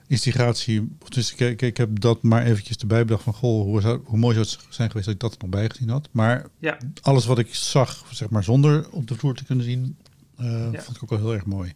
instigatie, 0.08 0.96
dus 1.10 1.34
ik, 1.36 1.62
ik, 1.62 1.78
heb 1.78 2.00
dat 2.00 2.22
maar 2.22 2.44
eventjes 2.46 2.78
erbij 2.78 3.06
bedacht 3.06 3.24
van, 3.24 3.34
goh, 3.34 3.64
hoe, 3.64 3.82
zou, 3.82 4.00
hoe 4.06 4.18
mooi 4.18 4.36
zou 4.36 4.48
het 4.48 4.60
zijn 4.70 4.88
geweest 4.90 5.06
dat 5.06 5.16
ik 5.16 5.22
dat 5.22 5.32
er 5.34 5.38
nog 5.42 5.50
bij 5.50 5.70
gezien 5.70 5.90
had. 5.90 6.10
Maar 6.12 6.46
Ja. 6.60 6.78
alles 7.02 7.26
wat 7.26 7.40
ik 7.40 7.56
zag, 7.56 8.06
zeg 8.12 8.30
maar 8.30 8.44
zonder 8.44 8.90
op 8.92 9.08
de 9.08 9.16
vloer 9.16 9.36
te 9.36 9.44
kunnen 9.46 9.66
zien, 9.66 9.98
eh, 10.38 10.72
Ja. 10.72 10.82
vond 10.82 10.96
ik 10.98 11.04
ook 11.04 11.10
wel 11.10 11.20
heel 11.20 11.34
erg 11.34 11.46
mooi. 11.46 11.74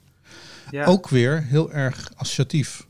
ja. 0.72 0.86
Ook 0.86 1.10
weer 1.10 1.44
heel 1.44 1.72
erg 1.72 2.12
associatief. 2.16 2.88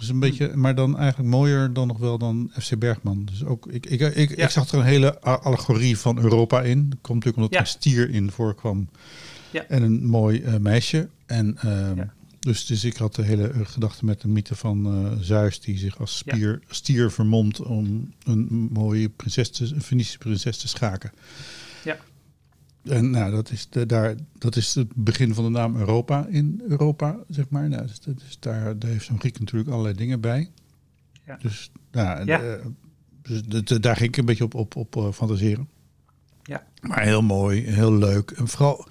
Dus 0.00 0.08
een 0.08 0.18
beetje, 0.20 0.56
maar 0.56 0.74
dan 0.74 0.98
eigenlijk 0.98 1.30
mooier 1.30 1.72
dan 1.72 1.86
nog 1.86 1.98
wel 1.98 2.18
dan 2.18 2.50
FC 2.60 2.78
Bergman. 2.78 3.24
Dus 3.24 3.44
ook, 3.44 3.66
ik, 3.66 3.86
ik, 3.86 4.00
ik, 4.00 4.36
Ja. 4.36 4.44
ik 4.44 4.50
zag 4.50 4.68
er 4.70 4.78
een 4.78 4.84
hele 4.84 5.20
allegorie 5.20 5.98
van 5.98 6.18
Europa 6.18 6.62
in. 6.62 6.88
Dat 6.88 6.98
komt 7.00 7.24
natuurlijk 7.24 7.36
omdat 7.36 7.52
Ja. 7.52 7.58
er 7.58 7.62
een 7.62 7.66
stier 7.80 8.10
in 8.10 8.30
voorkwam. 8.30 8.88
Ja. 9.50 9.64
En 9.68 9.82
een 9.82 10.06
mooi 10.06 10.40
eh, 10.42 10.56
meisje. 10.56 11.08
En 11.26 11.56
ehm, 11.58 12.02
dus, 12.38 12.66
dus 12.66 12.84
ik 12.84 12.96
had 12.96 13.14
de 13.14 13.22
hele 13.22 13.48
eh, 13.48 13.60
gedachte 13.62 14.04
met 14.04 14.20
de 14.20 14.28
mythe 14.28 14.54
van 14.56 14.86
eh, 14.86 15.12
Zeus 15.20 15.60
die 15.60 15.78
zich 15.78 15.98
als 15.98 16.16
spier, 16.16 16.60
stier 16.68 17.10
vermomt 17.12 17.60
om 17.62 18.12
een 18.24 18.68
mooie 18.72 19.08
prinses 19.08 19.50
te, 19.50 19.64
een 19.74 19.80
Venetische 19.82 20.18
prinses 20.18 20.56
te 20.58 20.68
schaken. 20.68 21.10
En 22.84 23.10
nou, 23.10 23.30
dat 23.30 23.50
is, 23.50 23.68
de, 23.68 23.86
daar, 23.86 24.14
dat 24.38 24.56
is 24.56 24.74
het 24.74 24.88
begin 24.94 25.34
van 25.34 25.44
de 25.44 25.50
naam 25.50 25.76
Europa 25.76 26.26
in 26.26 26.62
Europa, 26.68 27.18
zeg 27.28 27.48
maar. 27.48 27.68
Nou, 27.68 27.86
dus, 27.86 28.00
dat 28.00 28.22
is 28.28 28.36
daar, 28.40 28.78
daar 28.78 28.90
heeft 28.90 29.04
zo'n 29.04 29.18
Griek 29.20 29.38
natuurlijk 29.38 29.70
allerlei 29.70 29.94
dingen 29.94 30.20
bij. 30.20 30.50
Ja. 31.26 31.36
Dus, 31.42 31.70
nou, 31.92 32.24
Ja. 32.24 32.40
eh, 32.42 32.66
dus 33.22 33.42
de- 33.64 33.80
daar 33.80 33.96
ging 33.96 34.08
ik 34.08 34.16
een 34.16 34.24
beetje 34.24 34.44
op, 34.44 34.54
op, 34.54 34.76
op 34.76 34.96
eh, 34.96 35.12
fantaseren. 35.12 35.68
Ja. 36.42 36.66
Maar 36.80 37.02
heel 37.02 37.22
mooi, 37.22 37.60
heel 37.60 37.92
leuk. 37.94 38.30
En 38.30 38.48
vooral, 38.48 38.86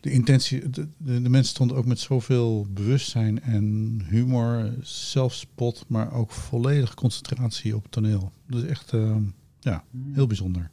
de 0.00 0.10
intentie, 0.10 0.70
de, 0.70 0.88
de, 0.98 1.20
mensen 1.20 1.44
stonden 1.54 1.76
ook 1.76 1.86
met 1.86 1.98
zoveel 1.98 2.66
bewustzijn 2.70 3.42
en 3.42 3.98
humor, 4.08 4.72
zelfspot, 4.82 5.84
maar 5.88 6.12
ook 6.12 6.30
volledige 6.30 6.94
concentratie 6.94 7.76
op 7.76 7.82
het 7.82 7.92
toneel. 7.92 8.32
Dat 8.46 8.62
is 8.62 8.68
echt 8.68 8.92
eh, 8.92 9.16
ja, 9.60 9.84
heel 10.12 10.26
bijzonder. 10.26 10.70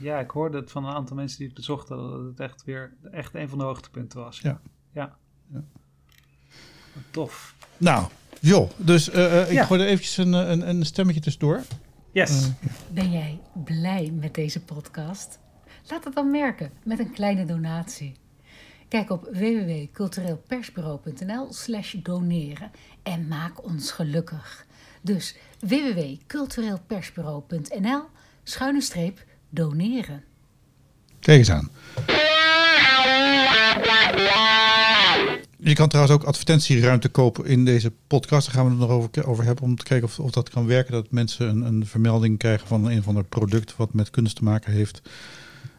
Ja, 0.00 0.18
ik 0.18 0.30
hoorde 0.30 0.58
het 0.58 0.70
van 0.70 0.84
een 0.84 0.94
aantal 0.94 1.16
mensen 1.16 1.38
die 1.38 1.46
het 1.46 1.56
bezochten 1.56 1.96
dat 1.96 2.24
het 2.24 2.40
echt 2.40 2.64
weer 2.64 2.92
echt 3.12 3.34
een 3.34 3.48
van 3.48 3.58
de 3.58 3.64
hoogtepunten 3.64 4.20
was. 4.20 4.40
Ja. 4.40 4.60
Ja. 4.92 5.16
Ja. 5.52 5.64
Tof. 7.10 7.54
Nou, 7.76 8.08
joh, 8.40 8.70
dus 8.76 9.10
eh, 9.10 9.40
eh, 9.42 9.46
ik 9.48 9.52
Ja. 9.54 9.64
gooi 9.64 9.80
er 9.80 9.86
eventjes 9.86 10.16
een, 10.16 10.32
een, 10.32 10.68
een 10.68 10.84
stemmetje 10.86 11.20
tussendoor. 11.20 11.62
Yes. 12.12 12.44
Eh, 12.44 12.50
Ben 12.92 13.10
jij 13.10 13.40
blij 13.64 14.12
met 14.20 14.34
deze 14.34 14.64
podcast? 14.64 15.38
Laat 15.90 16.04
het 16.04 16.14
dan 16.14 16.30
merken 16.30 16.70
met 16.84 16.98
een 16.98 17.12
kleine 17.12 17.44
donatie. 17.44 18.16
Kijk 18.88 19.10
op 19.10 19.28
www.cultureelpersbureau.nl 19.32 21.52
slash 21.52 21.94
doneren 21.94 22.70
en 23.02 23.28
maak 23.28 23.64
ons 23.64 23.90
gelukkig. 23.90 24.66
Dus 25.02 25.36
www.cultureelpersbureau.nl 25.60 28.02
schuine 28.42 28.80
streep 28.80 29.24
doneren. 29.54 30.22
Kijk 31.20 31.38
eens 31.38 31.50
aan. 31.50 31.70
Je 35.58 35.74
kan 35.74 35.88
trouwens 35.88 36.16
ook 36.16 36.24
advertentieruimte 36.24 37.08
kopen 37.08 37.44
in 37.44 37.64
deze 37.64 37.92
podcast. 38.06 38.46
Daar 38.46 38.54
gaan 38.54 38.64
we 38.64 38.70
het 38.70 38.80
nog 38.80 38.90
over, 38.90 39.26
over 39.26 39.44
hebben 39.44 39.64
om 39.64 39.76
te 39.76 39.84
kijken 39.84 40.08
of, 40.08 40.18
of 40.18 40.30
dat 40.30 40.48
kan 40.48 40.66
werken. 40.66 40.92
Dat 40.92 41.10
mensen 41.10 41.48
een, 41.48 41.62
een 41.62 41.86
vermelding 41.86 42.38
krijgen 42.38 42.66
van 42.68 42.90
een 42.90 42.98
of 42.98 43.08
ander 43.08 43.24
product 43.24 43.76
wat 43.76 43.94
met 43.94 44.10
kunst 44.10 44.36
te 44.36 44.44
maken 44.44 44.72
heeft. 44.72 45.02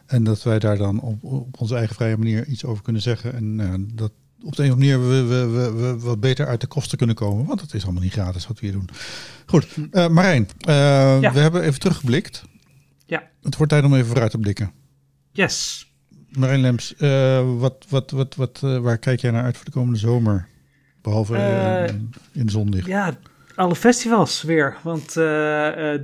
En 0.06 0.24
dat 0.24 0.42
wij 0.42 0.58
daar 0.58 0.76
dan 0.76 1.00
op, 1.00 1.24
op 1.24 1.60
onze 1.60 1.76
eigen 1.76 1.94
vrije 1.94 2.16
manier 2.16 2.46
iets 2.46 2.64
over 2.64 2.82
kunnen 2.82 3.02
zeggen. 3.02 3.34
En 3.34 3.54
nou, 3.54 3.86
dat 3.94 4.12
op 4.42 4.56
de 4.56 4.62
een 4.64 4.68
of 4.70 4.74
andere 4.74 4.98
manier 4.98 5.08
we, 5.08 5.22
we, 5.34 5.46
we, 5.46 5.72
we 5.72 5.98
wat 5.98 6.20
beter 6.20 6.46
uit 6.46 6.60
de 6.60 6.66
kosten 6.66 6.98
kunnen 6.98 7.16
komen. 7.16 7.46
Want 7.46 7.60
het 7.60 7.74
is 7.74 7.84
allemaal 7.84 8.02
niet 8.02 8.12
gratis 8.12 8.46
wat 8.46 8.60
we 8.60 8.66
hier 8.66 8.74
doen. 8.74 8.88
Goed, 9.46 9.66
eh 9.90 10.08
Marijn, 10.08 10.48
eh, 10.60 10.74
Ja. 11.20 11.32
we 11.32 11.38
hebben 11.38 11.62
even 11.62 11.80
teruggeblikt. 11.80 12.44
Ja. 13.06 13.22
Het 13.42 13.56
wordt 13.56 13.72
tijd 13.72 13.84
om 13.84 13.94
even 13.94 14.06
vooruit 14.06 14.30
te 14.30 14.38
blikken. 14.38 14.72
Yes. 15.32 15.86
Marijn 16.36 16.60
Lems, 16.60 16.96
eh, 16.96 17.58
wat, 17.58 17.86
wat, 17.88 18.10
wat, 18.10 18.34
wat, 18.34 18.60
eh, 18.64 18.78
waar 18.78 18.98
kijk 18.98 19.20
jij 19.20 19.30
naar 19.30 19.44
uit 19.44 19.56
voor 19.56 19.64
de 19.64 19.70
komende 19.70 19.98
zomer? 19.98 20.48
Behalve 21.02 21.36
eh, 21.36 21.94
in 22.32 22.48
zonlicht. 22.48 22.86
Ja, 22.86 23.16
alle 23.54 23.74
festivals 23.74 24.42
weer. 24.42 24.76
Want 24.82 25.14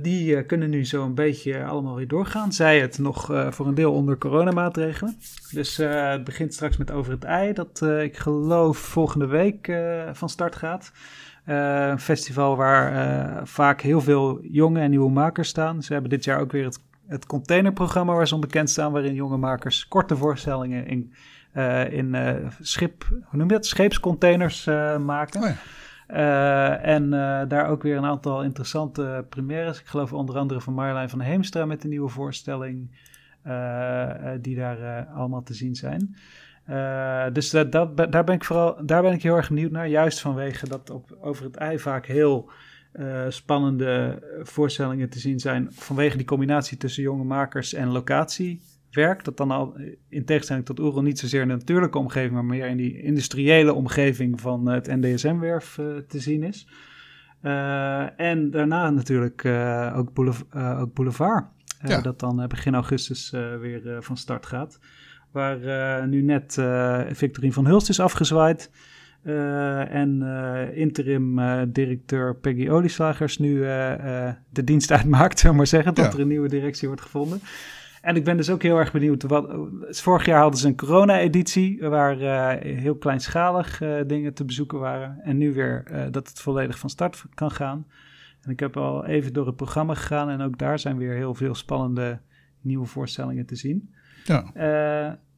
die 0.03 0.43
kunnen 0.43 0.69
nu 0.69 0.85
zo 0.85 1.05
een 1.05 1.15
beetje 1.15 1.63
allemaal 1.63 1.95
weer 1.95 2.07
doorgaan. 2.07 2.53
Zij 2.53 2.79
het 2.79 2.97
nog 2.97 3.47
voor 3.49 3.67
een 3.67 3.75
deel 3.75 3.93
onder 3.93 4.17
coronamaatregelen. 4.17 5.17
Dus 5.51 5.77
het 5.77 6.23
begint 6.23 6.53
straks 6.53 6.77
met 6.77 6.91
Over 6.91 7.11
het 7.11 7.23
Ei. 7.23 7.53
Dat 7.53 7.81
ik 7.81 8.17
geloof 8.17 8.77
volgende 8.77 9.25
week 9.25 9.71
van 10.13 10.29
start 10.29 10.55
gaat. 10.55 10.91
Een 11.45 11.99
festival 11.99 12.55
waar 12.55 13.47
vaak 13.47 13.81
heel 13.81 14.01
veel 14.01 14.39
jonge 14.41 14.79
en 14.79 14.89
nieuwe 14.89 15.11
makers 15.11 15.49
staan. 15.49 15.83
Ze 15.83 15.93
hebben 15.93 16.09
dit 16.09 16.23
jaar 16.23 16.39
ook 16.39 16.51
weer 16.51 16.65
het, 16.65 16.79
het 17.07 17.25
containerprogramma 17.25 18.13
waar 18.13 18.27
ze 18.27 18.35
onbekend 18.35 18.69
staan. 18.69 18.91
Waarin 18.91 19.13
jonge 19.13 19.37
makers 19.37 19.87
korte 19.87 20.15
voorstellingen 20.15 20.87
in, 20.87 21.13
eh, 21.51 21.91
in 21.91 22.15
eh, 22.15 22.47
schip, 22.59 23.05
hoe 23.09 23.37
noem 23.39 23.47
je 23.47 23.53
dat? 23.53 23.65
scheepscontainers 23.65 24.67
eh, 24.67 24.97
maken. 24.97 25.41
Oh 25.41 25.47
ja. 25.47 25.55
En 26.77 27.09
daar 27.47 27.67
ook 27.67 27.83
weer 27.83 27.97
een 27.97 28.05
aantal 28.05 28.43
interessante 28.43 29.25
premières. 29.29 29.79
Ik 29.79 29.85
geloof 29.85 30.13
onder 30.13 30.37
andere 30.37 30.61
van 30.61 30.73
Marjolein 30.73 31.09
van 31.09 31.19
Heemstra 31.19 31.65
met 31.65 31.83
een 31.83 31.89
nieuwe 31.89 32.09
voorstelling. 32.09 32.89
die 34.41 34.55
daar 34.55 35.05
allemaal 35.05 35.43
te 35.43 35.53
zien 35.53 35.75
zijn. 35.75 36.15
Dus 37.33 37.49
dat, 37.49 37.71
dat, 37.71 37.97
daar, 37.97 38.23
ben 38.23 38.35
ik 38.35 38.43
vooral, 38.43 38.85
daar 38.85 39.01
ben 39.01 39.13
ik 39.13 39.23
heel 39.23 39.35
erg 39.35 39.47
benieuwd 39.47 39.71
naar. 39.71 39.87
Juist 39.87 40.21
vanwege 40.21 40.69
dat 40.69 40.89
op, 40.89 41.17
over 41.21 41.43
het 41.43 41.55
ei 41.55 41.79
vaak 41.79 42.05
heel 42.05 42.51
eh, 42.93 43.25
spannende 43.29 44.23
voorstellingen 44.43 45.09
te 45.09 45.19
zien 45.19 45.39
zijn. 45.39 45.67
Vanwege 45.71 46.17
die 46.17 46.25
combinatie 46.25 46.77
tussen 46.77 47.03
jonge 47.03 47.23
makers 47.23 47.73
en 47.73 47.87
locatiewerk. 47.91 49.23
Dat 49.23 49.37
dan 49.37 49.51
al 49.51 49.77
in 50.09 50.25
tegenstelling 50.25 50.65
tot 50.65 50.79
Oerol 50.79 51.01
niet 51.01 51.19
zozeer 51.19 51.41
in 51.41 51.47
de 51.47 51.53
natuurlijke 51.53 51.97
omgeving, 51.97 52.33
maar 52.33 52.45
meer 52.45 52.65
in 52.67 52.77
die 52.77 53.01
industriële 53.01 53.73
omgeving 53.73 54.41
van 54.41 54.67
het 54.67 54.87
NDSM-werf 54.87 55.77
eh, 55.77 55.85
te 56.07 56.19
zien 56.19 56.43
is. 56.43 56.67
Eh, 57.41 58.19
en 58.19 58.51
daarna 58.51 58.89
natuurlijk 58.89 59.43
eh, 59.43 59.93
ook, 59.97 60.13
Boulevard. 60.13 60.47
eh, 60.53 60.79
ook 60.81 60.93
Boulevard 60.93 61.45
eh, 61.79 61.89
Ja. 61.89 62.01
Dat 62.01 62.19
dan 62.19 62.41
eh, 62.41 62.47
begin 62.47 62.73
augustus 62.73 63.33
eh, 63.33 63.57
weer 63.57 63.95
eh, 63.95 64.01
van 64.01 64.17
start 64.17 64.45
gaat. 64.45 64.79
Waar 65.31 65.61
eh, 65.63 66.05
nu 66.07 66.21
net 66.21 66.57
eh 66.57 67.01
Victorine 67.11 67.53
van 67.53 67.65
Hulst 67.65 67.89
is 67.89 67.99
afgezwaaid. 67.99 68.71
Eh, 69.23 69.93
en 69.93 70.21
eh, 70.21 70.77
interim 70.77 71.39
eh, 71.39 71.61
directeur 71.67 72.35
Peggy 72.35 72.69
Olieslagers 72.69 73.37
nu 73.37 73.59
de 74.49 74.63
dienst 74.63 74.91
uitmaakt, 74.91 75.37
zullen 75.39 75.51
we 75.51 75.57
maar 75.57 75.67
zeggen, 75.67 75.93
tot 75.93 76.05
Ja. 76.05 76.11
er 76.11 76.19
een 76.19 76.27
nieuwe 76.27 76.47
directie 76.47 76.87
wordt 76.87 77.01
gevonden. 77.03 77.39
En 78.01 78.15
ik 78.15 78.23
ben 78.23 78.37
dus 78.37 78.49
ook 78.49 78.61
heel 78.61 78.77
erg 78.77 78.91
benieuwd. 78.91 79.23
Wat, 79.23 79.55
vorig 79.89 80.25
jaar 80.25 80.41
hadden 80.41 80.59
ze 80.59 80.67
een 80.67 80.75
corona-editie 80.75 81.79
waar 81.81 82.19
eh, 82.19 82.77
heel 82.77 82.95
kleinschalig 82.95 83.81
dingen 84.07 84.33
te 84.33 84.45
bezoeken 84.45 84.79
waren. 84.79 85.19
En 85.21 85.37
nu 85.37 85.53
weer 85.53 85.83
dat 86.11 86.27
het 86.27 86.39
volledig 86.39 86.79
van 86.79 86.89
start 86.89 87.25
kan 87.33 87.51
gaan. 87.51 87.87
En 88.41 88.51
ik 88.51 88.59
heb 88.59 88.77
al 88.77 89.05
even 89.05 89.33
door 89.33 89.45
het 89.45 89.55
programma 89.55 89.93
gegaan 89.93 90.29
en 90.29 90.41
ook 90.41 90.57
daar 90.57 90.79
zijn 90.79 90.97
weer 90.97 91.13
heel 91.13 91.33
veel 91.33 91.55
spannende 91.55 92.19
nieuwe 92.61 92.85
voorstellingen 92.85 93.45
te 93.45 93.55
zien. 93.55 93.93
Ja. 94.23 94.45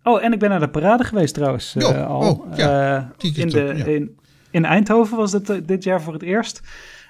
Oh, 0.07 0.23
en 0.23 0.33
ik 0.33 0.39
ben 0.39 0.49
naar 0.49 0.59
de 0.59 0.69
parade 0.69 1.03
geweest 1.03 1.33
trouwens. 1.33 1.75
eh, 1.75 2.07
al. 2.07 2.29
oh, 2.31 2.55
ja. 2.57 2.97
Eh, 3.17 3.35
in, 3.37 3.49
de, 3.49 3.73
ja. 3.75 3.85
in, 3.85 4.19
in 4.51 4.65
Eindhoven 4.65 5.17
was 5.17 5.31
dat 5.31 5.49
eh, 5.49 5.57
dit 5.65 5.83
jaar 5.83 6.01
voor 6.01 6.13
het 6.13 6.21
eerst. 6.21 6.61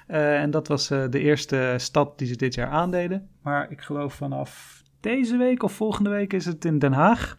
En 0.06 0.50
dat 0.50 0.68
was 0.68 0.88
de 0.88 1.18
eerste 1.18 1.74
stad 1.76 2.18
die 2.18 2.26
ze 2.28 2.36
dit 2.36 2.54
jaar 2.54 2.68
aandeden. 2.68 3.28
Maar 3.42 3.70
ik 3.70 3.80
geloof 3.80 4.14
vanaf 4.14 4.82
deze 5.00 5.36
week 5.36 5.62
of 5.62 5.72
volgende 5.72 6.10
week 6.10 6.32
is 6.32 6.44
het 6.44 6.64
in 6.64 6.78
Den 6.78 6.92
Haag. 6.92 7.38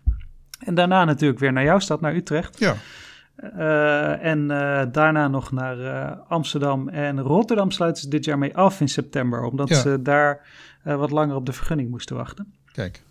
En 0.59 0.75
daarna 0.75 1.05
natuurlijk 1.05 1.39
weer 1.39 1.53
naar 1.53 1.63
jouw 1.63 1.79
stad, 1.79 2.01
naar 2.01 2.15
Utrecht. 2.15 2.59
Ja. 2.59 2.75
En 4.19 4.47
daarna 4.91 5.27
nog 5.27 5.51
naar 5.51 6.09
Amsterdam 6.27 6.89
en 6.89 7.21
Rotterdam 7.21 7.71
sluiten 7.71 8.03
ze 8.03 8.09
dit 8.09 8.25
jaar 8.25 8.37
mee 8.37 8.57
af 8.57 8.81
in 8.81 8.89
september. 8.89 9.43
Omdat 9.43 9.69
Ja. 9.69 9.75
ze 9.75 10.01
daar 10.01 10.47
wat 10.83 11.11
langer 11.11 11.35
op 11.35 11.45
de 11.45 11.53
vergunning 11.53 11.89
moesten 11.89 12.15
wachten. 12.15 12.53
Kijk. 12.71 13.03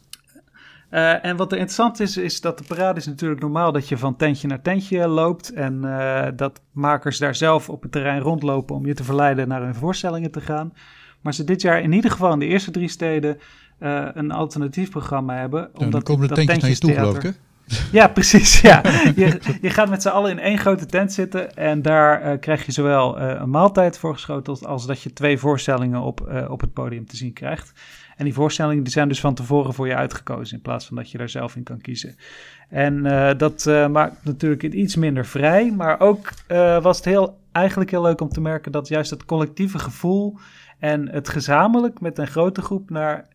Eh, 0.96 1.24
en 1.24 1.37
wat 1.37 1.52
er 1.52 1.59
interessant 1.59 2.00
is, 2.00 2.16
is 2.16 2.40
dat 2.40 2.59
de 2.59 2.64
parade 2.64 3.00
is 3.00 3.06
natuurlijk 3.06 3.40
normaal 3.40 3.72
dat 3.72 3.88
je 3.88 3.98
van 3.98 4.16
tentje 4.16 4.48
naar 4.48 4.62
tentje 4.62 5.06
loopt. 5.09 5.52
En 5.52 5.85
eh, 5.85 6.26
dat 6.37 6.61
makers 6.72 7.18
daar 7.18 7.35
zelf 7.35 7.68
op 7.68 7.82
het 7.82 7.92
terrein 7.92 8.20
rondlopen 8.20 8.76
om 8.76 8.87
je 8.87 8.94
te 8.94 9.04
verleiden 9.04 9.48
naar 9.48 9.62
hun 9.62 9.74
voorstellingen 9.74 10.30
te 10.30 10.40
gaan. 10.40 10.72
Maar 11.20 11.35
ze 11.35 11.44
dit 11.44 11.62
jaar 11.62 11.80
in 11.80 11.92
ieder 11.92 12.11
geval 12.11 12.32
in 12.32 12.38
de 12.38 12.46
eerste 12.46 12.70
drie 12.70 12.88
steden 12.88 13.38
eh, 13.78 14.06
een 14.14 14.30
alternatief 14.30 14.90
programma 14.90 15.37
hebben. 15.37 15.70
Ja, 15.74 15.87
dan 15.87 16.02
komen 16.02 16.28
de 16.28 16.35
dat 16.35 16.46
tentjes 16.46 16.61
naar 16.62 16.70
je 16.70 16.78
toe, 16.78 16.92
geloof 16.92 17.14
ik. 17.16 17.20
tentjestheater- 17.20 17.90
Hè? 17.92 17.98
ja, 17.98 18.09
precies. 18.09 18.61
Ja. 18.61 18.80
Je, 19.24 19.40
je 19.61 19.70
gaat 19.70 19.88
met 19.88 20.02
z'n 20.02 20.09
allen 20.09 20.30
in 20.30 20.38
één 20.38 20.59
grote 20.59 20.87
tent 20.87 21.12
zitten 21.12 21.56
en 21.56 21.82
daar 21.82 22.38
krijg 22.38 22.66
je 22.66 22.72
zowel 22.72 23.20
een 23.20 23.50
maaltijd 23.50 23.98
voorgeschoteld 23.98 24.66
als 24.66 24.87
dat 24.87 25.02
je 25.02 25.12
twee 25.12 25.38
voorstellingen 25.38 26.00
op, 26.00 26.46
op 26.48 26.61
het 26.61 26.72
podium 26.72 27.06
te 27.06 27.16
zien 27.16 27.32
krijgt. 27.32 27.72
En 28.16 28.24
die 28.24 28.35
voorstellingen 28.35 28.83
die 28.83 28.92
zijn 28.92 29.09
dus 29.09 29.20
van 29.20 29.35
tevoren 29.35 29.74
voor 29.74 29.87
je 29.87 29.94
uitgekozen 29.94 30.57
in 30.57 30.62
plaats 30.62 30.87
van 30.87 30.96
dat 30.96 31.11
je 31.11 31.18
daar 31.18 31.29
zelf 31.29 31.57
in 31.57 31.62
kan 31.62 31.81
kiezen. 31.81 32.16
En 32.68 33.07
eh, 33.07 33.38
dat 33.38 33.66
eh, 33.66 33.88
maakt 33.88 34.24
natuurlijk 34.24 34.62
het 34.62 34.74
iets 34.74 34.96
minder 34.96 35.26
vrij, 35.26 35.72
maar 35.72 36.00
ook 36.00 36.31
eh, 36.46 36.83
was 36.83 36.96
het 36.96 37.05
heel, 37.05 37.38
eigenlijk 37.52 37.90
heel 37.90 38.02
leuk 38.02 38.20
om 38.20 38.29
te 38.29 38.40
merken 38.40 38.72
dat 38.72 38.88
juist 38.88 39.11
het 39.11 39.24
collectieve 39.24 39.79
gevoel 39.79 40.38
en 40.79 41.09
het 41.09 41.29
gezamenlijk 41.29 42.00
met 42.00 42.18
een 42.18 42.26
grote 42.26 42.62
groep 42.62 42.90
naar 42.90 43.29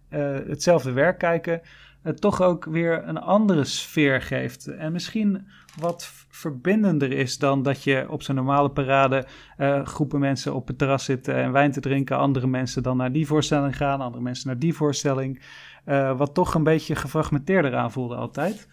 hetzelfde 0.48 0.92
werk 0.92 1.18
kijken, 1.18 1.62
het 2.02 2.22
toch 2.22 2.42
ook 2.42 2.66
weer 2.66 3.08
een 3.08 3.18
andere 3.18 3.64
sfeer 3.64 4.22
geeft. 4.22 4.68
En 4.68 4.92
misschien 4.92 5.48
wat 5.80 6.12
verbindender 6.30 7.12
is 7.12 7.38
dan 7.38 7.64
dat 7.64 7.84
je 7.84 8.06
op 8.10 8.24
zo'n 8.24 8.36
normale 8.36 8.70
parade 8.70 9.26
eh, 9.58 9.86
groepen 9.86 10.20
mensen 10.20 10.54
op 10.56 10.68
het 10.68 10.78
terras 10.78 11.04
zitten 11.06 11.36
en 11.36 11.52
wijn 11.52 11.72
te 11.72 11.80
drinken. 11.80 12.18
Andere 12.18 12.48
mensen 12.48 12.84
dan 12.84 12.98
naar 12.98 13.12
die 13.12 13.28
voorstelling 13.28 13.78
gaan, 13.78 14.02
andere 14.02 14.24
mensen 14.24 14.48
naar 14.48 14.60
die 14.60 14.74
voorstelling. 14.74 15.42
Eh, 15.86 16.18
wat 16.18 16.34
toch 16.34 16.54
een 16.54 16.64
beetje 16.64 16.96
gefragmenteerder 16.96 17.76
aanvoelde 17.76 18.16
altijd. 18.16 18.68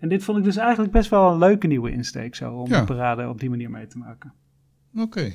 En 0.00 0.08
dit 0.08 0.24
vond 0.24 0.38
ik 0.38 0.44
dus 0.44 0.56
eigenlijk 0.56 0.92
best 0.92 1.10
wel 1.10 1.30
een 1.32 1.38
leuke 1.38 1.66
nieuwe 1.66 1.90
insteek 1.90 2.34
zo, 2.34 2.52
om 2.52 2.68
Ja. 2.68 2.78
de 2.80 2.84
parade 2.86 3.28
op 3.28 3.40
die 3.40 3.50
manier 3.50 3.70
mee 3.70 3.86
te 3.86 3.98
maken. 3.98 4.32
Oké. 4.96 5.34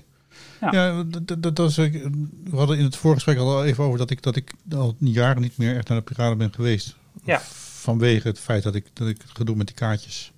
Ja. 0.62 0.72
Ja, 0.72 1.04
dat, 1.04 1.56
dat, 1.56 1.78
ik- 1.78 2.10
we 2.44 2.58
hadden 2.58 2.78
in 2.78 2.84
het 2.84 2.96
voorgesprek 2.96 3.38
al 3.38 3.66
even 3.66 3.84
over 3.84 3.98
dat 3.98 4.10
ik, 4.10 4.22
dat 4.24 4.36
ik 4.36 4.54
al 4.72 4.96
jaren 5.00 5.42
niet 5.42 5.58
meer 5.58 5.76
echt 5.76 5.88
naar 5.90 5.98
de 6.04 6.14
parade 6.14 6.36
ben 6.36 6.54
geweest. 6.54 6.98
Ja. 7.24 7.40
Vanwege 7.82 8.28
het 8.28 8.40
feit 8.40 8.64
dat 8.64 8.76
ik, 8.76 8.86
dat 8.94 9.08
ik 9.08 9.22
het 9.22 9.32
gedoe 9.38 9.56
met 9.56 9.68
die 9.68 9.76
kaartjes 9.76 10.32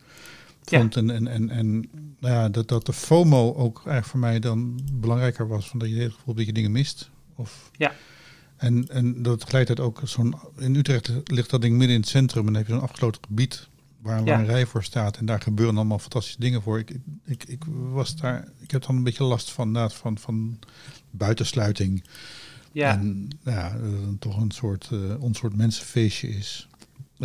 Ja. 0.70 0.80
vond. 0.80 0.96
En, 0.96 1.10
en, 1.10 1.28
en, 1.28 1.50
en 1.50 1.70
nou 2.20 2.34
ja, 2.34 2.50
dat, 2.50 2.68
dat 2.68 2.86
de 2.86 2.94
FOMO 2.94 3.54
ook 3.56 3.76
eigenlijk 3.76 4.06
voor 4.06 4.20
mij 4.20 4.40
dan 4.40 4.80
belangrijker 4.94 5.48
was. 5.48 5.68
Van 5.70 5.80
dat 5.80 5.90
je 5.90 5.96
het 5.96 6.14
gevoel 6.14 6.34
dat 6.36 6.46
je 6.46 6.54
dingen 6.54 6.72
mist. 6.72 7.10
Of, 7.36 7.70
Ja. 7.78 7.94
En, 8.58 8.88
en 8.90 9.24
dat 9.24 9.40
tegelijkertijd 9.40 9.88
ook 9.88 10.02
zo'n... 10.04 10.36
In 10.58 10.76
Utrecht 10.76 11.12
ligt 11.26 11.50
dat 11.50 11.62
ding 11.62 11.78
midden 11.78 11.96
in 11.96 12.02
het 12.02 12.10
centrum. 12.10 12.40
En 12.48 12.54
dan 12.54 12.56
heb 12.62 12.68
je 12.68 12.74
zo'n 12.74 12.82
afgesloten 12.82 13.22
gebied 13.28 13.68
waar, 14.02 14.24
Ja. 14.24 14.40
een 14.40 14.46
rij 14.46 14.66
voor 14.66 14.84
staat. 14.84 15.18
En 15.18 15.26
daar 15.26 15.42
gebeuren 15.42 15.76
allemaal 15.76 16.00
fantastische 16.00 16.40
dingen 16.40 16.62
voor. 16.62 16.80
Ik, 16.80 16.92
ik, 17.26 17.44
ik 17.44 17.64
was 17.92 18.16
daar, 18.16 18.48
ik 18.60 18.72
heb 18.72 18.86
dan 18.86 18.96
een 18.96 19.04
beetje 19.04 19.24
last 19.24 19.52
van, 19.52 19.90
van, 19.92 20.18
van 20.18 20.60
buitensluiting. 21.12 22.04
Ja, 22.72 22.92
En 22.92 23.28
nou 23.44 23.58
ja, 23.58 23.70
dat 23.70 24.08
het 24.10 24.22
toch 24.22 24.38
een 24.42 24.52
soort, 24.52 24.90
eh 24.92 25.00
een 25.00 25.34
soort 25.34 25.56
mensenfeestje 25.56 26.28
is. 26.28 26.68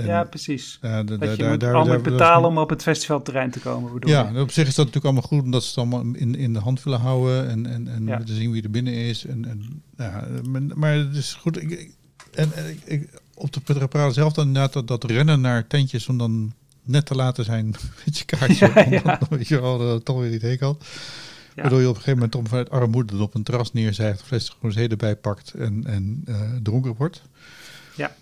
En, 0.00 0.06
ja 0.06 0.24
precies. 0.24 0.78
da- 0.80 1.02
Dat 1.02 1.20
da- 1.20 1.30
je 1.30 1.36
daar- 1.36 1.50
moet 1.50 1.60
daar- 1.60 1.74
al 1.74 1.84
daar- 1.84 1.96
is- 1.96 2.02
betalen 2.02 2.48
om 2.50 2.58
op 2.58 2.70
het 2.70 2.82
festivalterrein 2.82 3.50
te 3.50 3.60
komen, 3.60 3.92
bedoel 3.92 4.10
Ja, 4.10 4.40
op 4.40 4.50
zich 4.50 4.66
is 4.68 4.74
dat 4.74 4.86
natuurlijk 4.86 5.04
allemaal 5.04 5.22
goed, 5.22 5.42
omdat 5.42 5.62
ze 5.62 5.68
het 5.68 5.78
allemaal 5.78 6.14
in, 6.14 6.34
in 6.34 6.52
de 6.52 6.58
hand 6.58 6.82
willen 6.82 7.00
houden 7.00 7.48
en, 7.48 7.66
en, 7.66 7.88
en 7.88 8.06
Ja. 8.06 8.22
te 8.24 8.34
zien 8.34 8.50
wie 8.50 8.62
er 8.62 8.70
binnen 8.70 8.92
is. 8.92 9.24
En, 9.26 9.44
en, 9.44 9.82
ja, 9.96 10.26
maar, 10.74 10.94
het 10.94 11.16
is 11.16 11.34
goed. 11.34 11.62
Ik, 11.62 11.90
en, 12.34 12.50
ik, 12.84 13.08
op 13.34 13.52
de 13.52 13.60
Petraparade 13.60 14.12
zelf 14.12 14.32
dan 14.32 14.46
inderdaad 14.46 14.72
dat, 14.72 14.86
dat 14.88 15.04
rennen 15.04 15.40
naar 15.40 15.66
tentjes 15.66 16.08
om 16.08 16.18
dan 16.18 16.52
net 16.82 17.06
te 17.06 17.14
laten 17.14 17.44
zijn 17.44 17.74
met 18.04 18.18
je 18.18 18.24
kaartje. 18.24 18.72
Ja, 19.04 19.18
weet 19.30 19.48
je 19.48 19.60
wel, 19.60 19.78
dat 19.78 20.04
toch 20.04 20.18
weer 20.20 20.30
niet 20.30 20.42
heen 20.42 20.58
kan. 20.58 20.78
Ja. 21.54 21.64
Waardoor 21.64 21.80
je 21.80 21.88
op 21.88 21.94
een 21.96 22.00
gegeven 22.02 22.18
moment 22.18 22.34
om 22.36 22.46
vanuit 22.46 22.70
armoede 22.70 23.22
op 23.22 23.34
een 23.34 23.42
terras 23.42 23.72
neerzijgt, 23.72 24.22
fles 24.22 24.56
rosé 24.62 24.86
erbij 24.86 25.16
pakt 25.16 25.52
en, 25.54 25.82
en 25.86 26.22
eh, 26.26 26.40
dronken 26.62 26.94
wordt. 26.96 27.22
Ja. 27.96 28.14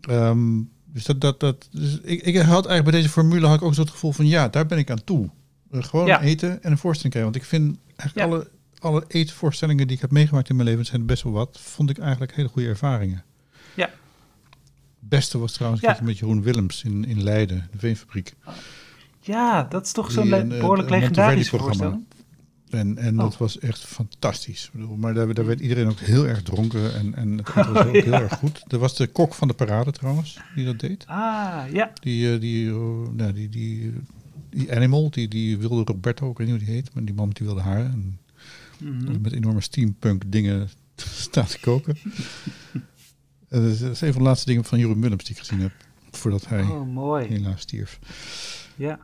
Ehm, 0.00 0.58
dus 0.92 1.04
dat, 1.04 1.20
dat, 1.20 1.40
dat, 1.40 1.68
dus 1.70 1.98
ik, 2.02 2.22
ik 2.22 2.36
had 2.36 2.46
eigenlijk 2.66 2.84
bij 2.84 2.92
deze 2.92 3.08
formule 3.08 3.46
had 3.46 3.56
ik 3.56 3.62
ook 3.62 3.74
zo 3.74 3.80
het 3.80 3.90
gevoel 3.90 4.12
van 4.12 4.26
ja, 4.26 4.48
daar 4.48 4.66
ben 4.66 4.78
ik 4.78 4.90
aan 4.90 5.04
toe. 5.04 5.30
Eh, 5.70 5.82
gewoon 5.84 6.06
Ja. 6.06 6.20
eten 6.20 6.62
en 6.62 6.70
een 6.70 6.78
voorstelling 6.78 7.14
krijgen. 7.14 7.32
Want 7.32 7.36
ik 7.36 7.44
vind 7.48 7.78
eigenlijk 7.96 8.30
Ja. 8.30 8.36
alle, 8.36 8.48
alle 8.78 9.04
eetvoorstellingen 9.08 9.86
die 9.86 9.96
ik 9.96 10.02
heb 10.02 10.10
meegemaakt 10.10 10.48
in 10.48 10.56
mijn 10.56 10.68
leven, 10.68 10.84
zijn 10.84 11.06
best 11.06 11.22
wel 11.22 11.32
wat, 11.32 11.58
vond 11.62 11.90
ik 11.90 11.98
eigenlijk 11.98 12.34
hele 12.34 12.48
goede 12.48 12.68
ervaringen. 12.68 13.24
Ja. 13.74 13.86
Het 13.86 15.08
beste 15.08 15.38
was 15.38 15.52
trouwens 15.52 15.82
een 15.82 15.94
Ja. 15.98 16.02
met 16.02 16.18
Jeroen 16.18 16.42
Willems 16.42 16.84
in, 16.84 17.04
in 17.04 17.22
Leiden, 17.22 17.68
de 17.72 17.78
Veenfabriek. 17.78 18.34
Ja, 19.20 19.62
dat 19.62 19.86
is 19.86 19.92
toch 19.92 20.10
zo'n 20.10 20.28
le- 20.28 20.36
eh, 20.38 20.48
behoorlijk 20.48 20.88
Monteverdi-programma. 20.90 21.66
voorstelling. 21.66 22.04
En, 22.72 22.98
en 22.98 23.14
Oh. 23.14 23.20
dat 23.24 23.36
was 23.36 23.58
echt 23.58 23.84
fantastisch. 23.84 24.64
Ik 24.64 24.80
bedoel, 24.80 24.96
maar 24.96 25.14
daar, 25.14 25.34
daar 25.34 25.46
werd 25.46 25.60
iedereen 25.60 25.88
ook 25.88 25.98
heel 25.98 26.26
erg 26.26 26.42
dronken. 26.42 26.94
En, 26.94 27.14
en 27.14 27.38
het 27.38 27.54
was 27.54 27.66
ook 27.66 27.94
ja. 27.94 28.02
heel 28.02 28.12
erg 28.12 28.32
goed. 28.32 28.64
Er 28.72 28.78
was 28.78 28.96
de 28.96 29.06
kok 29.06 29.34
van 29.34 29.48
de 29.48 29.54
parade 29.54 29.90
trouwens, 29.92 30.38
die 30.54 30.64
dat 30.64 30.80
deed. 30.80 31.04
Ah, 31.06 31.62
ja. 31.72 31.92
Die, 32.00 32.32
eh, 32.34 32.40
die, 32.40 32.68
eh, 32.70 32.74
nou, 33.12 33.32
die, 33.32 33.48
die, 33.48 33.92
die 34.50 34.74
Animal, 34.74 35.10
die, 35.10 35.28
die 35.28 35.58
wilde 35.58 35.82
Roberto, 35.92 36.30
ik 36.30 36.38
weet 36.38 36.46
niet 36.46 36.56
hoe 36.56 36.64
die 36.66 36.74
heet. 36.74 36.94
Maar 36.94 37.04
die 37.04 37.14
man 37.14 37.30
die 37.30 37.46
wilde 37.46 37.60
haren. 37.60 37.90
En 37.92 38.16
Mhm. 38.78 39.20
met 39.20 39.32
enorme 39.32 39.60
steampunk 39.60 40.22
dingen 40.26 40.68
staan 40.96 41.46
te 41.46 41.60
koken. 41.60 41.96
En 43.48 43.62
dat, 43.62 43.72
is, 43.72 43.78
dat 43.80 43.90
is 43.90 44.00
een 44.00 44.12
van 44.12 44.22
de 44.22 44.28
laatste 44.28 44.46
dingen 44.46 44.64
van 44.64 44.78
Jeroen 44.78 45.00
Willems 45.00 45.24
die 45.24 45.32
ik 45.32 45.38
gezien 45.38 45.60
heb. 45.60 45.72
Voordat 46.10 46.48
hij 46.48 46.62
Oh, 46.62 46.86
mooi. 46.88 47.26
helaas 47.26 47.60
stierf. 47.60 47.98
Ja. 48.76 48.98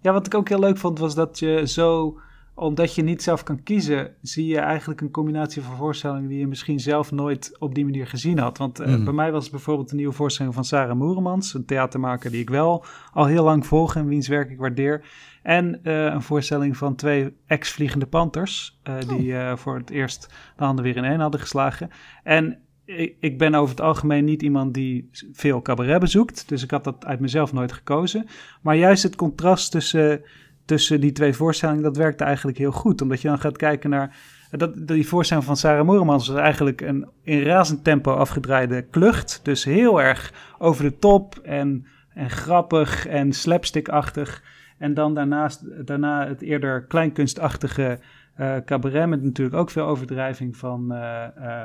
ja, 0.00 0.12
wat 0.12 0.26
ik 0.26 0.34
ook 0.34 0.48
heel 0.48 0.58
leuk 0.58 0.78
vond 0.78 0.98
was 0.98 1.14
dat 1.14 1.38
je 1.38 1.62
zo, 1.66 2.18
omdat 2.54 2.94
je 2.94 3.02
niet 3.02 3.22
zelf 3.22 3.42
kan 3.42 3.62
kiezen, 3.62 4.14
zie 4.22 4.46
je 4.46 4.58
eigenlijk 4.58 5.00
een 5.00 5.10
combinatie 5.10 5.62
van 5.62 5.76
voorstellingen 5.76 6.28
die 6.28 6.38
je 6.38 6.46
misschien 6.46 6.80
zelf 6.80 7.10
nooit 7.10 7.56
op 7.58 7.74
die 7.74 7.84
manier 7.84 8.06
gezien 8.06 8.38
had. 8.38 8.58
Want 8.58 8.80
eh, 8.80 8.94
Mm. 8.94 9.04
bij 9.04 9.12
mij 9.12 9.32
was 9.32 9.42
het 9.42 9.52
bijvoorbeeld 9.52 9.90
een 9.90 9.96
nieuwe 9.96 10.12
voorstelling 10.12 10.54
van 10.54 10.64
Sarah 10.64 10.96
Moeremans, 10.96 11.54
een 11.54 11.64
theatermaker 11.64 12.30
die 12.30 12.40
ik 12.40 12.50
wel 12.50 12.84
al 13.12 13.26
heel 13.26 13.44
lang 13.44 13.66
volg 13.66 13.96
en 13.96 14.06
wiens 14.06 14.28
werk 14.28 14.50
ik 14.50 14.58
waardeer. 14.58 15.04
En 15.42 15.80
eh, 15.84 16.04
een 16.04 16.22
voorstelling 16.22 16.76
van 16.76 16.94
twee 16.94 17.36
ex-vliegende 17.46 18.06
Panthers, 18.06 18.78
eh, 18.82 18.94
die 19.08 19.36
eh, 19.36 19.56
voor 19.56 19.76
het 19.76 19.90
eerst 19.90 20.28
de 20.56 20.64
handen 20.64 20.84
weer 20.84 20.96
in 20.96 21.04
één 21.04 21.20
hadden 21.20 21.40
geslagen. 21.40 21.90
En 22.22 22.58
ik, 22.84 23.16
ik 23.20 23.38
ben 23.38 23.54
over 23.54 23.70
het 23.74 23.84
algemeen 23.84 24.24
niet 24.24 24.42
iemand 24.42 24.74
die 24.74 25.08
veel 25.32 25.62
cabaret 25.62 26.00
bezoekt, 26.00 26.48
dus 26.48 26.62
ik 26.62 26.70
had 26.70 26.84
dat 26.84 27.04
uit 27.04 27.20
mezelf 27.20 27.52
nooit 27.52 27.72
gekozen. 27.72 28.26
Maar 28.60 28.76
juist 28.76 29.02
het 29.02 29.16
contrast 29.16 29.70
tussen, 29.70 30.22
tussen 30.64 31.00
die 31.00 31.12
twee 31.12 31.32
voorstellingen, 31.32 31.82
dat 31.82 31.96
werkte 31.96 32.24
eigenlijk 32.24 32.58
heel 32.58 32.72
goed. 32.72 33.02
Omdat 33.02 33.20
je 33.20 33.28
dan 33.28 33.38
gaat 33.38 33.56
kijken 33.56 33.90
naar... 33.90 34.16
Dat, 34.50 34.86
die 34.86 35.08
voorstelling 35.08 35.46
van 35.46 35.56
Sarah 35.56 35.84
Moeremans 35.84 36.28
was 36.28 36.36
eigenlijk 36.36 36.80
een 36.80 37.08
in 37.22 37.42
razend 37.42 37.84
tempo 37.84 38.14
afgedraaide 38.14 38.82
klucht. 38.82 39.40
Dus 39.42 39.64
heel 39.64 40.02
erg 40.02 40.32
over 40.58 40.84
de 40.84 40.98
top 40.98 41.38
en, 41.38 41.86
en 42.14 42.30
grappig 42.30 43.06
en 43.06 43.32
slapstickachtig. 43.32 44.42
En 44.78 44.94
dan 44.94 45.14
daarnaast, 45.14 45.86
daarna 45.86 46.28
het 46.28 46.42
eerder 46.42 46.84
kleinkunstachtige 46.84 47.98
eh, 48.34 48.56
cabaret... 48.64 49.08
met 49.08 49.22
natuurlijk 49.22 49.56
ook 49.56 49.70
veel 49.70 49.86
overdrijving 49.86 50.56
van... 50.56 50.92
eh, 50.92 51.62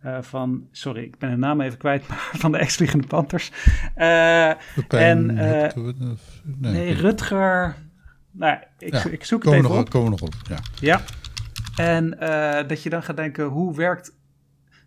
eh, 0.00 0.18
van, 0.20 0.68
sorry, 0.70 1.02
ik 1.02 1.18
ben 1.18 1.30
de 1.30 1.36
naam 1.36 1.60
even 1.60 1.78
kwijt, 1.78 2.06
maar 2.08 2.30
van 2.32 2.52
de 2.52 2.58
ex-vliegende 2.58 3.06
Panthers. 3.06 3.52
En, 4.88 5.26
nee, 5.26 6.72
Nee, 6.72 6.92
Rutger. 6.92 7.74
Nou, 8.38 8.58
ik, 8.78 8.92
Ja, 8.92 9.04
ik 9.04 9.24
zoek 9.24 9.44
het 9.44 9.52
even 9.52 9.70
nog, 9.70 9.78
op. 9.78 9.90
komen 9.90 10.12
we 10.12 10.18
nog 10.20 10.28
op. 10.28 10.34
Ja. 10.48 10.58
Ja. 10.80 11.02
En 11.76 12.20
eh, 12.20 12.68
dat 12.68 12.82
je 12.82 12.90
dan 12.90 13.02
gaat 13.02 13.16
denken, 13.16 13.44
hoe 13.44 13.76
werkt... 13.76 14.16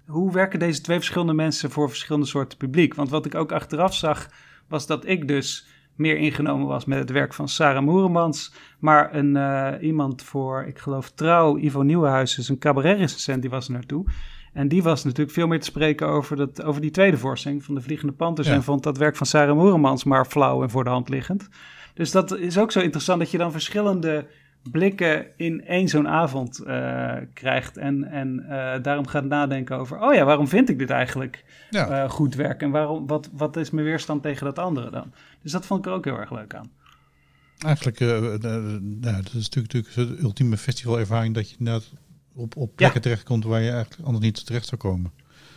Hoe 0.06 0.32
werken 0.32 0.60
deze 0.60 0.82
twee 0.82 0.98
verschillende 0.98 1.34
mensen 1.34 1.72
voor 1.72 1.90
verschillende 1.90 2.28
soorten 2.28 2.58
publiek? 2.58 2.94
Want 2.94 3.10
wat 3.10 3.26
ik 3.26 3.36
ook 3.36 3.52
achteraf 3.52 3.96
zag, 3.96 4.30
was 4.68 4.88
dat 4.88 5.08
ik 5.08 5.28
dus 5.28 5.68
meer 5.96 6.18
ingenomen 6.18 6.68
was 6.68 6.86
met 6.86 7.00
het 7.00 7.10
werk 7.10 7.34
van 7.34 7.48
Sarah 7.48 7.84
Moeremans. 7.84 8.54
Maar 8.80 9.16
een, 9.16 9.36
eh, 9.36 9.72
iemand 9.82 10.24
voor, 10.24 10.64
ik 10.64 10.80
geloof 10.80 11.12
trouw, 11.12 11.58
Ivo 11.58 11.82
Nieuwenhuis, 11.82 12.38
is 12.38 12.50
een 12.50 12.58
cabaret-recensent, 12.58 13.42
die 13.42 13.50
was 13.50 13.68
er 13.68 13.74
naartoe. 13.74 14.06
En 14.54 14.68
die 14.68 14.84
was 14.84 15.04
natuurlijk 15.04 15.32
veel 15.32 15.48
meer 15.48 15.60
te 15.60 15.66
spreken 15.66 16.08
over, 16.08 16.36
dat, 16.36 16.64
over 16.64 16.82
die 16.82 16.92
tweede 16.92 17.18
voorstelling 17.18 17.64
van 17.64 17.76
de 17.76 17.82
Vliegende 17.82 18.14
Panthers. 18.14 18.48
Ja. 18.48 18.54
En 18.54 18.64
vond 18.64 18.84
dat 18.84 18.98
werk 18.98 19.16
van 19.16 19.28
Sarah 19.28 19.56
Moeremans 19.56 20.04
maar 20.04 20.26
flauw 20.26 20.64
en 20.64 20.70
voor 20.70 20.84
de 20.84 20.90
hand 20.90 21.10
liggend. 21.10 21.50
Dus 22.02 22.12
dat 22.12 22.38
is 22.38 22.58
ook 22.58 22.72
zo 22.72 22.80
interessant 22.80 23.20
dat 23.20 23.32
je 23.32 23.38
dan 23.38 23.52
verschillende 23.52 24.26
blikken 24.72 25.26
in 25.38 25.66
één 25.66 25.88
zo'n 25.88 26.08
avond 26.08 26.60
eh, 26.60 27.14
krijgt. 27.34 27.78
En, 27.78 28.04
en 28.04 28.40
eh, 28.40 28.84
daarom 28.84 29.08
gaat 29.08 29.26
nadenken 29.26 29.78
over, 29.78 30.00
oh 30.00 30.14
ja, 30.14 30.26
waarom 30.26 30.48
vind 30.48 30.70
ik 30.70 30.80
dit 30.80 30.90
eigenlijk 30.90 31.44
Ja. 31.70 31.88
eh, 31.88 32.10
goed 32.10 32.36
werk? 32.36 32.62
En 32.62 32.72
waarom, 32.72 33.08
wat, 33.08 33.30
wat 33.34 33.58
is 33.58 33.70
mijn 33.70 33.86
weerstand 33.86 34.24
tegen 34.24 34.46
dat 34.46 34.60
andere 34.60 34.92
dan? 34.92 35.14
Dus 35.42 35.52
dat 35.52 35.66
vond 35.66 35.80
ik 35.80 35.92
er 35.92 35.98
ook 35.98 36.06
heel 36.06 36.20
erg 36.20 36.32
leuk 36.32 36.56
aan. 36.56 36.72
Eigenlijk, 37.58 38.00
nou, 38.00 39.22
dat 39.24 39.34
is 39.34 39.50
natuurlijk, 39.50 39.74
natuurlijk 39.74 40.18
de 40.18 40.24
ultieme 40.24 40.58
festivalervaring 40.58 41.36
dat 41.36 41.50
je 41.50 41.56
inderdaad 41.60 41.92
op, 42.34 42.56
op 42.56 42.76
plekken 42.76 43.02
terechtkomt 43.02 43.44
waar 43.44 43.62
je 43.62 43.72
eigenlijk 43.72 44.04
anders 44.04 44.26
niet 44.26 44.46
terecht 44.46 44.66
zou 44.68 44.82
komen. 44.82 45.12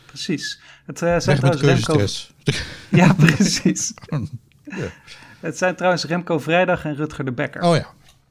Precies. 0.06 0.60
Het 0.86 0.96
trouwens 0.96 1.26
Remco... 1.26 1.48
keuzestress. 1.56 2.32
Ja, 2.90 3.12
precies. 3.12 3.94
Ja. 4.64 4.88
Het 5.44 5.58
zijn 5.58 5.76
trouwens 5.76 6.04
Remco 6.04 6.38
Vrijdag 6.38 6.84
en 6.84 6.94
Rutger 6.94 7.24
de 7.24 7.32
Bekker. 7.32 7.62
Oh 7.62 7.76
ja. 7.76 7.86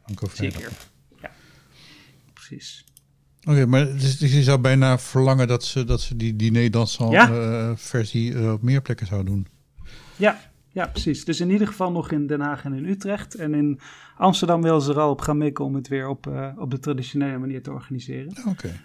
Ik 0.06 0.20
Vrijdag. 0.24 0.60
hier. 0.60 0.70
Ja, 1.22 1.32
precies. 2.34 2.86
Oké, 3.44 3.66
maar 3.66 3.86
dus, 3.86 4.18
dus 4.18 4.34
je 4.34 4.44
zou 4.44 4.60
bijna 4.60 5.00
verlangen 5.00 5.48
dat 5.48 5.64
ze, 5.64 5.84
dat 5.84 6.02
ze 6.02 6.16
die 6.16 6.36
diner 6.36 6.72
dansant 6.72 7.12
Ja. 7.12 7.30
eh, 7.30 7.72
versie 7.76 8.34
eh, 8.36 8.52
op 8.52 8.62
meer 8.62 8.82
plekken 8.82 9.08
zouden 9.08 9.34
doen. 9.34 9.48
Ja, 10.16 10.40
ja, 10.68 10.88
precies. 10.88 11.26
Dus 11.26 11.40
in 11.40 11.50
ieder 11.50 11.68
geval 11.68 11.92
nog 11.92 12.12
in 12.12 12.28
Den 12.28 12.42
Haag 12.42 12.64
en 12.64 12.74
in 12.74 12.86
Utrecht. 12.86 13.36
En 13.36 13.54
in 13.54 13.80
Amsterdam 14.18 14.62
willen 14.62 14.82
ze 14.82 14.92
er 14.92 15.00
al 15.00 15.10
op 15.12 15.22
gaan 15.22 15.38
mikken 15.38 15.66
om 15.66 15.76
het 15.76 15.88
weer 15.88 16.08
op, 16.08 16.28
eh, 16.28 16.50
op 16.58 16.72
de 16.72 16.80
traditionele 16.80 17.38
manier 17.38 17.64
te 17.64 17.72
organiseren. 17.72 18.34
Oké. 18.48 18.80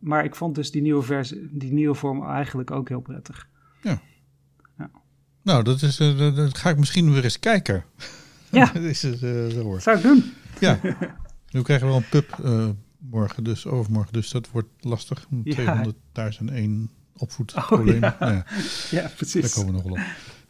Maar 0.00 0.24
ik 0.24 0.34
vond 0.34 0.54
dus 0.54 0.70
die 0.70 0.82
nieuwe, 0.82 1.02
versie, 1.02 1.48
die 1.52 1.72
nieuwe 1.72 1.94
vorm 1.94 2.24
eigenlijk 2.26 2.70
ook 2.70 2.88
heel 2.88 3.00
prettig. 3.00 3.48
Nou, 5.46 5.62
dat, 5.62 5.82
is, 5.82 5.98
eh, 5.98 6.34
dat, 6.34 6.58
ga 6.58 6.70
ik 6.70 6.78
misschien 6.78 7.12
weer 7.12 7.24
eens 7.24 7.38
kijken. 7.38 7.84
Ja. 8.50 8.70
dat 8.74 8.82
is 8.82 9.02
het 9.02 9.22
eh, 9.22 9.46
zo 9.46 9.62
hoor. 9.62 9.80
Zou 9.80 9.96
ik 9.96 10.02
doen. 10.02 10.32
Ja. 10.60 10.78
Nu 11.50 11.62
krijgen 11.62 11.86
we 11.86 11.92
wel 11.92 12.02
een 12.02 12.08
pub 12.08 12.38
eh, 12.44 12.68
morgen, 12.98 13.44
dus 13.44 13.66
overmorgen. 13.66 14.12
Dus 14.12 14.30
dat 14.30 14.48
wordt 14.50 14.68
lastig. 14.80 15.26
Ja. 15.44 15.84
200.001 15.84 16.70
opvoedprobleem. 17.16 17.94
Oh, 17.94 18.00
ja. 18.00 18.16
ja. 18.20 18.44
Ja, 18.90 19.00
Daar 19.00 19.12
precies. 19.16 19.52
komen 19.52 19.74
we 19.74 19.82
nog 19.82 19.82
wel 19.82 19.92
op. 19.92 19.98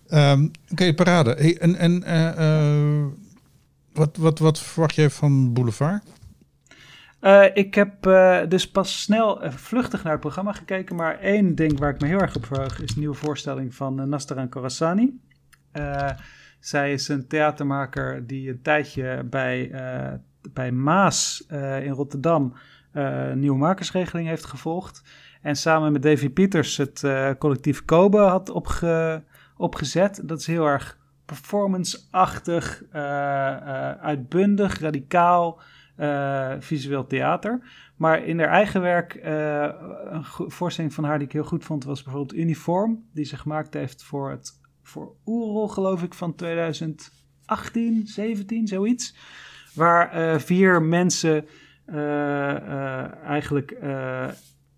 Ehm, 0.09 0.49
Oké, 0.71 0.95
parade. 0.95 1.35
Hey, 1.39 1.59
en 1.59 1.77
en 1.77 3.15
wat, 3.93 4.17
wat, 4.17 4.39
wat 4.39 4.59
verwacht 4.59 4.95
jij 4.95 5.11
van 5.11 5.53
Boulevard? 5.53 6.03
Eh, 7.21 7.45
ik 7.55 7.75
heb 7.75 8.07
eh, 8.07 8.41
dus 8.49 8.71
pas 8.71 9.01
snel 9.01 9.43
eh, 9.43 9.51
vluchtig 9.51 10.03
naar 10.03 10.13
het 10.13 10.21
programma 10.21 10.53
gekeken. 10.53 10.97
Maar 10.97 11.19
één 11.19 11.55
ding 11.55 11.79
waar 11.79 11.95
ik 11.95 12.01
me 12.01 12.07
heel 12.07 12.21
erg 12.21 12.37
op 12.37 12.47
verheug 12.47 12.83
is 12.83 12.91
een 12.91 12.99
nieuwe 12.99 13.15
voorstelling 13.15 13.75
van 13.75 14.01
uh, 14.01 14.07
Nastaran 14.07 14.49
Khorasani. 14.49 15.21
Eh, 15.73 16.11
zij 16.61 16.93
is 16.93 17.09
een 17.09 17.27
theatermaker 17.27 18.27
die 18.27 18.51
een 18.51 18.63
tijdje 18.63 19.25
bij, 19.25 19.71
uh, 19.71 20.13
bij 20.53 20.73
Maas 20.73 21.47
uh, 21.51 21.85
in 21.85 21.93
Rotterdam 21.93 22.55
uh, 22.93 23.29
een 23.29 23.39
nieuwe 23.39 23.59
makersregeling 23.59 24.29
heeft 24.29 24.45
gevolgd. 24.45 25.03
En 25.43 25.57
samen 25.57 25.93
met 25.93 26.03
Davy 26.03 26.31
Pieters 26.31 26.77
het 26.77 27.03
uh, 27.03 27.31
collectief 27.39 27.85
Kobe 27.85 28.19
had 28.19 28.51
opge, 28.51 29.23
opgezet. 29.57 30.21
Dat 30.25 30.41
is 30.41 30.47
heel 30.47 30.67
erg 30.67 30.99
performance-achtig, 31.25 32.83
uh, 32.95 33.91
uitbundig, 33.91 34.81
radicaal. 34.81 35.61
Uh, 35.99 36.53
visueel 36.59 37.07
theater. 37.07 37.61
Maar 37.97 38.25
in 38.25 38.39
haar 38.39 38.49
eigen 38.49 38.81
werk, 38.81 39.15
uh, 39.15 39.69
een 40.11 40.25
voorstelling 40.51 40.95
van 40.95 41.05
haar 41.05 41.19
die 41.19 41.27
ik 41.27 41.33
heel 41.33 41.45
goed 41.45 41.65
vond, 41.65 41.85
was 41.85 42.03
bijvoorbeeld 42.03 42.39
Uniform, 42.41 43.05
die 43.13 43.25
ze 43.25 43.37
gemaakt 43.37 43.75
heeft 43.75 44.03
voor 44.03 44.31
het 44.31 44.65
voor 44.87 45.15
Oerol, 45.27 45.69
geloof 45.69 46.03
ik, 46.03 46.15
van 46.15 46.35
2018, 46.35 48.07
17, 48.07 48.67
zoiets. 48.67 49.17
Waar 49.75 50.11
eh, 50.11 50.39
vier 50.39 50.83
mensen 50.83 51.47
eh, 51.85 52.57
eh, 52.57 53.25
eigenlijk 53.25 53.71
eh, 53.71 54.29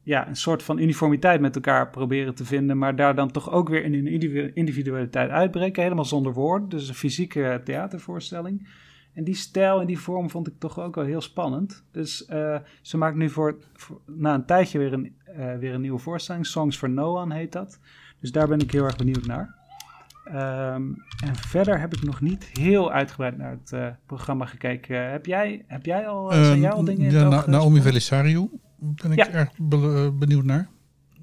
ja, 0.03 0.29
een 0.29 0.37
soort 0.37 0.63
van 0.63 0.79
uniformiteit 0.79 1.41
met 1.41 1.55
elkaar 1.55 1.91
proberen 1.91 2.35
te 2.35 2.45
vinden, 2.45 2.79
maar 2.79 2.97
daar 2.97 3.15
dan 3.15 3.31
toch 3.31 3.51
ook 3.51 3.69
weer 3.69 3.85
in 3.85 3.95
hun 3.95 4.07
individu- 4.07 4.51
individualiteit 4.55 5.31
uitbreken, 5.31 5.83
helemaal 5.83 6.05
zonder 6.05 6.33
woorden. 6.33 6.69
Dus 6.69 6.89
een 6.89 6.95
fysieke 6.95 7.61
theatervoorstelling. 7.65 8.69
En 9.19 9.25
die 9.25 9.35
stijl 9.37 9.81
en 9.81 9.87
die 9.87 9.99
vorm 9.99 10.31
vond 10.31 10.47
ik 10.47 10.53
toch 10.59 10.79
ook 10.81 10.95
wel 10.95 11.05
heel 11.05 11.21
spannend. 11.21 11.83
Dus 11.93 12.27
eh, 12.27 12.57
ze 12.83 12.97
maakt 12.97 13.17
nu 13.17 13.31
voor, 13.31 13.57
voor- 13.75 14.01
na 14.07 14.35
een 14.35 14.45
tijdje 14.45 14.79
weer 14.79 14.93
een, 14.93 15.15
eh, 15.25 15.57
weer 15.57 15.75
een 15.75 15.81
nieuwe 15.81 15.99
voorstelling. 15.99 16.47
Songs 16.47 16.77
for 16.77 16.91
No 16.91 17.19
One 17.19 17.35
heet 17.35 17.53
dat. 17.53 17.79
Dus 18.21 18.33
daar 18.33 18.49
ben 18.49 18.59
ik 18.59 18.71
heel 18.73 18.85
erg 18.85 18.97
benieuwd 18.97 19.27
naar. 19.27 19.55
Ehm, 20.25 20.83
en 21.25 21.37
verder 21.37 21.81
heb 21.81 21.95
ik 21.95 22.03
nog 22.03 22.21
niet 22.21 22.45
heel 22.45 22.93
uitgebreid 22.93 23.39
naar 23.39 23.51
het 23.51 23.73
eh, 23.73 23.87
programma 24.07 24.47
gekeken. 24.47 25.11
heb, 25.11 25.27
jij, 25.27 25.65
heb 25.67 25.85
jij 25.87 26.09
al, 26.09 26.33
eh, 26.33 26.45
zijn 26.45 26.61
jij 26.61 26.71
al 26.71 26.85
dingen 26.85 27.07
in 27.07 27.15
Ehm, 27.15 27.23
ja, 27.25 27.29
Na- 27.29 27.37
oog 27.37 27.47
Naomi? 27.47 27.83
Belisario 27.83 28.51
ben 28.77 29.13
ik 29.13 29.19
Ja. 29.19 29.31
erg 29.31 29.51
be- 29.57 30.13
benieuwd 30.19 30.45
naar. 30.45 30.69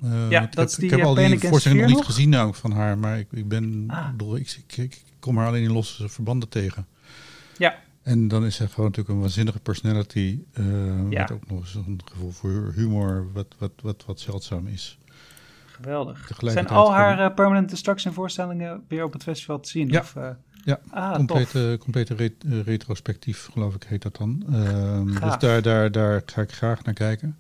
Ja, 0.02 0.10
want 0.30 0.44
ik 0.44 0.56
dat 0.56 0.66
is 0.70 0.72
heb, 0.72 0.80
die, 0.82 0.90
ik 0.92 0.98
heb 0.98 1.06
al 1.06 1.16
die 1.16 1.40
voorstellingen 1.40 1.88
nog 1.88 1.96
niet 1.96 2.06
gezien 2.06 2.30
nou, 2.30 2.54
van 2.56 2.72
haar, 2.72 2.98
maar 2.98 3.20
ik, 3.20 3.28
ik 3.32 3.48
ben, 3.48 3.84
Ah. 3.88 4.08
ik, 4.36 4.58
ik 4.78 5.04
kom 5.20 5.38
haar 5.38 5.48
alleen 5.48 5.64
in 5.64 5.72
losse 5.72 6.10
verbanden 6.10 6.50
tegen. 6.50 6.86
Ja. 7.58 7.76
En 8.06 8.28
dan 8.28 8.46
is 8.46 8.56
ze 8.56 8.68
gewoon 8.68 8.86
natuurlijk 8.86 9.16
een 9.16 9.22
waanzinnige 9.22 9.60
personality. 9.60 10.40
eh 10.54 10.64
Ja. 11.10 11.20
Met 11.22 11.32
ook 11.32 11.48
nog 11.50 11.60
eens 11.60 11.76
een 11.76 12.00
gevoel 12.06 12.32
voor 12.32 12.72
humor, 12.76 13.28
wat, 13.34 13.56
wat, 13.58 13.72
wat, 13.82 14.04
wat 14.06 14.20
zeldzaam 14.20 14.68
is. 14.68 14.98
Geweldig. 15.66 16.32
Zijn 16.40 16.68
al 16.68 16.94
haar 16.94 17.20
eh, 17.20 17.34
Permanent 17.36 17.70
Destruction 17.70 18.14
voorstellingen 18.14 18.84
weer 18.88 19.04
op 19.04 19.14
het 19.14 19.24
festival 19.24 19.60
te 19.60 19.70
zien? 19.70 19.90
Ja. 19.90 20.00
Of, 20.00 20.16
eh, 20.16 20.30
Ja, 20.64 20.80
ah, 20.90 21.16
complete, 21.16 21.78
complete 21.80 22.14
re- 22.16 22.62
retrospectief, 22.64 23.50
geloof 23.52 23.76
ik, 23.76 23.84
heet 23.84 24.02
dat 24.02 24.16
dan. 24.18 24.44
Ehm, 24.52 25.06
dus 25.06 25.38
daar, 25.40 25.62
daar, 25.62 25.92
daar 25.92 26.22
ga 26.26 26.42
ik 26.42 26.52
graag 26.52 26.84
naar 26.84 26.94
kijken. 26.94 27.38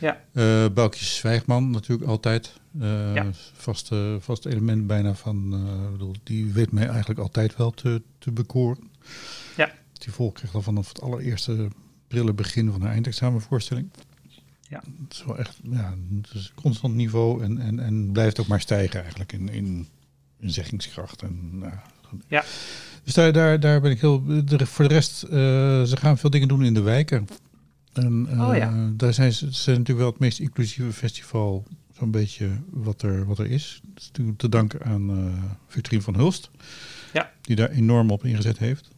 Ja. 0.00 0.20
Boukje 0.68 1.04
Zwijgman 1.04 1.70
natuurlijk 1.70 2.08
altijd. 2.10 2.60
Eh 2.80 3.14
Ja. 3.14 3.26
vast, 3.52 3.92
eh, 3.92 4.14
vast 4.18 4.46
element 4.46 4.86
bijna 4.86 5.14
van, 5.14 5.50
bedoel, 5.92 6.14
die 6.22 6.52
weet 6.52 6.72
mij 6.72 6.88
eigenlijk 6.88 7.20
altijd 7.20 7.56
wel 7.56 7.70
te, 7.70 8.02
te 8.18 8.30
bekoren. 8.32 8.90
Ja. 9.56 9.70
Die 10.00 10.12
volk 10.12 10.34
kreeg 10.34 10.54
al 10.54 10.62
vanaf 10.62 10.88
het 10.88 11.00
allereerste 11.00 11.68
prille 12.08 12.32
begin 12.32 12.70
van 12.70 12.80
haar 12.82 12.92
eindexamenvoorstelling. 12.92 13.90
Ja. 14.68 14.82
Het 15.02 15.12
is 15.12 15.24
wel 15.24 15.38
echt, 15.38 15.58
ja, 15.62 15.94
het 16.22 16.34
is 16.34 16.52
een 16.56 16.62
constant 16.62 16.94
niveau 16.94 17.42
en, 17.44 17.58
en, 17.58 17.80
en 17.80 18.12
blijft 18.12 18.40
ook 18.40 18.46
maar 18.46 18.60
stijgen 18.60 19.00
eigenlijk 19.00 19.32
in, 19.32 19.48
in, 19.48 19.88
in 20.38 20.50
zeggingskracht. 20.50 21.22
En, 21.22 21.58
nou, 21.58 21.72
Ja. 22.28 22.44
Dus 23.04 23.14
daar, 23.14 23.32
daar, 23.32 23.60
daar 23.60 23.80
ben 23.80 23.90
ik 23.90 24.00
heel. 24.00 24.44
de- 24.44 24.66
voor 24.66 24.88
de 24.88 24.94
rest, 24.94 25.22
eh, 25.22 25.30
ze 25.82 25.96
gaan 25.96 26.18
veel 26.18 26.30
dingen 26.30 26.48
doen 26.48 26.64
in 26.64 26.74
de 26.74 26.80
wijken. 26.80 27.28
En 27.92 28.26
eh, 28.30 28.48
Oh 28.48 28.56
ja. 28.56 28.90
daar 28.96 29.14
zijn 29.14 29.32
ze, 29.32 29.46
zijn 29.52 29.76
natuurlijk 29.78 29.98
wel 29.98 30.10
het 30.10 30.18
meest 30.18 30.38
inclusieve 30.38 30.92
festival, 30.92 31.66
zo'n 31.98 32.10
beetje 32.10 32.48
wat 32.70 33.02
er, 33.02 33.26
wat 33.26 33.38
er 33.38 33.46
is. 33.50 33.80
Dat 33.94 34.02
is 34.02 34.06
natuurlijk 34.08 34.38
te 34.38 34.48
danken 34.48 34.82
aan 34.84 35.10
eh 35.10 35.42
Victorine 35.66 36.02
van 36.02 36.14
Hulst, 36.14 36.50
Ja. 37.12 37.30
die 37.40 37.56
daar 37.56 37.70
enorm 37.70 38.10
op 38.10 38.24
ingezet 38.24 38.58
heeft. 38.58 38.89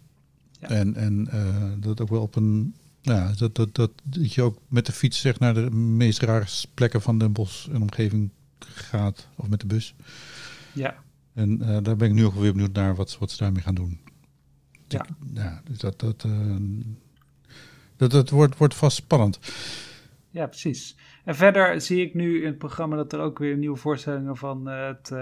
Ja. 0.62 0.68
En, 0.68 0.94
en 0.94 1.28
eh, 1.30 1.72
dat 1.78 2.00
ook 2.00 2.08
wel 2.08 2.22
op 2.22 2.36
een. 2.36 2.74
Ja, 3.00 3.32
dat, 3.36 3.54
dat, 3.54 3.74
dat, 3.74 3.90
dat 4.02 4.32
je 4.32 4.42
ook 4.42 4.58
met 4.68 4.86
de 4.86 4.92
fiets 4.92 5.20
zeg, 5.20 5.38
naar 5.38 5.54
de 5.54 5.70
meest 5.70 6.22
rare 6.22 6.46
plekken 6.74 7.02
van 7.02 7.18
Den 7.18 7.32
Bosch 7.32 7.68
en 7.68 7.82
omgeving 7.82 8.30
gaat, 8.58 9.28
of 9.36 9.48
met 9.48 9.60
de 9.60 9.66
bus. 9.66 9.94
Ja. 10.72 10.94
En 11.34 11.62
eh, 11.62 11.78
daar 11.82 11.96
ben 11.96 12.08
ik 12.08 12.14
nu 12.14 12.24
ook 12.24 12.34
weer 12.34 12.52
benieuwd 12.52 12.72
naar 12.72 12.94
wat, 12.94 13.16
wat 13.18 13.30
ze 13.30 13.36
daarmee 13.36 13.62
gaan 13.62 13.74
doen. 13.74 14.00
Ja. 14.88 15.06
Ja 15.34 15.62
dus 15.64 15.78
dat, 15.78 16.00
dat, 16.00 16.24
eh, 16.24 16.56
dat, 17.96 18.10
dat 18.10 18.30
wordt, 18.30 18.56
wordt 18.56 18.74
vast 18.74 18.96
spannend. 18.96 19.38
Ja, 20.30 20.46
precies. 20.46 20.96
En 21.24 21.34
verder 21.36 21.80
zie 21.80 22.00
ik 22.06 22.14
nu 22.14 22.40
in 22.40 22.46
het 22.46 22.58
programma 22.58 22.96
dat 22.96 23.12
er 23.12 23.20
ook 23.20 23.38
weer 23.38 23.56
nieuwe 23.56 23.76
voorstellingen 23.76 24.36
van 24.36 24.66
het 24.66 25.12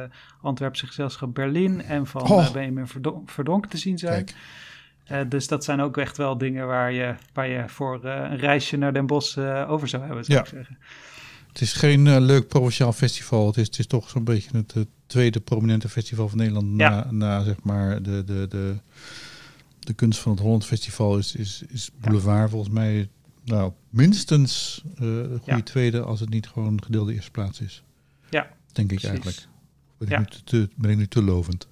Antwerpse 0.40 0.86
gezelschap 0.86 1.34
Berlin 1.34 1.82
en 1.82 2.06
van 2.06 2.22
Oh. 2.22 2.52
Benjamin 2.52 2.86
Verdon- 2.86 3.22
Verdonk 3.26 3.66
te 3.66 3.76
zien 3.76 3.98
zijn. 3.98 4.24
Kijk, 4.24 4.36
dus 5.28 5.46
dat 5.48 5.64
zijn 5.64 5.80
ook 5.80 5.96
echt 5.96 6.16
wel 6.16 6.38
dingen 6.38 6.66
waar 6.66 6.92
je, 6.92 7.14
waar 7.32 7.48
je 7.48 7.64
voor 7.68 8.04
eh, 8.04 8.30
een 8.30 8.36
reisje 8.38 8.76
naar 8.76 8.92
Den 8.92 9.06
Bosch 9.06 9.36
eh, 9.38 9.70
over 9.70 9.88
zou 9.88 10.04
hebben, 10.04 10.24
zou 10.24 10.38
Ja. 10.38 10.44
ik 10.44 10.50
zeggen. 10.50 10.78
het 11.48 11.60
is 11.60 11.72
geen 11.72 12.06
eh, 12.06 12.16
leuk 12.20 12.48
provinciaal 12.48 12.92
festival. 12.92 13.46
Het 13.46 13.56
is, 13.56 13.66
het 13.66 13.78
is 13.78 13.86
toch 13.86 14.08
zo'n 14.08 14.24
beetje 14.24 14.56
het 14.56 14.72
eh, 14.76 14.82
tweede 15.06 15.40
prominente 15.40 15.88
festival 15.88 16.28
van 16.28 16.38
Nederland. 16.38 16.78
Ja. 16.80 16.88
Na, 16.90 17.10
na 17.10 17.42
zeg 17.42 17.62
maar 17.62 18.02
de, 18.02 18.24
de, 18.24 18.46
de, 18.48 18.76
de 19.78 19.92
kunst 19.92 20.20
van 20.20 20.32
het 20.32 20.40
Holland 20.40 20.64
Festival 20.66 21.18
is, 21.18 21.34
is, 21.36 21.62
is 21.68 21.90
Boulevard 22.00 22.50
volgens 22.50 22.74
mij 22.74 23.08
nou, 23.44 23.72
minstens 23.90 24.82
eh, 24.98 25.06
een 25.06 25.26
goede 25.38 25.40
Ja. 25.56 25.62
tweede 25.62 26.00
als 26.02 26.20
het 26.20 26.28
niet 26.28 26.48
gewoon 26.48 26.82
gedeelde 26.84 27.14
eerste 27.14 27.30
plaats 27.30 27.60
is. 27.60 27.82
Ja, 28.30 28.48
Denk 28.72 28.92
ik 28.92 29.00
precies. 29.00 29.08
eigenlijk. 29.08 29.48
Ben 29.98 30.08
ik, 30.08 30.14
Ja. 30.14 30.18
nu 30.18 30.26
te, 30.44 30.68
ben 30.76 30.90
ik 30.90 30.96
nu 30.96 31.06
te 31.06 31.22
lovend? 31.22 31.68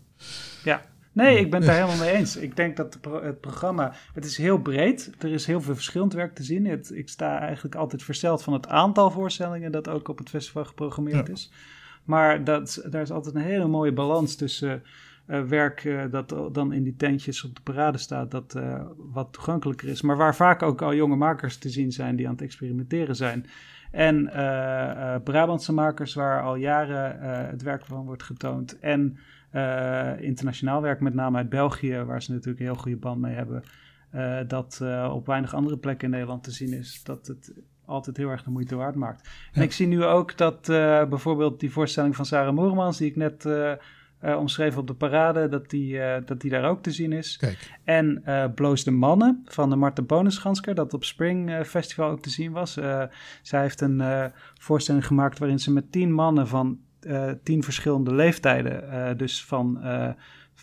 Nee, 1.25 1.39
ik 1.39 1.51
ben 1.51 1.61
het 1.61 1.69
daar 1.69 1.79
helemaal 1.79 2.07
mee 2.07 2.15
eens. 2.15 2.37
Ik 2.37 2.57
denk 2.57 2.77
dat 2.77 2.99
het 3.23 3.41
programma, 3.41 3.93
het 4.15 4.25
is 4.25 4.37
heel 4.37 4.59
breed. 4.59 5.11
Er 5.19 5.33
is 5.33 5.47
heel 5.47 5.61
veel 5.61 5.75
verschillend 5.75 6.13
werk 6.13 6.35
te 6.35 6.43
zien. 6.43 6.67
Het, 6.67 6.91
ik 6.95 7.09
sta 7.09 7.39
eigenlijk 7.41 7.75
altijd 7.75 8.03
versteld 8.03 8.43
van 8.43 8.53
het 8.53 8.69
aantal 8.69 9.11
voorstellingen 9.11 9.73
dat 9.73 9.89
ook 9.89 10.09
op 10.09 10.19
het 10.19 10.29
festival 10.29 10.65
geprogrammeerd 10.65 11.27
Ja. 11.27 11.33
is. 11.33 11.53
Maar 12.05 12.45
dat, 12.45 12.87
daar 12.91 13.03
is 13.03 13.11
altijd 13.11 13.35
een 13.35 13.41
hele 13.41 13.67
mooie 13.67 13.93
balans 13.93 14.37
tussen 14.37 14.83
eh, 15.27 15.43
werk 15.43 15.85
eh, 15.85 16.03
dat 16.11 16.35
dan 16.53 16.73
in 16.73 16.83
die 16.83 16.97
tentjes 16.97 17.45
op 17.45 17.55
de 17.55 17.63
parade 17.63 17.99
staat, 17.99 18.31
dat 18.31 18.55
eh, 18.55 18.81
wat 18.97 19.33
toegankelijker 19.33 19.89
is. 19.89 20.03
Maar 20.03 20.17
waar 20.17 20.35
vaak 20.35 20.63
ook 20.63 20.83
al 20.83 20.95
jonge 20.95 21.17
makers 21.17 21.57
te 21.59 21.69
zien 21.69 21.93
zijn 21.93 22.17
die 22.17 22.27
aan 22.27 22.33
het 22.33 22.43
experimenteren 22.43 23.17
zijn. 23.17 23.47
En 23.91 24.31
Brabantse 25.25 25.73
makers 25.73 26.15
waar 26.15 26.43
al 26.43 26.55
jaren 26.55 27.21
het 27.51 27.63
werk 27.63 27.85
van 27.85 28.05
wordt 28.05 28.23
getoond. 28.23 28.79
En 28.79 29.19
internationaal 30.21 30.83
werk, 30.83 31.01
met 31.01 31.15
name 31.15 31.37
uit 31.37 31.49
België, 31.49 32.03
waar 32.07 32.23
ze 32.23 32.31
natuurlijk 32.33 32.59
een 32.61 32.67
heel 32.67 32.75
goede 32.75 32.97
band 32.97 33.21
mee 33.21 33.35
hebben. 33.35 33.63
eh, 34.11 34.39
dat 34.47 34.79
eh, 34.83 35.11
op 35.15 35.27
weinig 35.27 35.55
andere 35.55 35.79
plekken 35.79 36.05
in 36.05 36.11
Nederland 36.11 36.43
te 36.45 36.51
zien 36.51 36.73
is. 36.73 37.01
Dat 37.05 37.27
het 37.27 37.53
altijd 37.85 38.17
heel 38.17 38.29
erg 38.31 38.43
de 38.43 38.51
moeite 38.51 38.77
waard 38.77 38.95
maakt. 38.95 39.23
En 39.53 39.61
Ja. 39.61 39.63
ik 39.63 39.73
zie 39.73 39.87
nu 39.87 40.05
ook 40.05 40.37
dat 40.37 40.69
eh, 40.69 41.05
bijvoorbeeld 41.09 41.61
die 41.61 41.71
voorstelling 41.73 42.17
van 42.17 42.25
Sarah 42.27 42.55
Moermans, 42.55 42.99
die 42.99 43.09
ik 43.11 43.17
net 43.17 43.45
eh, 43.47 43.73
eh, 44.19 44.39
omschreef 44.39 44.77
op 44.77 44.87
de 44.87 44.95
parade, 44.95 45.49
dat 45.49 45.71
die, 45.71 46.01
eh, 46.01 46.23
dat 46.27 46.41
die 46.41 46.51
daar 46.51 46.65
ook 46.71 46.83
te 46.83 46.91
zien 46.91 47.13
is. 47.13 47.37
Kijk, 47.37 47.79
En 47.85 48.21
eh 48.25 48.45
Bloos 48.55 48.85
de 48.85 48.91
Mannen 48.91 49.43
van 49.45 49.71
de 49.71 49.77
Marten 49.77 50.07
Bonensgansker, 50.07 50.75
dat 50.75 50.95
op 50.95 51.05
Spring 51.05 51.51
eh, 51.51 51.63
Festival 51.63 52.11
ook 52.11 52.21
te 52.23 52.31
zien 52.31 52.53
was. 52.53 52.77
Eh, 52.77 53.03
zij 53.43 53.61
heeft 53.61 53.81
een 53.81 54.01
eh, 54.01 54.25
voorstelling 54.61 55.07
gemaakt 55.07 55.39
waarin 55.39 55.59
ze 55.59 55.73
met 55.73 55.93
tien 55.93 56.13
mannen 56.13 56.49
van 56.49 56.67
eh, 56.69 56.77
tien 57.43 57.63
verschillende 57.63 58.15
leeftijden, 58.15 58.91
eh, 58.91 59.17
dus 59.17 59.45
van, 59.45 59.83
eh, 59.83 60.09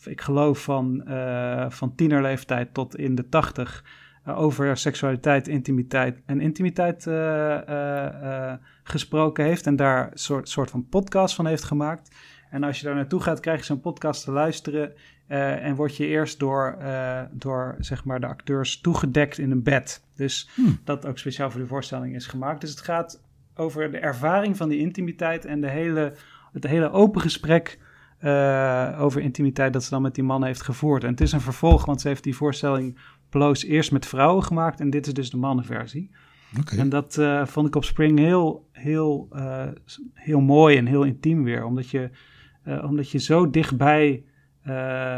ik 0.05 0.21
geloof 0.21 0.63
van, 0.63 1.05
eh, 1.07 1.69
van 1.69 1.95
tienerleeftijd 1.95 2.73
tot 2.73 2.97
in 2.97 3.15
de 3.15 3.29
tachtig, 3.29 3.83
eh, 4.23 4.39
over 4.39 4.77
seksualiteit, 4.77 5.47
intimiteit 5.47 6.21
en 6.25 6.41
intimiteit 6.41 7.07
eh, 7.07 7.67
eh, 7.67 8.51
eh, 8.51 8.57
gesproken 8.83 9.45
heeft. 9.45 9.67
En 9.67 9.75
daar 9.75 10.11
een 10.11 10.17
soort, 10.17 10.49
soort 10.49 10.69
van 10.69 10.87
podcast 10.89 11.35
van 11.35 11.45
heeft 11.45 11.63
gemaakt. 11.63 12.15
En 12.49 12.63
als 12.63 12.79
je 12.79 12.85
daar 12.85 12.95
naartoe 12.95 13.21
gaat, 13.21 13.39
krijg 13.39 13.59
je 13.59 13.65
zo'n 13.65 13.79
podcast 13.81 14.23
te 14.23 14.31
luisteren. 14.31 14.93
eh, 15.27 15.65
en 15.65 15.75
word 15.75 15.97
je 15.97 16.05
eerst 16.07 16.39
door, 16.39 16.75
eh, 16.79 17.21
door 17.31 17.75
zeg 17.79 18.03
maar 18.05 18.19
de 18.19 18.25
acteurs 18.27 18.81
toegedekt 18.81 19.37
in 19.37 19.51
een 19.51 19.63
bed. 19.63 20.03
Dus 20.15 20.49
Hmm. 20.55 20.79
dat 20.83 21.05
ook 21.05 21.17
speciaal 21.17 21.49
voor 21.51 21.59
die 21.59 21.69
voorstelling 21.69 22.15
is 22.15 22.27
gemaakt. 22.27 22.61
Dus 22.61 22.69
het 22.69 22.81
gaat 22.81 23.21
over 23.55 23.91
de 23.91 23.97
ervaring 23.97 24.57
van 24.57 24.69
die 24.69 24.79
intimiteit 24.79 25.45
en 25.45 25.61
de 25.61 25.69
hele, 25.69 26.13
het 26.51 26.63
hele 26.67 26.91
open 26.91 27.21
gesprek 27.21 27.79
eh, 28.17 28.97
over 28.99 29.21
intimiteit 29.21 29.73
dat 29.73 29.83
ze 29.83 29.89
dan 29.89 30.01
met 30.01 30.15
die 30.15 30.23
man 30.23 30.43
heeft 30.43 30.61
gevoerd. 30.61 31.03
En 31.03 31.09
het 31.09 31.21
is 31.21 31.31
een 31.31 31.41
vervolg, 31.41 31.85
want 31.85 32.01
ze 32.01 32.07
heeft 32.07 32.23
die 32.23 32.35
voorstelling 32.35 32.97
bloos 33.29 33.63
eerst 33.63 33.91
met 33.91 34.05
vrouwen 34.05 34.43
gemaakt 34.43 34.79
en 34.79 34.89
dit 34.89 35.07
is 35.07 35.13
dus 35.13 35.29
de 35.29 35.37
mannenversie. 35.37 36.11
oké. 36.59 36.75
En 36.75 36.89
dat 36.89 37.17
eh, 37.17 37.45
vond 37.45 37.67
ik 37.67 37.75
op 37.75 37.83
Spring 37.83 38.19
heel, 38.19 38.67
heel, 38.71 39.27
eh, 39.31 39.67
heel 40.13 40.39
mooi 40.41 40.77
en 40.77 40.85
heel 40.85 41.03
intiem 41.03 41.43
weer. 41.43 41.65
Omdat 41.65 41.89
je, 41.89 42.09
omdat 42.81 43.09
je 43.09 43.19
zo 43.19 43.49
dichtbij 43.49 44.23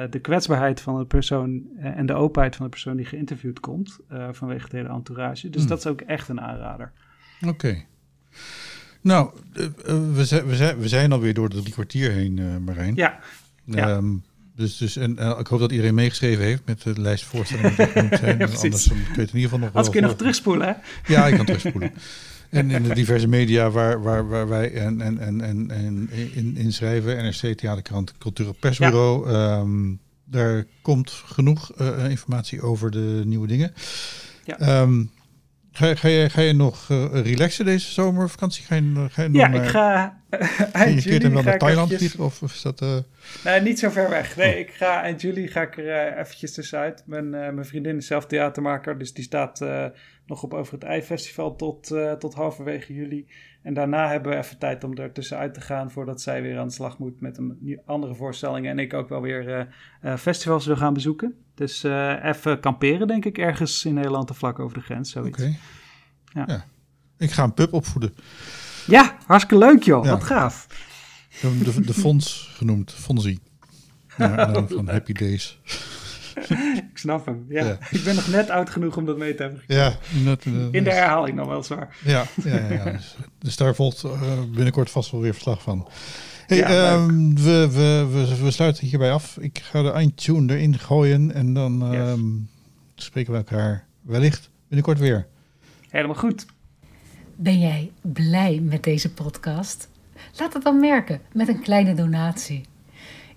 de 0.09 0.19
kwetsbaarheid 0.21 0.81
van 0.81 0.99
de 0.99 1.05
persoon 1.05 1.63
en 1.77 2.05
de 2.05 2.13
openheid 2.13 2.55
van 2.55 2.65
de 2.65 2.71
persoon 2.71 2.95
die 2.95 3.05
geïnterviewd 3.05 3.59
komt. 3.59 3.99
vanwege 4.31 4.63
het 4.63 4.71
hele 4.71 4.89
entourage. 4.89 5.49
Dus 5.49 5.61
Hmm. 5.61 5.69
dat 5.69 5.77
is 5.77 5.88
ook 5.88 6.01
echt 6.01 6.29
een 6.29 6.41
aanrader. 6.41 6.91
Oké. 7.47 7.85
Nou, 9.07 9.29
eh, 9.53 9.65
eh, 9.65 9.71
we, 10.13 10.25
zijn, 10.25 10.45
we, 10.45 10.55
zijn, 10.55 10.79
we 10.79 10.88
zijn 10.88 11.11
alweer 11.11 11.33
door 11.33 11.49
de 11.49 11.61
drie 11.61 11.73
kwartier 11.73 12.11
heen, 12.11 12.39
eh 12.39 12.45
Marijn. 12.65 12.95
Ja, 12.95 13.19
ja. 13.63 13.89
Ehm, 13.89 14.13
dus, 14.55 14.77
dus, 14.77 14.95
en 14.95 15.11
ik 15.39 15.47
hoop 15.47 15.59
dat 15.59 15.71
iedereen 15.71 15.95
meegeschreven 15.95 16.43
heeft 16.43 16.61
met 16.65 16.81
de 16.81 17.01
lijst 17.01 17.23
voorstellingen 17.23 17.75
die 17.75 17.88
genoemd 17.88 18.17
zijn. 18.23 18.38
Ja. 18.38 18.45
Anders 18.45 18.85
dan 18.85 18.97
kun 18.97 19.15
je 19.15 19.21
het 19.21 19.29
in 19.29 19.35
ieder 19.35 19.41
geval 19.41 19.59
nog 19.59 19.71
wel... 19.71 19.81
als 19.81 19.89
kun 19.89 20.01
je 20.01 20.07
nog 20.07 20.15
terugspoelen, 20.15 20.67
hè? 20.67 20.73
Ja, 21.13 21.27
ik 21.27 21.35
kan 21.35 21.45
terugspoelen. 21.55 21.93
En 22.49 22.71
in 22.71 22.83
de 22.83 22.93
diverse 22.93 23.27
media 23.27 23.69
waar, 23.69 24.01
waar, 24.01 24.27
waar 24.27 24.47
wij 24.47 24.73
en, 24.73 25.01
en, 25.01 25.17
en, 25.17 25.41
en, 25.41 25.71
en 25.71 26.09
in, 26.33 26.57
in 26.57 26.73
schrijven. 26.73 27.23
NRC, 27.23 27.57
Theaterkrant, 27.57 28.17
Cultureel 28.17 28.55
Persbureau. 28.59 29.29
Ehm, 29.29 29.93
daar 30.25 30.65
komt 30.81 31.11
genoeg 31.11 31.71
informatie 32.09 32.61
over 32.61 32.91
de 32.91 33.21
nieuwe 33.25 33.47
dingen. 33.47 33.73
Ja. 34.43 34.59
Ehm, 34.59 35.03
ga, 35.78 35.95
ga, 35.95 36.07
je, 36.07 36.30
ga 36.30 36.41
je 36.41 36.53
nog 36.53 36.86
eh, 36.89 37.05
relaxen 37.11 37.65
deze 37.65 37.91
zomervakantie? 37.91 38.63
Ga 38.63 38.75
je, 38.75 39.07
ga 39.09 39.21
je 39.23 39.30
Ja, 39.32 39.47
ik 39.47 39.67
ga 39.67 40.16
eind 40.71 41.03
juli 41.03 41.19
dan 41.19 41.32
wel 41.34 41.41
ga 41.41 41.49
naar 41.49 41.57
Thailand 41.57 41.91
eventjes- 41.91 42.11
vliegen? 42.11 42.25
Of, 42.25 42.41
of 42.43 42.53
is 42.53 42.61
dat... 42.61 42.82
eh, 42.82 42.97
Nee, 43.43 43.61
niet 43.61 43.80
zo 43.80 43.89
ver 43.89 44.09
weg. 44.09 44.36
Nee, 44.36 44.59
ik 44.59 44.71
ga 44.71 45.01
eind 45.01 45.21
juli 45.21 45.47
ga 45.47 45.61
ik 45.61 45.78
er 45.78 45.89
eh, 45.89 46.19
eventjes 46.19 46.53
tussenuit. 46.53 47.03
Mijn, 47.05 47.25
eh, 47.34 47.53
mijn 47.53 47.65
vriendin 47.65 47.97
is 47.97 48.07
zelf 48.07 48.25
theatermaker, 48.25 48.97
dus 48.97 49.13
die 49.13 49.23
staat 49.23 49.59
nog 50.25 50.43
op 50.43 50.53
Over 50.53 50.73
het 50.73 50.84
Ei 50.84 51.01
Festival 51.01 51.55
tot, 51.55 51.95
tot 52.19 52.34
halverwege 52.34 52.93
juli. 52.93 53.28
En 53.61 53.73
daarna 53.73 54.09
hebben 54.09 54.32
we 54.32 54.38
even 54.38 54.57
tijd 54.57 54.84
om 54.84 54.97
er 54.97 55.11
tussenuit 55.11 55.53
te 55.53 55.61
gaan 55.61 55.91
voordat 55.91 56.21
zij 56.21 56.41
weer 56.41 56.57
aan 56.59 56.67
de 56.67 56.73
slag 56.73 56.97
moet 56.97 57.21
met 57.21 57.38
een 57.38 57.82
andere 57.86 58.15
voorstellingen. 58.15 58.71
En 58.71 58.80
ik 58.80 58.93
ook 58.93 59.09
wel 59.09 59.21
weer 59.21 59.67
festivals 60.17 60.65
wil 60.65 60.75
gaan 60.75 60.93
bezoeken. 60.93 61.36
Dus 61.55 61.84
even 62.23 62.59
kamperen, 62.59 63.07
denk 63.07 63.25
ik, 63.25 63.38
ergens 63.38 63.86
in 63.86 63.93
Nederland 63.93 64.28
te 64.28 64.34
vlak 64.34 64.59
over 64.59 64.78
de 64.78 64.84
grens. 64.84 65.11
Zoiets. 65.11 65.43
Oké. 65.43 65.55
Ja. 66.34 66.43
Ja. 66.47 66.65
Ik 67.17 67.32
ga 67.32 67.43
een 67.43 67.53
pup 67.53 67.73
opvoeden. 67.73 68.13
Ja, 68.88 69.17
hartstikke 69.25 69.65
leuk 69.65 69.83
joh. 69.83 70.05
Ja. 70.05 70.11
Wat 70.11 70.23
gaaf. 70.23 70.67
De, 71.41 71.57
de, 71.63 71.81
de 71.81 71.93
fonds 71.93 72.51
genoemd, 72.55 72.93
Fonzie. 72.93 73.39
Ja, 74.17 74.27
nou, 74.49 74.65
van 74.69 74.88
Happy 74.89 75.13
Days. 75.13 75.59
Ik 76.91 76.97
snap 76.97 77.25
hem. 77.25 77.45
Ja. 77.49 77.65
Ja. 77.65 77.77
Ik 77.91 78.03
ben 78.03 78.15
nog 78.15 78.27
net 78.27 78.49
oud 78.49 78.69
genoeg 78.69 78.97
om 78.97 79.05
dat 79.05 79.17
mee 79.17 79.35
te 79.35 79.41
hebben. 79.43 79.61
Ja, 79.67 79.95
dat, 80.25 80.43
dat- 80.43 80.73
In 80.73 80.83
de 80.83 80.91
herhaling 80.93 81.35
nog 81.38 81.47
wel 81.47 81.63
zwaar. 81.63 81.95
ja, 82.03 82.25
ja, 82.43 82.55
ja, 82.55 82.71
ja. 82.71 82.83
Dus, 82.91 83.15
dus 83.39 83.55
daar 83.57 83.75
volgt 83.75 84.03
eh, 84.03 84.11
binnenkort 84.53 84.89
vast 84.89 85.11
wel 85.11 85.21
weer 85.21 85.33
verslag 85.33 85.61
van. 85.61 85.88
Hey, 86.47 86.57
Ja, 86.57 86.67
ehm, 86.93 87.33
we, 87.35 87.69
we, 87.71 88.07
we, 88.11 88.43
we 88.43 88.51
sluiten 88.51 88.88
hierbij 88.88 89.11
af. 89.11 89.38
Ik 89.39 89.59
ga 89.63 89.81
de 89.81 89.91
eindtune 89.91 90.53
erin 90.53 90.79
gooien 90.79 91.33
en 91.33 91.53
dan 91.53 91.88
Yes. 91.91 91.95
ehm, 91.99 92.25
spreken 92.95 93.31
we 93.31 93.38
elkaar 93.38 93.85
wellicht 94.01 94.49
binnenkort 94.67 94.99
weer. 94.99 95.27
Helemaal 95.89 96.15
goed. 96.15 96.45
Ben 97.39 97.59
jij 97.59 97.91
blij 98.01 98.59
met 98.63 98.83
deze 98.83 99.13
podcast? 99.13 99.89
Laat 100.38 100.53
het 100.53 100.63
dan 100.63 100.79
merken 100.79 101.21
met 101.33 101.47
een 101.47 101.61
kleine 101.61 101.93
donatie. 101.93 102.65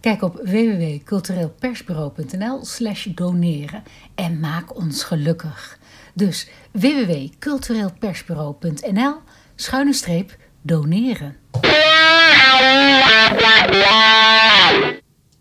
Kijk 0.01 0.23
op 0.23 0.41
www.cultureelpersbureau.nl 0.45 2.65
slash 2.65 3.07
doneren 3.07 3.83
en 4.15 4.41
maak 4.41 4.77
ons 4.77 5.03
gelukkig. 5.03 5.79
Dus 6.15 6.49
www.cultureelpersbureau.nl 6.71 9.15
schuine 9.55 9.93
streep 9.93 10.37
doneren. 10.63 11.37